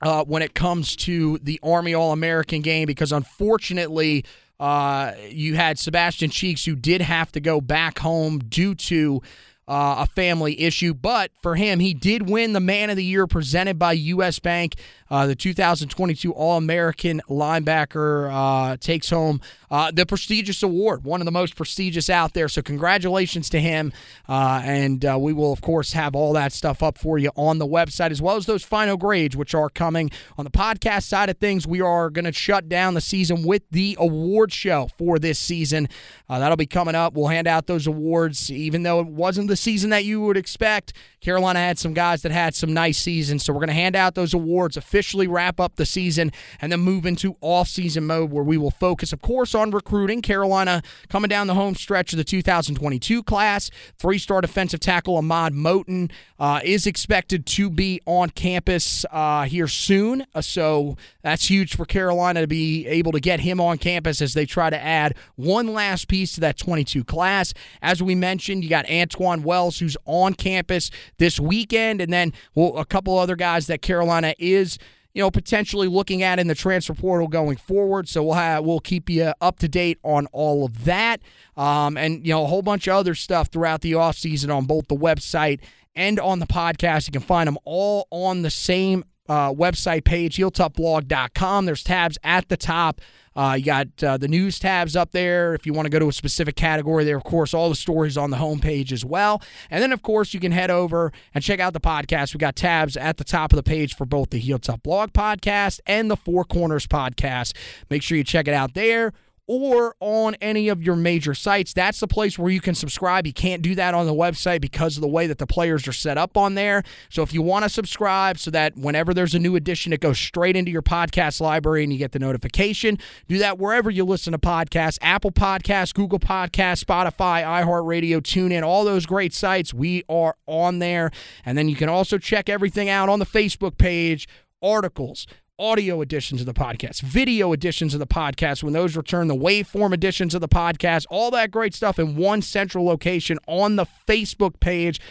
uh, 0.01 0.23
when 0.23 0.41
it 0.41 0.53
comes 0.53 0.95
to 0.95 1.37
the 1.39 1.59
Army 1.63 1.93
All 1.93 2.13
American 2.13 2.61
game 2.61 2.85
because 2.85 3.11
unfortunately, 3.11 4.23
uh, 4.59 5.13
you 5.29 5.55
had 5.55 5.77
Sebastian 5.77 6.29
Cheeks, 6.29 6.65
who 6.65 6.75
did 6.75 7.01
have 7.01 7.31
to 7.33 7.39
go 7.39 7.61
back 7.61 7.99
home 7.99 8.39
due 8.39 8.75
to 8.75 9.21
uh, 9.67 10.05
a 10.07 10.07
family 10.07 10.59
issue. 10.61 10.93
But 10.93 11.31
for 11.41 11.55
him, 11.55 11.79
he 11.79 11.93
did 11.93 12.29
win 12.29 12.53
the 12.53 12.59
Man 12.59 12.89
of 12.89 12.95
the 12.95 13.03
Year 13.03 13.27
presented 13.27 13.77
by 13.77 13.93
U.S. 13.93 14.39
Bank. 14.39 14.75
Uh, 15.09 15.27
the 15.27 15.35
2022 15.35 16.31
All 16.33 16.57
American 16.57 17.21
linebacker 17.29 18.29
uh, 18.31 18.77
takes 18.77 19.09
home 19.09 19.41
uh, 19.69 19.91
the 19.91 20.05
prestigious 20.05 20.63
award, 20.63 21.03
one 21.03 21.21
of 21.21 21.25
the 21.25 21.31
most 21.31 21.55
prestigious 21.55 22.09
out 22.09 22.33
there. 22.33 22.47
So, 22.47 22.61
congratulations 22.61 23.49
to 23.49 23.59
him. 23.59 23.91
Uh, 24.27 24.61
and 24.63 25.03
uh, 25.03 25.17
we 25.19 25.33
will, 25.33 25.51
of 25.51 25.61
course, 25.61 25.93
have 25.93 26.15
all 26.15 26.33
that 26.33 26.53
stuff 26.53 26.81
up 26.81 26.97
for 26.97 27.17
you 27.17 27.31
on 27.35 27.57
the 27.57 27.67
website, 27.67 28.11
as 28.11 28.21
well 28.21 28.37
as 28.37 28.45
those 28.45 28.63
final 28.63 28.97
grades, 28.97 29.35
which 29.35 29.53
are 29.53 29.69
coming 29.69 30.09
on 30.37 30.45
the 30.45 30.51
podcast 30.51 31.03
side 31.03 31.29
of 31.29 31.37
things. 31.37 31.67
We 31.67 31.81
are 31.81 32.09
going 32.09 32.25
to 32.25 32.31
shut 32.31 32.69
down 32.69 32.93
the 32.93 33.01
season 33.01 33.45
with 33.45 33.63
the 33.71 33.97
award 33.99 34.53
show 34.53 34.89
for 34.97 35.19
this 35.19 35.37
season. 35.37 35.89
that'll 36.29 36.57
be 36.57 36.65
coming 36.65 36.95
up. 36.95 37.13
We'll 37.13 37.27
hand 37.27 37.47
out 37.47 37.67
those 37.67 37.87
awards, 37.87 38.49
even 38.49 38.83
though 38.83 39.01
it 39.01 39.07
wasn't 39.07 39.49
the 39.49 39.57
season 39.57 39.89
that 39.89 40.05
you 40.05 40.21
would 40.21 40.37
expect. 40.37 40.93
Carolina 41.19 41.59
had 41.59 41.77
some 41.77 41.93
guys 41.93 42.21
that 42.21 42.31
had 42.31 42.55
some 42.55 42.73
nice 42.73 42.97
seasons. 42.97 43.43
So, 43.43 43.51
we're 43.53 43.59
going 43.59 43.67
to 43.67 43.73
hand 43.73 43.95
out 43.95 44.15
those 44.15 44.33
awards 44.33 44.77
officially 44.77 44.96
officially 44.97 45.27
wrap 45.27 45.59
up 45.59 45.75
the 45.75 45.85
season 45.85 46.31
and 46.59 46.71
then 46.71 46.79
move 46.79 47.05
into 47.05 47.35
off-season 47.39 48.03
mode 48.03 48.31
where 48.31 48.43
we 48.43 48.57
will 48.57 48.71
focus, 48.71 49.13
of 49.13 49.21
course, 49.21 49.53
on 49.53 49.69
recruiting. 49.69 50.23
Carolina 50.23 50.81
coming 51.07 51.29
down 51.29 51.45
the 51.45 51.53
home 51.53 51.75
stretch 51.75 52.13
of 52.13 52.17
the 52.17 52.23
2022 52.23 53.21
class. 53.21 53.69
Three-star 53.99 54.41
defensive 54.41 54.79
tackle 54.79 55.17
Ahmad 55.17 55.53
Moten 55.53 56.09
uh, 56.39 56.61
is 56.63 56.87
expected 56.87 57.45
to 57.45 57.69
be 57.69 58.01
on 58.07 58.31
campus 58.31 59.05
uh, 59.11 59.43
here 59.43 59.67
soon. 59.67 60.25
Uh, 60.33 60.41
so 60.41 60.97
that's 61.21 61.47
huge 61.47 61.75
for 61.75 61.85
Carolina 61.85 62.41
to 62.41 62.47
be 62.47 62.87
able 62.87 63.11
to 63.11 63.19
get 63.19 63.41
him 63.41 63.61
on 63.61 63.77
campus 63.77 64.19
as 64.19 64.33
they 64.33 64.47
try 64.47 64.71
to 64.71 64.83
add 64.83 65.13
one 65.35 65.67
last 65.67 66.07
piece 66.07 66.33
to 66.33 66.41
that 66.41 66.57
22 66.57 67.03
class. 67.03 67.53
As 67.83 68.01
we 68.01 68.15
mentioned, 68.15 68.63
you 68.63 68.69
got 68.71 68.89
Antoine 68.89 69.43
Wells, 69.43 69.77
who's 69.77 69.95
on 70.05 70.33
campus 70.33 70.89
this 71.19 71.39
weekend, 71.39 72.01
and 72.01 72.11
then 72.11 72.33
well, 72.55 72.77
a 72.77 72.85
couple 72.85 73.15
other 73.19 73.35
guys 73.35 73.67
that 73.67 73.83
Carolina 73.83 74.33
is 74.39 74.79
you 75.13 75.21
know, 75.21 75.31
potentially 75.31 75.87
looking 75.87 76.23
at 76.23 76.39
in 76.39 76.47
the 76.47 76.55
transfer 76.55 76.93
portal 76.93 77.27
going 77.27 77.57
forward. 77.57 78.07
So 78.07 78.23
we'll 78.23 78.33
have 78.33 78.63
we'll 78.63 78.79
keep 78.79 79.09
you 79.09 79.33
up 79.41 79.59
to 79.59 79.67
date 79.67 79.99
on 80.03 80.27
all 80.27 80.65
of 80.65 80.85
that, 80.85 81.21
um, 81.55 81.97
and 81.97 82.25
you 82.25 82.33
know, 82.33 82.43
a 82.43 82.47
whole 82.47 82.61
bunch 82.61 82.87
of 82.87 82.95
other 82.95 83.15
stuff 83.15 83.47
throughout 83.47 83.81
the 83.81 83.95
off 83.95 84.17
season 84.17 84.51
on 84.51 84.65
both 84.65 84.87
the 84.87 84.95
website 84.95 85.59
and 85.95 86.19
on 86.19 86.39
the 86.39 86.47
podcast. 86.47 87.07
You 87.07 87.11
can 87.11 87.21
find 87.21 87.47
them 87.47 87.57
all 87.65 88.07
on 88.11 88.41
the 88.43 88.51
same 88.51 89.03
uh, 89.29 89.53
website 89.53 90.03
page, 90.03 90.37
heeltoughblog.com. 90.37 91.65
There's 91.65 91.83
tabs 91.83 92.17
at 92.23 92.49
the 92.49 92.57
top. 92.57 93.01
Uh, 93.35 93.53
you 93.53 93.65
got 93.65 94.03
uh, 94.03 94.17
the 94.17 94.27
news 94.27 94.57
tabs 94.57 94.95
up 94.95 95.11
there 95.11 95.53
if 95.53 95.67
you 95.67 95.73
want 95.73 95.85
to 95.85 95.91
go 95.91 95.99
to 95.99 96.09
a 96.09 96.13
specific 96.13 96.55
category. 96.55 97.03
There, 97.03 97.17
of 97.17 97.23
course, 97.23 97.53
all 97.53 97.69
the 97.69 97.75
stories 97.75 98.17
on 98.17 98.31
the 98.31 98.37
homepage 98.37 98.91
as 98.91 99.05
well. 99.05 99.43
And 99.69 99.83
then, 99.83 99.93
of 99.93 100.01
course, 100.01 100.33
you 100.33 100.39
can 100.39 100.51
head 100.51 100.71
over 100.71 101.11
and 101.35 101.43
check 101.43 101.59
out 101.59 101.73
the 101.73 101.79
podcast. 101.79 102.33
We 102.33 102.39
got 102.39 102.55
tabs 102.55 102.97
at 102.97 103.17
the 103.17 103.23
top 103.23 103.53
of 103.53 103.57
the 103.57 103.63
page 103.63 103.95
for 103.95 104.05
both 104.05 104.31
the 104.31 104.39
Heel 104.39 104.57
Tough 104.57 104.81
Blog 104.81 105.13
podcast 105.13 105.81
and 105.85 106.09
the 106.09 106.17
Four 106.17 106.45
Corners 106.45 106.87
podcast. 106.87 107.55
Make 107.91 108.01
sure 108.01 108.17
you 108.17 108.23
check 108.23 108.47
it 108.47 108.55
out 108.55 108.73
there 108.73 109.13
or 109.47 109.95
on 110.01 110.35
any 110.41 110.67
of 110.67 110.83
your 110.83 110.95
major 110.95 111.33
sites. 111.33 111.73
That's 111.73 112.01
the 112.01 112.07
place 112.07 112.37
where 112.37 112.51
you 112.51 112.59
can 112.59 112.75
subscribe. 112.75 113.25
You 113.25 113.33
can't 113.33 113.61
do 113.61 113.75
that 113.75 113.93
on 113.93 114.05
the 114.05 114.13
website 114.13 114.59
because 114.59 114.97
of 114.97 115.01
the 115.01 115.07
way 115.07 115.25
that 115.27 115.37
the 115.37 115.47
players 115.47 115.87
are 115.87 115.93
set 115.93 116.17
up 116.17 116.35
on 116.35 116.55
there. 116.55 116.83
So 117.09 117.23
if 117.23 117.33
you 117.33 117.41
want 117.41 117.63
to 117.63 117.69
subscribe 117.69 118.37
so 118.37 118.51
that 118.51 118.77
whenever 118.77 119.13
there's 119.13 119.33
a 119.33 119.39
new 119.39 119.55
edition, 119.55 119.93
it 119.93 120.01
goes 120.01 120.19
straight 120.19 120.57
into 120.57 120.69
your 120.69 120.81
podcast 120.81 121.39
library 121.39 121.83
and 121.83 121.93
you 121.93 121.97
get 121.97 122.11
the 122.11 122.19
notification, 122.19 122.99
do 123.27 123.37
that 123.37 123.57
wherever 123.57 123.89
you 123.89 124.03
listen 124.03 124.33
to 124.33 124.39
podcasts 124.39 124.97
Apple 125.01 125.31
Podcasts, 125.31 125.93
Google 125.93 126.19
Podcasts, 126.19 126.83
Spotify, 126.83 127.43
iHeartRadio, 127.43 128.19
TuneIn, 128.19 128.63
all 128.63 128.83
those 128.83 129.05
great 129.05 129.33
sites. 129.33 129.73
We 129.73 130.03
are 130.09 130.35
on 130.45 130.79
there. 130.79 131.11
And 131.45 131.57
then 131.57 131.69
you 131.69 131.75
can 131.75 131.89
also 131.89 132.17
check 132.17 132.49
everything 132.49 132.89
out 132.89 133.07
on 133.07 133.19
the 133.19 133.25
Facebook 133.25 133.77
page, 133.77 134.27
articles 134.61 135.25
audio 135.59 136.01
editions 136.01 136.39
of 136.39 136.45
the 136.45 136.53
podcast, 136.53 137.01
video 137.01 137.51
editions 137.51 137.95
of 137.95 137.99
the 137.99 138.05
podcast, 138.05 138.61
when 138.61 138.73
those 138.73 138.95
return, 138.95 139.27
the 139.27 139.35
waveform 139.35 139.91
editions 139.91 140.35
of 140.35 140.41
the 140.41 140.47
podcast, 140.47 141.05
all 141.09 141.31
that 141.31 141.49
great 141.49 141.73
stuff 141.73 141.97
in 141.97 142.15
one 142.15 142.43
central 142.43 142.85
location 142.85 143.39
on 143.47 143.75
the 143.75 143.85
Facebook 144.07 144.59
page. 144.59 145.01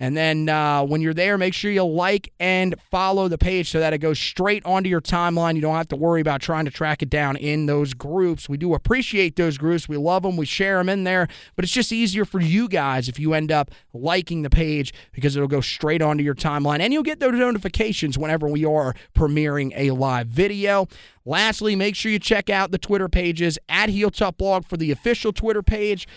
And 0.00 0.16
then 0.16 0.48
uh, 0.48 0.82
when 0.82 1.02
you're 1.02 1.12
there, 1.12 1.36
make 1.36 1.52
sure 1.52 1.70
you 1.70 1.84
like 1.84 2.32
and 2.40 2.74
follow 2.90 3.28
the 3.28 3.36
page 3.36 3.70
so 3.70 3.80
that 3.80 3.92
it 3.92 3.98
goes 3.98 4.18
straight 4.18 4.64
onto 4.64 4.88
your 4.88 5.02
timeline. 5.02 5.56
You 5.56 5.60
don't 5.60 5.76
have 5.76 5.88
to 5.88 5.96
worry 5.96 6.22
about 6.22 6.40
trying 6.40 6.64
to 6.64 6.70
track 6.70 7.02
it 7.02 7.10
down 7.10 7.36
in 7.36 7.66
those 7.66 7.92
groups. 7.92 8.48
We 8.48 8.56
do 8.56 8.72
appreciate 8.72 9.36
those 9.36 9.58
groups. 9.58 9.90
We 9.90 9.98
love 9.98 10.22
them. 10.22 10.38
We 10.38 10.46
share 10.46 10.78
them 10.78 10.88
in 10.88 11.04
there. 11.04 11.28
But 11.54 11.66
it's 11.66 11.74
just 11.74 11.92
easier 11.92 12.24
for 12.24 12.40
you 12.40 12.66
guys 12.66 13.10
if 13.10 13.18
you 13.18 13.34
end 13.34 13.52
up 13.52 13.70
liking 13.92 14.40
the 14.40 14.48
page 14.48 14.94
because 15.12 15.36
it'll 15.36 15.48
go 15.48 15.60
straight 15.60 16.00
onto 16.00 16.24
your 16.24 16.34
timeline. 16.34 16.80
And 16.80 16.94
you'll 16.94 17.02
get 17.02 17.20
those 17.20 17.34
notifications 17.34 18.16
whenever 18.16 18.48
we 18.48 18.64
are 18.64 18.94
premiering 19.14 19.72
a 19.76 19.90
live 19.90 20.28
video. 20.28 20.88
Lastly, 21.26 21.76
make 21.76 21.94
sure 21.94 22.10
you 22.10 22.18
check 22.18 22.48
out 22.48 22.70
the 22.70 22.78
Twitter 22.78 23.08
pages 23.08 23.58
at 23.68 23.90
Heel 23.90 24.10
Tough 24.10 24.38
Blog 24.38 24.64
for 24.64 24.78
the 24.78 24.90
official 24.90 25.32
Twitter 25.34 25.62
page 25.62 26.08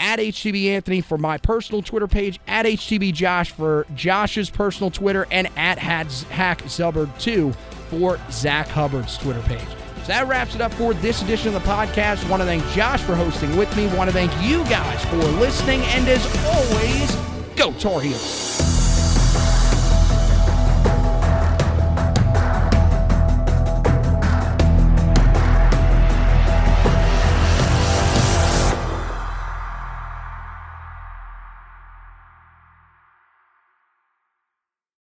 at 0.00 0.18
HTB 0.18 0.70
Anthony 0.70 1.00
for 1.00 1.18
my 1.18 1.38
personal 1.38 1.82
Twitter 1.82 2.08
page, 2.08 2.40
at 2.48 2.66
HTB 2.66 3.12
Josh 3.12 3.52
for 3.52 3.86
Josh's 3.94 4.50
personal 4.50 4.90
Twitter, 4.90 5.26
and 5.30 5.48
at 5.56 5.78
Hack 5.78 6.58
Zubbard2 6.62 7.54
for 7.90 8.18
Zach 8.30 8.66
Hubbard's 8.68 9.16
Twitter 9.18 9.42
page. 9.42 9.60
So 10.00 10.06
that 10.06 10.26
wraps 10.26 10.54
it 10.54 10.60
up 10.60 10.72
for 10.72 10.94
this 10.94 11.22
edition 11.22 11.54
of 11.54 11.62
the 11.62 11.68
podcast. 11.68 12.28
Want 12.28 12.40
to 12.40 12.46
thank 12.46 12.66
Josh 12.70 13.02
for 13.02 13.14
hosting 13.14 13.54
with 13.56 13.74
me. 13.76 13.86
Want 13.96 14.08
to 14.08 14.14
thank 14.14 14.32
you 14.42 14.64
guys 14.64 15.04
for 15.04 15.16
listening. 15.16 15.82
And 15.82 16.08
as 16.08 16.24
always, 16.46 17.14
go 17.54 17.72
Tar 17.78 18.00
Heels. 18.00 18.49